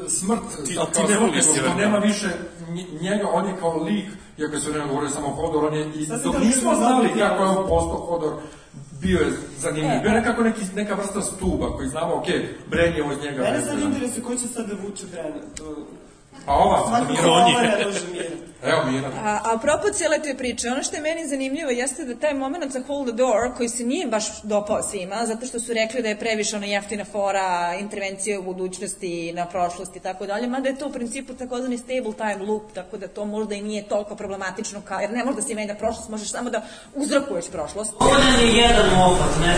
[0.09, 1.75] smrt, Ti- kao ti ne smrt, voliš Sjeverno.
[1.75, 2.27] nema više
[2.61, 4.05] nj- njega, on je kao lik,
[4.37, 7.49] iako se vreme govorio samo Hodor, on je, i Sad dok nismo znali kako je
[7.49, 8.33] on postao Hodor,
[9.01, 9.91] bio je zanimljiv.
[9.91, 12.25] E, Bio je nekako neki, neka vrsta stuba koji znamo, ok,
[12.67, 13.41] Bren je od njega.
[13.43, 13.91] Mene sad vezan.
[13.93, 15.35] interesuje ko će sad da vuče Brena.
[15.57, 15.75] To...
[16.45, 17.85] A ova, Mira, Mira.
[18.71, 19.07] evo Mira.
[19.07, 22.73] A, a apropo cijele te priče, ono što je meni zanimljivo jeste da taj moment
[22.73, 26.09] sa Hold the Door, koji se nije baš dopao svima, zato što su rekli da
[26.09, 30.77] je previše ona jeftina fora, intervencije u budućnosti, na prošlosti i tako dalje, mada je
[30.77, 34.81] to u principu takozvani stable time loop, tako da to možda i nije toliko problematično,
[34.85, 36.61] kao, jer ne možda se menja prošlost, možeš samo da
[36.95, 37.93] uzrokuješ prošlost.
[37.99, 39.55] Dovoljan je jedan opat, ne.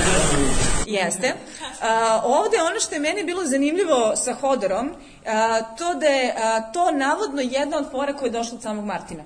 [0.87, 1.33] Jeste.
[1.81, 4.91] A, ovde ono što je meni bilo zanimljivo sa Hodorom,
[5.25, 8.85] a, to da je a, to navodno jedna od fora koja je došla od samog
[8.85, 9.23] Martina.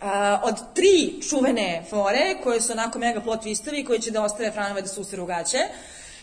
[0.00, 4.52] A, od tri čuvene fore, koje su onako mega plot twistovi, koji će da ostave
[4.52, 5.58] Franove da se usere u gaće,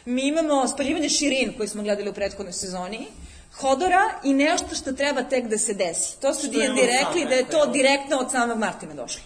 [0.06, 3.07] Mi imamo spaljivanje širin koji smo gledali u prethodnoj sezoni,
[3.53, 6.22] Hodora i nešto što treba tek da se desi.
[6.22, 9.22] To su D&D rekli da je to direktno od samog Martina došlo.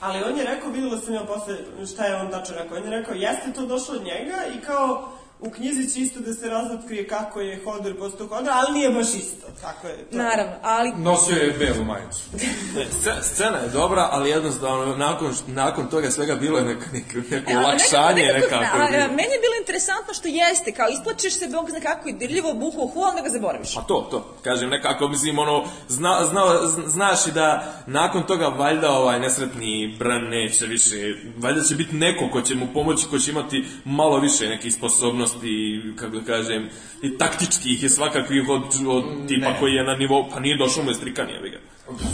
[0.00, 1.56] Ali on je rekao, videla sam ja posle
[1.92, 2.76] šta je on tačno rekao.
[2.76, 5.08] On je rekao, jeste to došlo od njega i kao
[5.42, 9.08] u knjizi će isto da se razotkrije kako je Hodor postao Hodor, ali nije baš
[9.08, 9.46] isto.
[9.60, 9.96] Tako je.
[10.04, 10.16] To.
[10.16, 12.20] Naravno, ali Nosio je belu majicu.
[12.92, 17.50] Sce- scena je dobra, ali jednostavno nakon, nakon toga svega bilo je neko, neko, neko
[17.50, 18.60] E, ali olakšanje nekako- nekako.
[18.60, 19.08] nekako, je a, a, bilo.
[19.10, 22.86] meni je bilo interesantno što jeste, kao isplačiš se, bog zna kako i dirljivo, buhu,
[22.86, 23.74] hu, onda ga zaboraviš.
[23.74, 27.48] Pa to, to, kažem nekako, mislim, ono, zna, zna, zna- znaš i da
[27.86, 30.96] nakon toga valjda ovaj nesretni Bran neće više,
[31.36, 35.31] valjda će biti neko ko će mu pomoći, ko će imati malo više nekih sposobnosti,
[35.96, 36.68] kako da kažem,
[37.02, 39.56] i taktičkih i svakakvih od, od tipa Ne.
[39.60, 41.58] koji je na nivou, pa nije došao mu je strikan, jebi ga.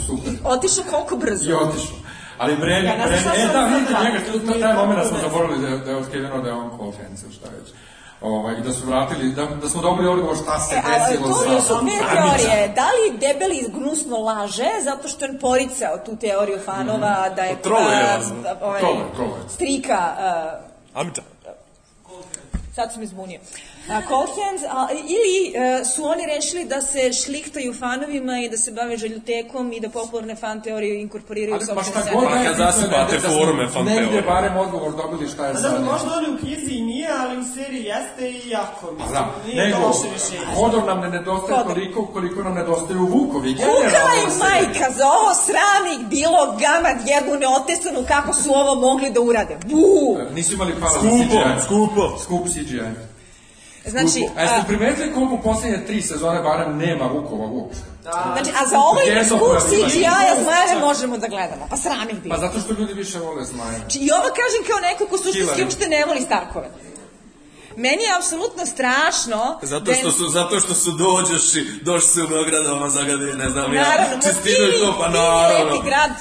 [0.05, 0.33] Super.
[0.45, 1.49] Otišao koliko brzo.
[1.49, 1.97] I otišao.
[2.37, 4.09] Ali Bren, Ja Bren, šta e, da, sad vidite radila.
[4.09, 6.69] njega, to, to, taj moment smo zaboravili da, je- da je otkriveno da je on
[6.69, 7.69] Cole Hansen, šta već.
[8.21, 11.27] Ovaj, I da su vratili, da, da smo dobili odgovor šta se E, ali desilo
[11.29, 11.61] to sa...
[11.63, 12.73] su dve teorije.
[12.75, 17.55] Da li debeli gnusno laže, zato što je poricao tu teoriju fanova, da je...
[17.63, 18.31] Pa vas.
[18.61, 19.41] ovaj, Troluje, troluje.
[19.49, 20.59] Strika, a,
[20.93, 21.21] Amica.
[22.79, 23.39] Sad sam izbunio.
[23.87, 28.71] A, Colhands, a, ili e, su oni rešili da se šlihtaju fanovima i da se
[28.71, 32.39] bave željotekom i da popularne fan teorije inkorporiraju u Ali, pa sopstvene šta god sebe.
[32.39, 34.21] je kad zasipate da forume fan Negde teorije.
[34.23, 35.73] barem odgovor dobili šta je Pa sad.
[35.73, 39.13] da, možda oni u knjizi i nije, ali u seriji jeste i jako, Pa mislim,
[39.13, 40.55] da, nije nego, loše rješenje.
[40.55, 41.73] Hodor nam ne nedostaje Hodor.
[41.73, 43.49] toliko koliko nam nedostaju Vukovi.
[43.49, 49.21] Im se- majka za ovo sramih bilo gamad jednu neotesanu kako su ovo mogli da
[49.21, 49.57] urade.
[49.65, 50.17] Bu!
[50.35, 52.17] Nisu imali para za Skupo, skupo.
[52.19, 52.81] Skup CGI.
[53.89, 57.83] Znači, A jeste a, primetili koliko u posljednje tri sezone barem nema Vukova uopšte?
[58.03, 58.77] znači, a za
[59.13, 59.69] Jesu skup.
[59.69, 61.67] CGI-a zmajeve možemo da gledamo.
[61.69, 62.35] Pa sramih bilo.
[62.35, 63.77] Pa zato što ljudi više vole zmaje.
[63.77, 66.69] Znači, I ovo kažem kao neko ko suštinski uopšte ne voli Starkove.
[67.75, 72.27] Meni je apsolutno strašno Zato da što su, zato što su dođoši, došli se u
[72.27, 75.81] Beograd, vama zagadi, ne znam ja, Naravno, čestitaju motivi, to, pa naravno.
[75.81, 76.11] grad.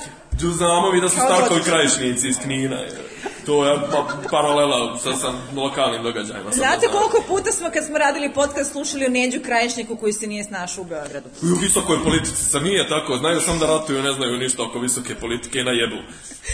[0.57, 1.65] Znamo mi da su Starkovi dođeš.
[1.65, 2.77] krajišnici iz Knina.
[2.77, 3.09] je.
[3.47, 6.51] To je pa, paralela sa, sa lokalnim događajima.
[6.51, 10.27] Znate da koliko puta smo kad smo radili podcast slušali o Neđu Krajišniku koji se
[10.27, 11.28] nije snašao u Beogradu?
[11.43, 14.78] I u visokoj politici sa nije tako, znaju samo da ratuju, ne znaju ništa oko
[14.78, 15.97] visoke politike i na jebu.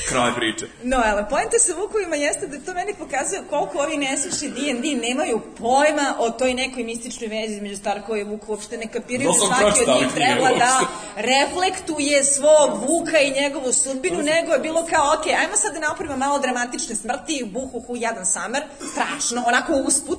[0.08, 0.66] Kraj priče.
[0.82, 5.40] No, ale pojenta sa Vukovima jeste da to meni pokazuje koliko ovi nesrećni D&D nemaju
[5.58, 9.46] pojma o toj nekoj mističnoj vezi između Starkova i Vuka, uopšte ne kapiraju No, sam
[9.46, 10.80] svaki od njih treba da
[11.16, 16.16] reflektuje svog Vuka i njegovu sudbinu, nego je bilo kao, ok, ajmo sad da napravimo
[16.16, 18.62] malo dramatične smrti, buhuhu, jadan samer,
[18.92, 20.18] strašno, onako usput,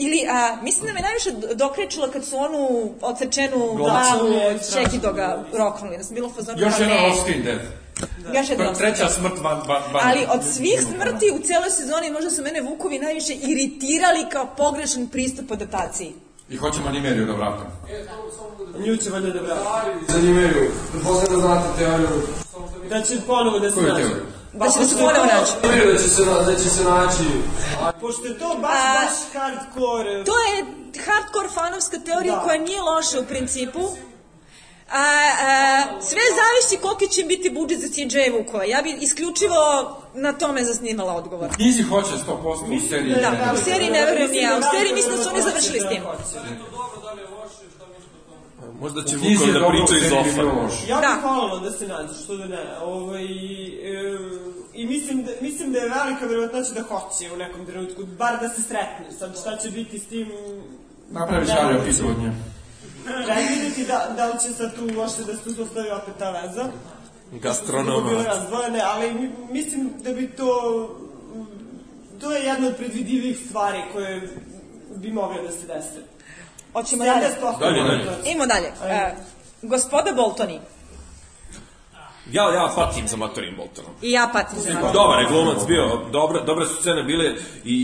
[0.00, 2.68] Ili, a, mislim da me najviše do- dokrećilo kad su onu
[3.02, 4.84] odsečenu glavu od strašno.
[4.84, 7.04] Čekidoga roknuli, da sam bilo fazonu Još jedan.
[8.34, 10.02] Još To jedna je treća smrt van, van, van.
[10.04, 15.06] Ali od svih smrti u celoj sezoni možda su mene Vukovi najviše iritirali kao pogrešan
[15.06, 16.12] pristup adaptaciji.
[16.50, 17.70] I hoćemo Nimeriju da vratimo.
[18.78, 19.90] Nju će valjda da vrati.
[20.08, 20.70] Zanimaju.
[20.92, 22.08] Pretpostavljam da znate teoriju.
[22.90, 24.02] Da će ponovo da se Koju nađe.
[24.02, 24.26] teoriju?
[24.52, 25.52] Da će da se ponovo naći.
[25.62, 27.24] Da će se, da će se naći...
[28.00, 30.24] Pošto je to baš, A- baš hardcore...
[30.24, 30.64] To je
[31.06, 32.40] hardcore fanovska teorija Da.
[32.40, 33.80] koja nije loša u principu.
[34.90, 35.02] A,
[35.40, 38.64] a, sve zavisi koliki će biti budžet za CJ Vukova.
[38.64, 39.56] Ja bi isključivo
[40.14, 41.48] na tome zasnimala odgovor.
[41.54, 43.14] Knjizi hoće 100% u seriji.
[43.14, 44.58] Da, u seriji ne verujem ni ja.
[44.58, 46.02] U seriji mislim da su oni završili s tim.
[46.02, 47.27] Možda će U knjizi Vukov
[49.46, 50.42] je da dobro, u priča iz ofa.
[50.88, 51.06] Ja Da.
[51.08, 52.78] bih voljela da se nađe, što da ne.
[52.82, 54.18] Ovaj, e,
[54.74, 58.48] I mislim da, mislim da je velika verovatnoća da hoće u nekom trenutku, bar da
[58.48, 59.12] se sretne.
[59.18, 60.28] Sad šta će biti s tim...
[61.10, 62.32] Napravi ne šalje mogu opis od nje.
[63.04, 66.68] Predvidjeti da, da li će sad tu uopšte da se uspostavi opet ta veza.
[67.32, 68.08] Gastronoma.
[68.08, 70.50] Bilo razdvojene, ali mi- mislim da bi to...
[72.20, 74.28] To je jedna od predvidivih stvari koje
[74.96, 76.02] bi mogle da se dese.
[76.72, 77.26] Hoćemo dalje.
[77.42, 78.04] 70% Dalje, dalje.
[78.24, 78.66] Idemo dalje.
[78.84, 79.14] E,
[79.62, 80.60] gospoda Boltoni.
[82.32, 83.90] Ja, ja patim za Matorim Boltonom.
[84.02, 84.92] I ja patim za malo.
[84.92, 87.34] Dobar je glumac bio, dobre, dobre su scene bile
[87.64, 87.74] i,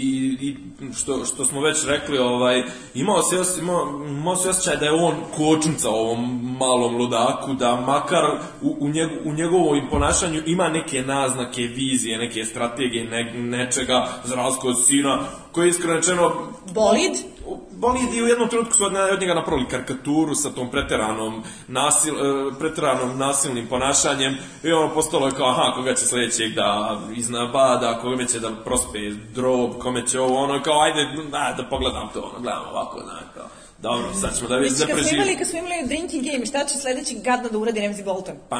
[0.40, 0.56] i, i
[0.94, 2.62] što, što smo već rekli, ovaj,
[2.94, 7.76] imao se, os- imao, imao se osjećaj da je on kočnica ovom malom ludaku, da
[7.76, 8.24] makar
[8.62, 14.34] u, u, njeg, u njegovom ponašanju ima neke naznake, vizije, neke strategije, ne, nečega, za
[14.34, 15.18] razliku od sina,
[15.52, 16.32] koji je iskreno rečeno
[16.72, 17.12] Bolid?
[17.84, 22.14] Bolid i u jednom trenutku su od, od njega napravili karikaturu sa tom preteranom, nasil,
[22.14, 27.98] e, preteranom nasilnim ponašanjem i ono postalo je kao, aha, koga će sledećeg da iznabada,
[28.02, 28.98] koga će da prospe
[29.34, 33.24] drob, kome će ovo, ono, kao, ajde, da, da pogledam to, ono, gledam ovako, znaš,
[33.34, 33.46] kao,
[33.88, 35.22] dobro, sad ćemo da vidimo da preživimo.
[35.22, 38.34] imali, kad smo imali drinking game, šta će sledeći gadno da uradi Ramsey Bolton?
[38.48, 38.58] Pa,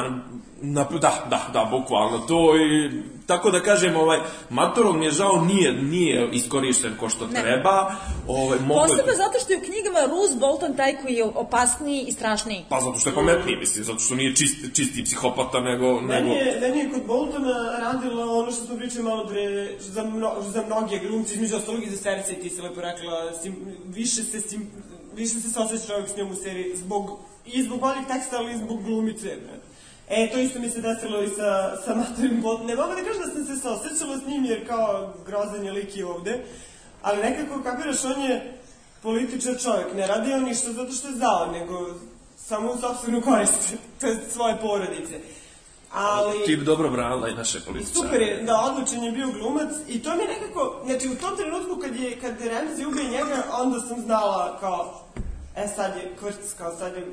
[0.61, 2.91] na, da, da, da, bukvalno to i
[3.27, 4.19] tako da kažem, ovaj,
[4.49, 7.41] Matorog mi je žao, nije, nije iskorišten ko što Ne.
[7.41, 7.95] treba.
[8.27, 12.05] Ovaj, mogo je- Posebno zato što je u knjigama Roose Bolton taj koji je opasniji
[12.07, 12.65] i strašniji.
[12.69, 15.87] Pa zato što je pametniji, mislim, zato što nije čist, čisti psihopata, nego...
[16.01, 16.07] nego...
[16.07, 19.43] Meni je, meni je kod Boltona radilo ono što smo pričali malo pre
[19.79, 23.55] za, mno, za mnoge glumci, između ostalog i za Cersei, ti si lepo rekla, sim,
[23.85, 24.71] više se sim,
[25.15, 28.57] više se osjeća čovjek s njom u seriji, zbog, i zbog boljih teksta, ali i
[28.57, 29.37] zbog glumice.
[30.09, 32.67] E, to isto mi se desilo i sa, sa Matorim Boltonom.
[32.67, 35.97] Ne mogu da kažem da sam se saosećala s njim, jer kao grozan je lik
[35.97, 36.45] i ovde,
[37.01, 38.57] ali nekako, kapiraš, on je
[39.01, 41.95] političar čovjek, ne radi on ništa zato što je zao, nego
[42.37, 45.19] samo u sobstvenu korist, to je svoje porodice.
[45.91, 46.45] Ali...
[46.45, 47.95] Ti bi dobro branila i naše političare.
[47.95, 51.37] Super je, da, odlučen je bio glumac i to mi je nekako, znači u tom
[51.37, 55.01] trenutku kad je, kad je Ramsey ubije njega, onda sam znala kao,
[55.55, 57.05] e sad je kvrc, kao sad je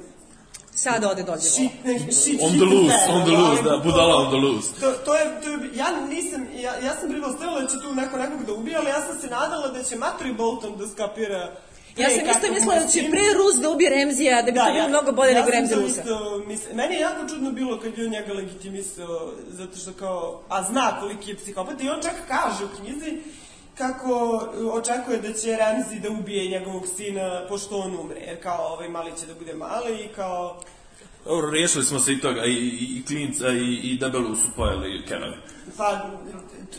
[0.74, 4.28] Sada ode dođe shit, ne, shit, On the loose, on the loose, da, budala on
[4.28, 4.68] the loose.
[4.80, 8.16] To, to je, to je, ja nisam, ja, ja sam pretpostavila da će tu neko
[8.16, 11.52] nekog da ubije, ali ja sam se nadala da će Matri Bolton da skapira
[11.96, 14.88] Ja sam isto mislila da će pre Rus da ubije Remzija, da bi to bilo
[14.88, 16.02] mnogo bolje nego Remzi Ja sam Rusa.
[16.02, 16.68] to isto, misl...
[16.74, 21.00] Meni je jako čudno bilo kad je on njega legitimisao, zato što kao, a zna
[21.00, 23.18] koliki je psihopat i on čak kaže u knjizi
[23.78, 24.42] kako
[24.72, 29.12] očekuje da će Ramzi da ubije njegovog sina pošto on umre, jer kao ovaj mali
[29.20, 30.60] će da bude mali i kao...
[31.24, 35.02] Dobro, riješili smo se i toga, i, i, i klinca, i, i debelu su pojeli
[35.08, 35.36] kerove.
[35.76, 36.10] Pa,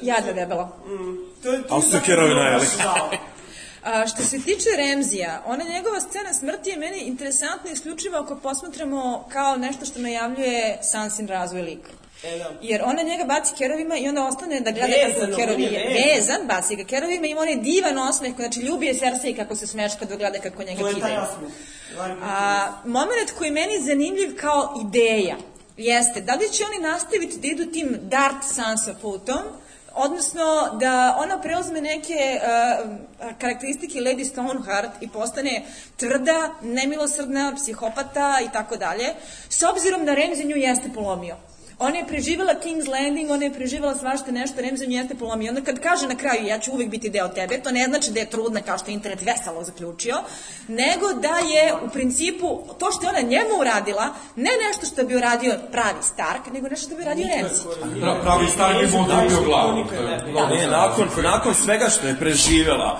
[0.02, 0.77] Jadna debela.
[0.88, 1.64] mm, to je...
[1.69, 2.65] Ali su kerovi najeli.
[3.84, 9.27] A, što se tiče Remzija, ona njegova scena smrti je meni interesantna isključivo ako posmatramo
[9.31, 11.89] kao nešto što najavljuje Sansin razvoj lika.
[12.23, 12.51] E, da.
[12.61, 16.47] Jer ona njega baci kerovima i onda ostane da gleda kako kerovi je vezan.
[16.47, 20.05] baci ga kerovima i ima onaj divan osmeh, znači ljubi je Cersei kako se smeška
[20.05, 21.22] dok gleda kako njega kidaju.
[21.97, 25.35] Varg A, moment koji je meni zanimljiv kao ideja
[25.77, 29.39] jeste da li će oni nastaviti da idu tim Dart Sansa putom,
[29.93, 32.89] odnosno da ona preuzme neke uh,
[33.39, 35.65] karakteristike Lady Stoneheart i postane
[35.97, 39.13] tvrda, nemilosrdna, psihopata i tako dalje,
[39.49, 41.37] s obzirom da Ramsay nju jeste polomio.
[41.79, 45.49] Ona je preživjela King's Landing, ona je preživjela svašta nešto, Remzi nju jeste polomio.
[45.49, 48.19] Onda kad kaže na kraju ja ću uvek biti deo tebe, to ne znači da
[48.19, 50.15] je trudna kao što je internet veselo zaključio,
[50.67, 54.05] nego da je u principu to što je ona njemu uradila,
[54.35, 57.61] ne nešto što bi uradio pravi Stark, nego nešto što bi uradio Remzi.
[58.01, 59.85] Pra- pravi Stark bi mu odrubio glavu.
[60.33, 60.47] Da.
[60.47, 62.99] Ne, nakon, nakon svega što je preživjela,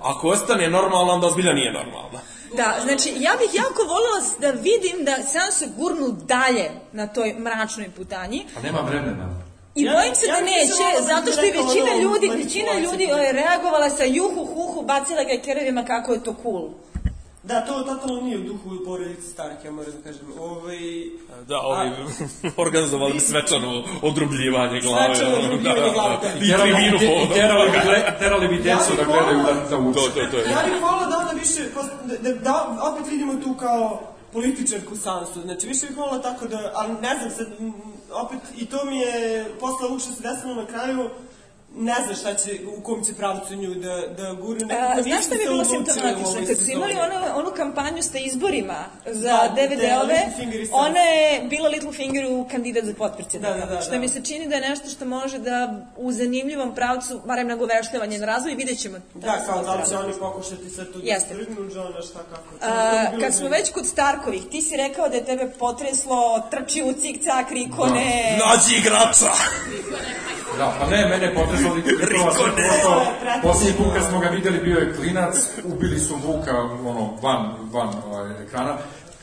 [0.00, 2.18] ako ostane normalna, onda ozbilja nije normalna.
[2.54, 7.34] Da, znači ja bih jako voljela s- da vidim da Sansa gurnu dalje na toj
[7.34, 9.42] mračnoj putanji, Pa nema vremena.
[9.74, 12.28] I Ja- bojim se ja da neće, ovo da bi zato što je većina ljudi,
[12.36, 16.68] većina ljudi je reagovala sa juhu, huhu, bacila ga je kerovima kako je to cool.
[17.42, 20.26] Da, to totalno nije u duhu porodice Stark, ja moram da kažem.
[20.40, 20.78] Ovaj,
[21.48, 21.90] Da, ovi
[22.64, 25.16] organizovali bi svečano odrubljivanje glave.
[25.16, 26.28] Svečano odrubljivanje glave, da.
[26.28, 27.34] I tribinu I povodom.
[27.34, 27.70] terali
[28.18, 30.00] terali bi djecu da gledaju da, da uče.
[30.00, 30.44] To, to, to je.
[30.50, 32.54] Ja bih volila da ona više, pos- da, da, da
[32.92, 34.00] opet vidimo tu kao
[34.32, 37.46] političarku Sansu, znači više bih volila tako da, ali ne znam sad,
[38.12, 41.10] opet, i to mi je, posle ovog što se desilo na kraju,
[41.76, 45.02] ne znam šta će, u kom će pravcu nju da, da gure, nekako A, nisam
[45.12, 46.46] znaš šta bi se bilo simptomatično?
[46.46, 50.76] Kad su imali ono, onu kampanju sa izborima za Da, DVD-ove, Sansa.
[50.76, 53.54] ona je bila Littlefinger u kandidat za potpredsjednika.
[53.54, 53.98] Da, da, da, što da.
[53.98, 58.22] mi se čini da je nešto što može da u zanimljivom pravcu, barem nagoveštava njen
[58.22, 58.98] razvoj, vidjet ćemo.
[59.14, 61.34] Da, kao da li će oni pokušati sad tu da Jeste.
[61.34, 62.58] strgnu Johna, šta kako.
[62.60, 66.42] To A, bilo kad smo već kod Starkovih, ti si rekao da je tebe potreslo,
[66.50, 68.38] trči u cik-cak, rikone...
[68.46, 69.32] Nađi igrača!
[70.58, 73.12] Da, pa ne, mene je potreslo Pošto
[73.42, 75.34] posljednji put kad smo ga vidjeli bio je klinac,
[75.64, 78.78] ubili su Vuka ono, van, van ovaj, ekrana.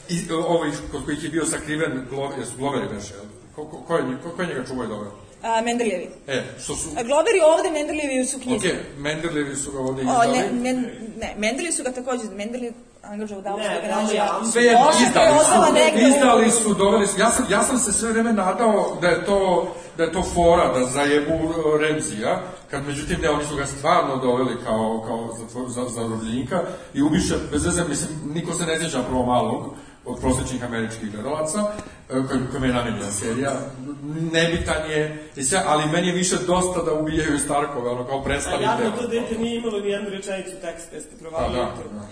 [0.10, 3.24] I ovaj kod kojih je bio sakriven, glo, jesu Gloveri veše, jel?
[3.56, 5.12] Ko, ko, ko, je, ko, ko je njega čuvao i doveo?
[5.44, 6.10] A, Mendrljevi.
[6.28, 6.90] E, što su...
[6.98, 8.68] A Gloveri ovde, Mendrljevi su knjizi.
[8.68, 10.38] Ok, Menderlevi su ga ovdje O, izdali.
[10.38, 10.74] ne, ne,
[11.18, 12.74] ne, Mendrljevi su ga takođe, Mendrljevi
[13.04, 14.16] angažao da Ne, da ga ali nađe.
[14.16, 15.34] ja- Sve je izdali
[15.94, 17.20] su, izdali doveli su.
[17.20, 19.68] Ja sam, ja sam se sve vreme nadao da je to
[19.98, 21.34] da je to fora, da zajebu
[21.80, 26.62] Remzija, kad međutim ne, oni su ga stvarno doveli kao, kao zatvor, za, za robljenika
[26.94, 29.74] i ubiše, bez veze, mislim, niko se ne sjeća prvo malog,
[30.06, 31.60] od prosječnih američkih gledalaca,
[32.10, 33.52] e, koji, kojima je namenjena serija,
[34.32, 38.24] nebitan je i sve, ali meni je više dosta da ubijaju Starkove, ono kao A
[38.24, 38.64] predstavite.
[38.64, 41.64] jadno to dete nije imalo ni jednu rečenicu teksta, jeste Pa provalili da,
[41.94, 42.06] da.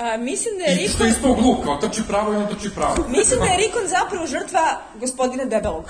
[0.00, 1.06] A, mislim da je što Rikon...
[1.06, 3.04] je ispao glup, kao trči pravo i on trči pravo.
[3.08, 5.84] Mislim da je Rikon zapravo žrtva gospodina Debelog.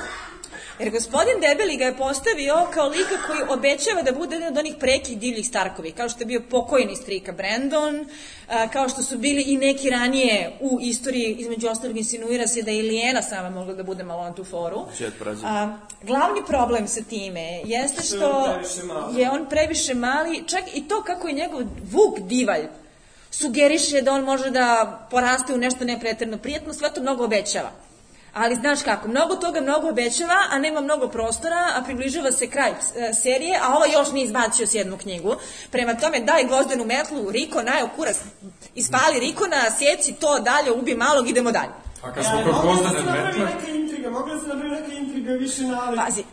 [0.78, 4.74] Jer gospodin Debeli ga je postavio kao lika koji obećava da bude jedan od onih
[4.80, 8.06] prekih divljih Starkovi, kao što je bio pokojni strika Brandon,
[8.48, 12.70] a, kao što su bili i neki ranije u istoriji, između ostalog insinuira se da
[12.70, 14.86] je i Lijena sama mogla da bude malo na tu foru.
[15.44, 19.20] A, glavni problem sa time jeste Što je što on previše mali.
[19.20, 21.60] je on previše mali, čak i to kako je njegov
[21.92, 22.66] Vuk divalj
[23.30, 27.70] sugeriše da on može da poraste u nešto nepretredno prijetno, sve to mnogo obećava.
[28.34, 32.70] Ali znaš kako, mnogo toga mnogo obećava, a nema mnogo prostora, a približava se kraj
[32.70, 35.34] e, serije, a ovo još nije izbacio s jednu knjigu.
[35.70, 38.16] Prema tome, daj gvozdenu metlu, Riko, najo kurac,
[38.74, 41.72] ispali Rikona, sjeci to dalje, ubi malog, idemo dalje.
[42.02, 44.92] A kad smo kod mogla se Gvozdene napravi metle, neka intriga, mogla se napravi neka
[44.92, 45.92] intriga više na...
[46.04, 46.24] Pazi,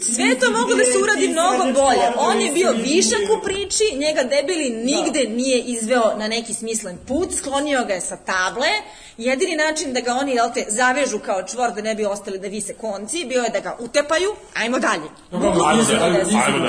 [0.00, 2.06] sve to moglo da se uradi mnogo bolje.
[2.16, 7.34] On je bio višak u priči, njega debili nigde nije izveo na neki smislen put,
[7.34, 8.68] sklonio ga je sa table.
[9.18, 12.48] Jedini način da ga oni, jel te, zavežu kao čvor da ne bi ostali da
[12.48, 15.08] vise konci, bio je da ga utepaju, ajmo dalje.
[15.30, 15.64] Dobro.
[15.66, 16.24] Ajmo dalje.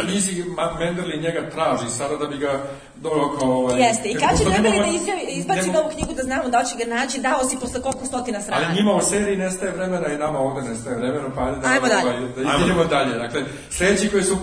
[0.08, 2.64] knjizi Ma- Menderli njega traži sada da bi ga
[3.02, 3.50] doveo kao...
[3.52, 6.64] Ovaj, Jeste, i kad će nema- da izjavi- izbaci nema- novu knjigu da znamo da
[6.64, 8.66] će ga naći, dao si posle koliko stotina strana.
[8.68, 11.88] Ali njima u seriji nestaje vremena i nama ovde nestaje vremena, pa ajde da, Ajmo
[11.88, 12.10] dalje.
[12.10, 13.14] ovaj, da idemo dalje.
[13.18, 14.36] Dakle, sledeći koji su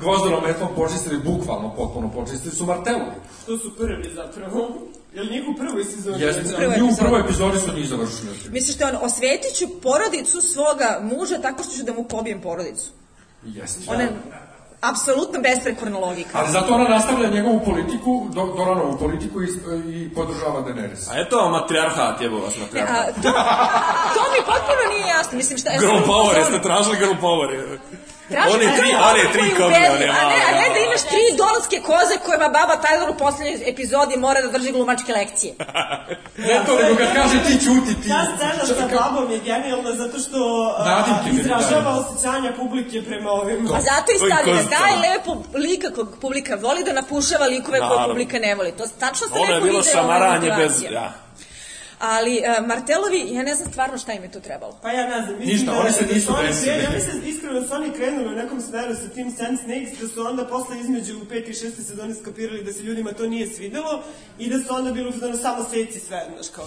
[0.00, 3.16] gvozdenom metlom počistili, bukvalno potpuno počistili, su Martelovi.
[3.46, 4.68] To su prvi zapravo.
[5.14, 6.22] Jel njih u prvoj sezoni?
[6.22, 6.54] Jeste, već?
[6.56, 6.96] Prvoj i u epizodi.
[7.00, 8.30] prvoj epizodi su njih završili.
[8.50, 12.90] Misliš da on, osvetit ću porodicu svoga muža tako što ću da mu pobijem porodicu.
[13.44, 13.80] Jeste.
[13.90, 14.08] Ona je
[14.90, 16.38] apsolutno besprekorna logika.
[16.38, 19.46] Ali zato ona nastavlja njegovu politiku, do, Doranovu politiku i,
[19.96, 21.08] i podržava Daenerys.
[21.10, 23.14] A eto matriarhat, jebo vas A, matriarhat.
[23.14, 23.30] to,
[24.16, 25.36] to mi potpuno nije jasno.
[25.36, 25.78] Mislim, šta je...
[25.78, 27.78] Girl power, jeste tražili girl power.
[28.32, 31.24] Traži Oni girl tri, one tri ubedi, one A ne, a ne da imaš tri
[31.42, 35.52] dolarske koze kojima baba Tyler u poslednjoj epizodi mora da drži glumačke lekcije.
[36.48, 38.08] Ne to, nego kad kaže ti ćuti, ti...
[38.08, 40.38] Ta scena sa babom je genijalna zato što
[41.24, 43.66] mi izražava osjećanja publike prema ovim...
[43.66, 48.38] A zato i stavlja, daj lepo lika kog publika voli da napušava likove koje publika
[48.38, 48.72] ne voli.
[48.72, 50.82] To tačno se Ono je neko bilo ide šamaranje bez...
[50.90, 51.12] Ja.
[52.02, 54.78] Ali uh, Martelovi, ja ne znam stvarno šta im je to trebalo.
[54.82, 56.82] Pa ja ne znam, mislim Ništa, da, oni se da nisu su oni desili.
[56.82, 60.08] Ja mislim iskreno da su oni krenuli u nekom smeru sa tim Sand Snakes, da
[60.08, 63.46] su onda posle između u peti i šesti sezoni skapirali da se ljudima to nije
[63.46, 64.02] svidelo
[64.38, 66.66] i da su onda bili u fazonu samo seci sve, znaš, kao...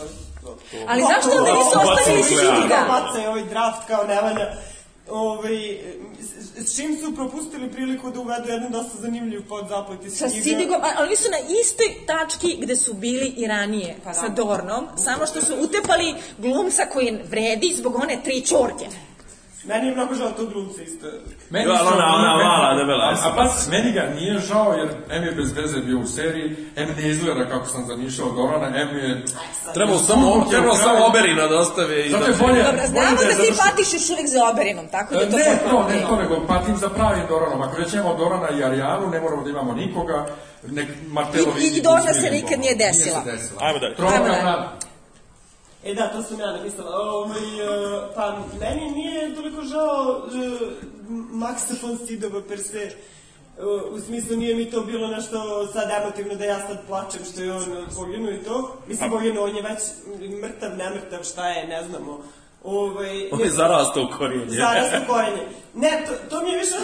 [0.87, 2.23] Ali zašto onda nisu ostavili.
[2.23, 2.85] Sidiga?
[2.87, 4.74] Bacaj ovaj draft kao ne valja.
[5.09, 5.79] Ovaj,
[6.57, 10.43] s, čim su propustili priliku da uvedu jedan dosta zanimljiv podzaplet iz Sa knjiga.
[10.43, 14.13] Sidigom, ali oni su na istoj tački gde su bili i ranije Pa da.
[14.13, 18.85] sa Dornom, samo što su utepali glumca koji vredi zbog one tri čorke.
[19.67, 21.07] Meni je mnogo žao tog glumca isto.
[21.49, 24.87] Meni Jo, su- ona- ona mala, debela, A, a pa, meni ga nije žao, jer
[25.11, 28.97] M je bez veze bio u seriji, M ne izgleda kako sam zamišljao Dorana, M
[28.97, 29.23] je...
[29.73, 32.37] Trebalo samo, trebalo samo Oberina da ostave i Zato je da...
[32.37, 32.63] bolje...
[32.63, 35.37] Dobro, znamo bolje da je ti patiš još uvijek za Oberinom, tako da E, to
[35.37, 37.61] Ne, to, ne, to nego patim za pravim Doranom.
[37.61, 40.25] Ako već imamo Dorana i Arijanu, ne moramo da imamo nikoga,
[40.67, 41.61] nek Martelovi...
[41.61, 41.83] I- i
[42.13, 43.21] se nikad nije desila.
[43.21, 43.61] Nije se desila.
[43.61, 43.95] Ajmo dalje.
[43.95, 44.43] Trovka Ajmo dalje.
[44.43, 44.84] na...
[45.85, 46.95] E da, to sam ja napisala.
[46.95, 50.61] Ovaj, e, pa meni nije toliko žao uh,
[51.31, 52.81] Maxa von Sydowa per se.
[52.81, 52.91] E,
[53.91, 57.53] u smislu nije mi to bilo nešto sad emotivno da ja sad plačem što je
[57.53, 58.77] on poginuo i to.
[58.87, 59.79] Mislim, poginuo, on je već
[60.41, 62.19] mrtav, nemrtav, šta je, ne znamo.
[62.63, 64.57] Ovaj, On je zarastao u korijenje.
[64.57, 65.47] Zarasno korenje.
[65.77, 66.75] Ne, to, to mi je više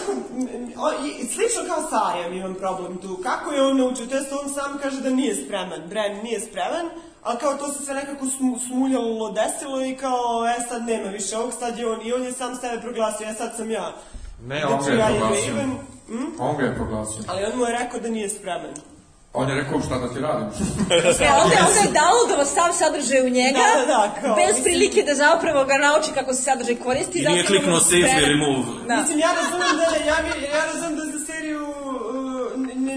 [0.76, 3.18] o, i, slično kao sa Arijom imam problem tu.
[3.22, 4.06] Kako je on naučio?
[4.06, 5.88] To jest on sam kaže da nije spreman.
[5.88, 6.86] Bran nije spreman,
[7.22, 11.36] a kao to se sve nekako smu, smuljalo desilo i kao, e sad nema više
[11.36, 13.92] ovog, sad je on, i on je sam sebe proglasio, e sad sam ja.
[14.42, 15.50] Ne, on ga Znači, je ja je proglasio.
[15.50, 15.70] Raven,
[16.08, 16.26] hm?
[16.40, 17.22] On ga je proglasio.
[17.28, 18.74] ali on mu je rekao da nije spreman.
[19.34, 20.48] On je rekao šta da ti radim.
[20.90, 20.94] E,
[21.34, 25.02] onda, onda je downloadovao sav sadržaj u njega, Da, da, da, kao, bez mislim- prilike
[25.02, 27.18] da zapravo ga nauči kako se sadržaj koristi.
[27.18, 28.64] I nije kliknuo save sprema- i remove.
[28.88, 28.96] Da.
[28.96, 30.16] Mislim, ja razumem da, ja,
[30.52, 31.66] ja razumem da za seriju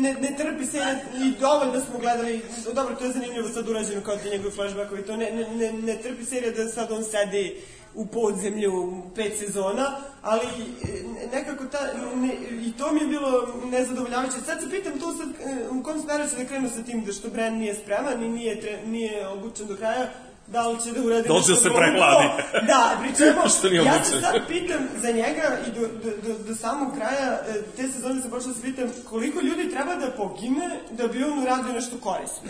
[0.01, 0.77] ne, ne, trpi se
[1.25, 2.41] i dovoljno smo gledali,
[2.73, 5.97] dobro, to je zanimljivo sad urađeno kao ti njegovi flashbackovi, to ne, ne, ne, ne
[5.97, 7.61] trpi serija da sad on sedi
[7.95, 11.79] u podzemlju pet sezona, ali e, nekako ta,
[12.15, 12.33] ne,
[12.67, 14.35] i to mi je bilo nezadovoljavajuće.
[14.45, 17.13] Sad se pitam tu sad, e, u kom smeru će da krenu sa tim, da
[17.13, 20.09] što Bran nije spreman i nije, tre, nije obučen do kraja,
[20.47, 22.27] da li će da uradi Da će nešto se prehladi?
[22.71, 26.43] Da, pri čemu, Što nije ja se sad pitam za njega i do, do, do,
[26.47, 30.11] do samog kraja e, te sezone se počela da se pitam koliko ljudi treba da
[30.11, 32.49] pogine da bi on uradio nešto korisno.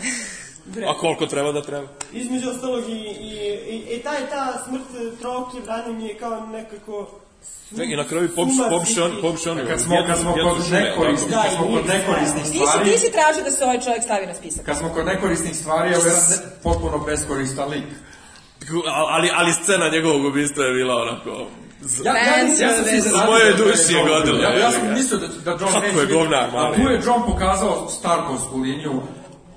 [0.64, 0.86] Bre.
[0.90, 1.88] A koliko treba da treba?
[2.12, 3.32] Između ostalog i, i,
[3.68, 7.20] i, i ta, ta smrt troke vrane mi je kao nekako
[7.68, 9.12] su- I na kraju suma pobiše on,
[9.50, 9.66] on.
[9.68, 12.84] Kad smo, kad smo kod nekorisnih, Da, kad smo kod nije nekorisnih Ti si, stvari,
[12.84, 14.64] ti si tražio da se ovaj čovjek stavi na spisak.
[14.64, 17.84] kad smo kod nekorisnih stvari, evo jedan ne- potpuno beskoristan lik.
[19.08, 21.30] Ali, ali scena njegovog ubistva je bila onako...
[22.04, 24.92] Ja, ja, ja, ja sam se Moje da je duši je godilo, Ja, ja sam
[24.92, 26.76] mislio da, da John Kako neće je biti, govnar, a mali.
[26.76, 29.02] tu je John pokazao Starkovsku liniju,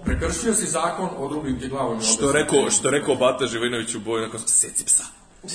[0.06, 2.02] prekršio si zakon, odrubim ti glavu.
[2.02, 5.04] Što rekao, što rekao Bata Živinović u boju, nakon seci psa.
[5.44, 5.52] Ok,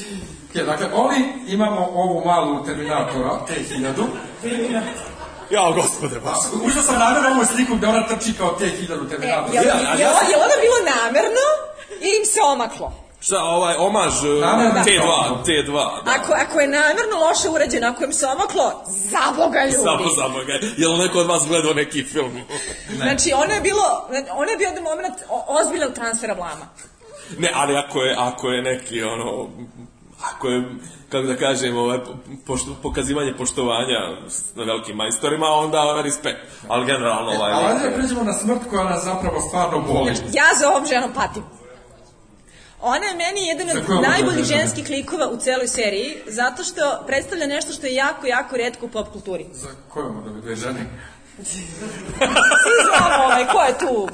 [0.57, 1.17] dakle, ovi
[1.47, 4.81] imamo ovu malu Terminatora, T-1000.
[5.51, 6.37] Ja, gospode, baš.
[6.65, 9.55] Uzeo sam namjerno ovu sliku gde ona trči kao T-1000 E, Terminator.
[9.55, 11.47] je, li, Ja, a je, ja je ono bilo namerno
[11.91, 12.93] ili im se omaklo?
[13.21, 14.81] Šta, ovaj, omaž uh, Namerno.
[14.81, 15.09] T2,
[15.45, 15.73] T2,
[16.05, 16.11] da.
[16.13, 19.77] Ako, ako je namerno loše urađeno, ako im se omaklo, za Boga ljudi.
[19.85, 20.53] Samo za Boga.
[20.77, 22.41] Je li neko od vas gledao neki film?
[22.97, 23.85] Znači, ono je bilo,
[24.33, 26.67] ono je bio jedan moment o- ozbiljnog transfera blama.
[27.39, 29.49] Ne, ali ako je, ako je neki, ono,
[30.25, 30.65] ako je,
[31.09, 31.99] kako da kažem, ovaj,
[32.47, 33.99] pošto, pokazivanje poštovanja
[34.29, 36.39] s- na velikim majstorima, onda respekt.
[36.69, 40.11] Ali generalno, ovaj, A lik ovdje je- pređemo na smrt koja nas zapravo stvarno boli.
[40.33, 41.43] Ja za ovom ženom patim.
[42.83, 47.73] Ona je meni jedan od najboljih ženskih likova u celoj seriji, zato što predstavlja nešto
[47.73, 49.47] što je jako, jako redko u pop kulturi.
[49.53, 50.81] Za koju mu da bi dve žene?
[51.43, 51.61] Svi
[52.87, 54.09] znamo ovaj, ko je tu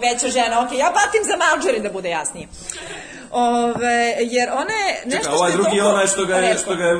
[0.00, 0.60] veća žena.
[0.60, 2.48] Ok, ja patim za Marjorie, da bude jasnije.
[3.32, 6.58] Ove, jer ona je nešto Čekaj, ovaj što je drugi je onaj što ga je,
[6.58, 6.96] što ga je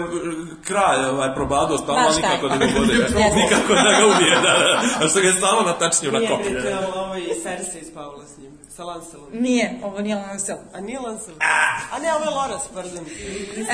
[0.64, 2.94] kralj ovaj, probadao stalno, Baš nikako da ga bude.
[3.42, 5.04] Nikako da ga ubije, da, da.
[5.04, 6.50] A što ga je stalno natačnio na Nije koplje.
[6.50, 8.50] bre, to je Cersei spavila s njim.
[8.76, 9.26] Sa Lancelom.
[9.32, 10.56] Nije, ovo nije Lancel.
[10.74, 11.34] A nije Lancel?
[11.92, 13.04] A ne, ovo je Loras, pardon.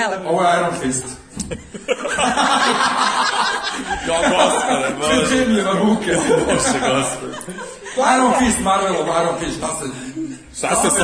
[0.07, 1.05] Evo, Ovo je Iron Fist.
[4.09, 6.13] Ja, gospode, bože, Jamie ruke.
[6.47, 7.37] bože, gospode.
[8.15, 9.87] Iron Fist, Marvelov Iron Fist, šta se...
[10.59, 11.03] Šta se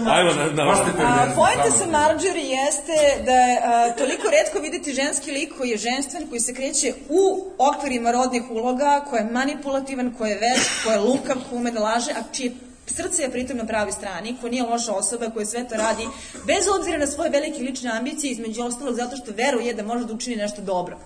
[0.00, 1.34] na Ajmo na, na, Baš ste A, perverzni.
[1.34, 6.28] pojenta sa Marjorie jeste da je a, toliko redko videti ženski lik koji je ženstven,
[6.28, 11.00] koji se kreće u okvirima rodnih uloga, koji je manipulativan, koji je veš, koji je
[11.00, 12.52] lukav, koji ume da laže, a čije
[12.86, 16.06] srce je pritom na pravoj strani, ko nije loša osoba, koja sve to radi,
[16.46, 20.14] bez obzira na svoje velike lične ambicije, između ostalog zato što veruje da može da
[20.14, 20.98] učini nešto dobro.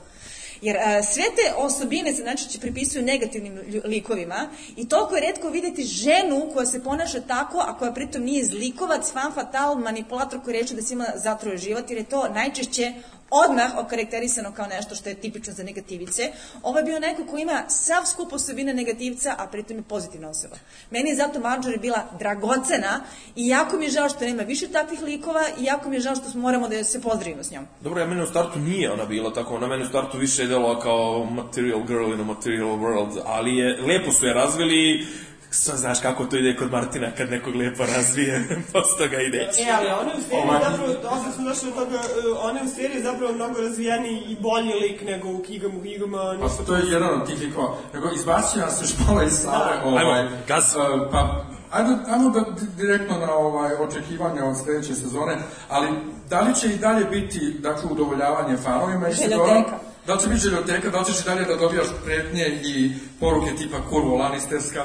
[0.62, 5.82] Jer a, sve te osobine se najčešće pripisuju negativnim likovima i toliko je redko videti
[5.82, 10.74] ženu koja se ponaša tako, a koja pritom nije zlikovac, fan fatal, manipulator koji reče
[10.74, 12.92] da se ima zatruje život, jer je to najčešće
[13.30, 16.32] odmah okarakterisano kao nešto što je tipično za negativice.
[16.62, 20.56] Ovo je bio neko ko ima sav skup osobine negativca, a pritom je pozitivna osoba.
[20.90, 23.00] Meni je zato Marjorie bila dragocena
[23.36, 26.16] i jako mi je žao što nema više takvih likova i jako mi je žao
[26.16, 27.66] što moramo da se pozdravimo s njom.
[27.80, 30.48] Dobro, ja meni u startu nije ona bila tako, ona meni u startu više je
[30.48, 35.06] delovala kao material girl in a material world, ali je, lepo su je razvili,
[35.50, 39.38] sad znaš kako to ide kod Martina kad nekog lepo razvije, posto ga ide.
[39.38, 42.68] E, ali ona u seriji Ovaj- zapravo, ovdje smo došli do toga, e, ona u
[42.68, 46.82] seriji zapravo mnogo razvijeniji i bolji lik nego u knjigama, u knjigama, Pa to je
[46.92, 47.74] jedan od tih likova.
[47.94, 49.80] Nego izbacio nas još malo iz sale.
[49.84, 50.64] Ovaj, Ajmo, gaz.
[50.76, 50.78] e,
[51.12, 55.36] pa, ajde, ajmo da di- direktno na ovaj, očekivanja od sledeće sezone,
[55.68, 55.88] ali
[56.28, 59.12] da li će i dalje biti dakle, udovoljavanje fanovima i.
[59.12, 59.64] Isidora?
[60.06, 63.50] Da li će biti željoteka, da li ćeš i dalje da dobijaš pretnje i poruke
[63.58, 64.84] tipa kurvo Lannisterska?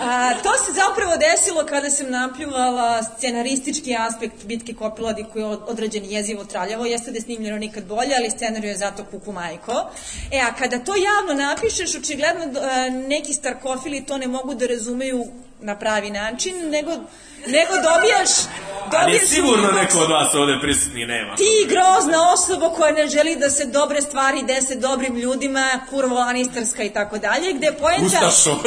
[0.00, 5.62] A, to se zapravo desilo kada sam napljuvala scenaristički aspekt bitke Kopiladi koji je od-
[5.66, 6.86] odrađen jezivo traljavo.
[6.86, 9.90] Jeste da je snimljeno nikad bolje, ali scenariju je zato kuku majko.
[10.32, 15.24] E, a kada to javno napišeš, očigledno e, neki starkofili to ne mogu da razumeju
[15.60, 16.92] na pravi način, nego,
[17.56, 18.30] nego dobijaš...
[18.96, 21.36] Ali je sigurno neko od vas ovde prisutni nema.
[21.36, 26.82] ti grozna osoba koja ne želi da se dobre stvari dese dobrim ljudima, kurvo Lanistarska
[26.82, 28.26] i tako dalje, gde poenta...
[28.26, 28.58] Ustašo.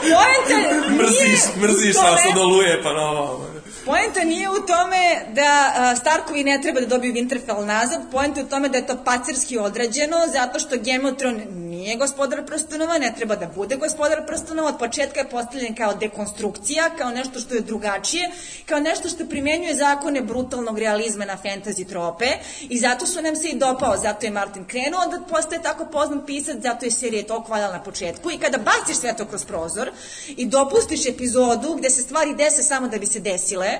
[0.00, 0.56] Poenta
[0.96, 3.46] mrziš, nije mrziš u tome- nas od oluje, pa na ovo.
[3.84, 8.48] Poenta nije u tome da Starkovi ne treba da dobiju Winterfell nazad, poenta je u
[8.48, 11.42] tome da je to pacerski odrađeno, zato što Game of Thrones
[11.78, 16.90] nije gospodar prstenova, ne treba da bude gospodar prstenova, od početka je postavljen kao dekonstrukcija,
[16.98, 18.30] kao nešto što je drugačije,
[18.66, 22.26] kao nešto što primenjuje zakone brutalnog realizma na fantasy trope.
[22.68, 26.26] I zato su nam se i dopao, zato je Martin krenuo da postaje tako poznat
[26.26, 28.30] pisac, zato je serija toliko valjala na početku.
[28.30, 29.90] I kada baciš sve to kroz prozor
[30.28, 33.70] i dopustiš epizodu gde se stvari dese samo da bi se desile,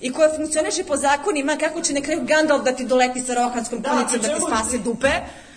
[0.00, 3.80] i koja funkcioniše po zakonima kako će na kraju Gandalf da ti doleti sa rohanskom
[3.80, 5.10] Da, kunicom da ti spase dupe.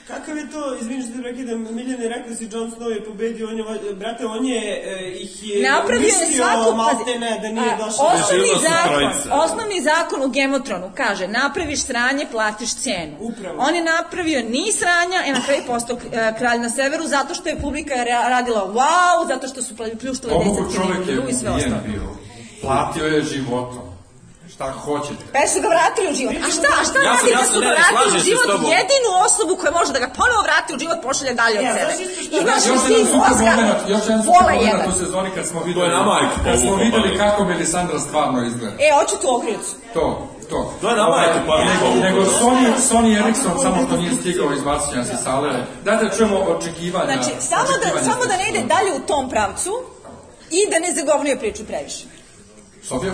[0.07, 3.48] Kakav je to, izvini što te prekidam, Miljane, rekao da si Jon Snow je pobedio,
[3.49, 6.76] on je, brate, on je e, ih je Napravio je svaku...
[6.76, 8.06] malte ne, da nije a, došao.
[8.06, 13.15] Osnovni su zakon, osnovni zakon u Gemotronu kaže napraviš sranje, platiš cenu.
[13.19, 13.56] Upravo.
[13.60, 17.34] On je napravio ni sranja, e na kraju je postao e, kralj na severu zato
[17.34, 20.34] što je publika ra- radila wow, zato što su pljuštale
[20.76, 21.82] čovek je i sve ubijen ostalo.
[21.88, 22.03] bio.
[22.61, 23.85] Platio je životom.
[24.56, 25.23] Šta hoćete?
[25.36, 26.36] Pa su ga vratili u život.
[26.45, 28.48] A šta, a šta Ja radi ja da su ga vratili u život?
[28.80, 31.94] Jedinu osobu koja može da ga ponovo vrati u život pošalje dalje od sebe.
[32.41, 36.36] Imaš Još tim super mozga moment, još jedan u sezoni kad smo videli, na majku
[36.45, 38.76] kad smo videli kako Melisandra stvarno izgleda.
[38.86, 39.72] E, hoću tu ogrlicu.
[39.95, 40.03] To,
[40.52, 40.60] to.
[40.82, 42.03] To je na majku, pa nego, povukao.
[42.07, 45.49] nego Sony, Sony Ericsson samo što nije stigao izbaciti nas iz sale.
[45.86, 47.06] Dajte da čujemo očekivanja.
[47.14, 49.72] Znači, samo da, samo da ne ide dalje u tom pravcu
[50.57, 52.06] i da ne zagovnio priču previše.
[52.90, 53.14] Sofija?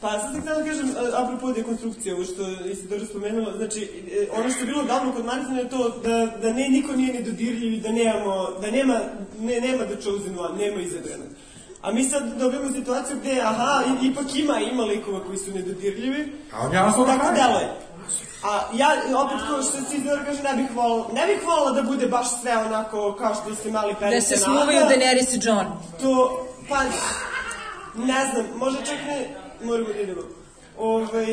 [0.00, 3.80] Pa sad sam htjela da kažem, apropo dekonstrukcije, ovo što Isidora spomenula, znači,
[4.12, 7.14] e, ono što je bilo davno kod Martina je to da, da ne, niko nije
[7.14, 9.00] nedodirljiv i da nemamo, da nema,
[9.40, 11.28] ne, nema da chosen one, nema izabranog.
[11.82, 16.60] A mi sad dobijemo situaciju gde, aha, ipak ima, ima likova koji su nedodirljivi, A
[16.66, 17.68] on ja nas tako deluje.
[18.44, 18.88] A ja,
[19.24, 22.26] opet, kao što si Isidora kaže, ne bih volila, ne bih volila da bude baš
[22.40, 25.66] sve onako kao što ste mali perice Da se smuvaju Daenerys i Jon.
[26.02, 26.82] to, pa,
[27.94, 30.22] ne znam, možda čak ne, moramo da idemo.
[30.78, 31.26] Ovaj,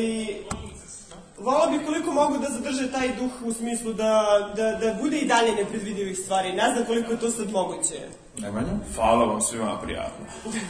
[1.38, 4.24] Volao bih koliko mogu da zadrže taj duh u smislu da,
[4.56, 6.52] da, da bude i dalje nepredvidivih stvari.
[6.52, 7.94] Ne znam koliko je to sad moguće.
[8.38, 8.72] Nemanja?
[8.94, 10.24] Hvala vam svima, prijatno.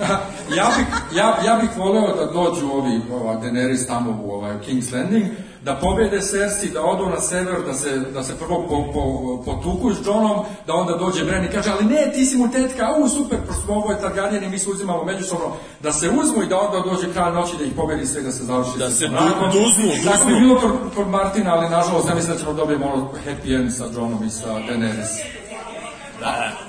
[0.59, 0.86] ja, bih,
[1.16, 5.26] ja, ja bih voleo da dođu ovi ova, Daenerys tamo u ovaj, King's Landing,
[5.64, 9.02] da pobede Cersei, da odu na sever, da se, da se prvo po, po,
[9.44, 10.36] potuku s Johnom,
[10.66, 13.62] da onda dođe Bran i kaže, ali ne, ti si mu tetka, u super, pošto
[13.62, 15.46] smo ovo je Targaryen i mi se uzimamo međusobno,
[15.80, 18.44] da se uzmu i da onda dođe kralj noći da ih pobedi sve, da se
[18.44, 18.78] završi.
[18.78, 20.30] Da se Nakon- du- duznu, Tako duznu.
[20.30, 23.72] bi bilo kod, kod Martina, ali nažalost ja mislim da ćemo dobijemo ono happy end
[23.72, 25.12] sa Johnom i sa Daenerys.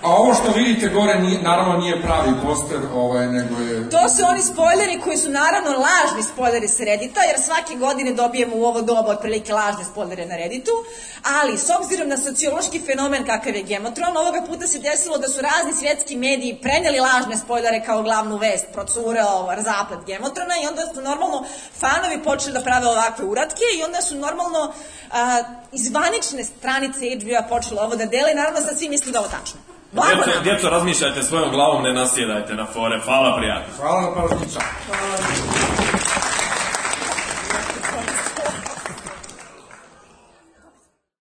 [0.02, 3.90] A ovo što vidite gore, nije, naravno nije pravi poster, ovaj, nego je...
[3.90, 8.56] To su oni spoileri koji su naravno lažni spoileri sa Reddita, jer svake godine dobijemo
[8.56, 10.72] u ovo doba otprilike lažne spoilere na Redditu,
[11.42, 15.42] ali s obzirom na sociološki fenomen kakav je Gemotron, ovoga puta se desilo da su
[15.42, 21.02] razni svjetski mediji preneli lažne spoilere kao glavnu vest, procureo zaplet Gemotrona i onda su
[21.02, 21.46] normalno
[21.80, 24.74] fanovi počeli da prave ovakve uratke i onda su normalno
[25.12, 25.44] a,
[25.76, 29.24] iz zvanične stranice HBO-a počeli ovo da dele i naravno sad svi misle da je
[29.24, 29.60] ovo tačno.
[29.92, 33.00] Blago Djeco, djeco, razmišljajte svojom glavom, ne nasjedajte na fore.
[33.06, 33.74] Hvala, prijatno.
[33.78, 34.64] Hvala na pažnji, čao.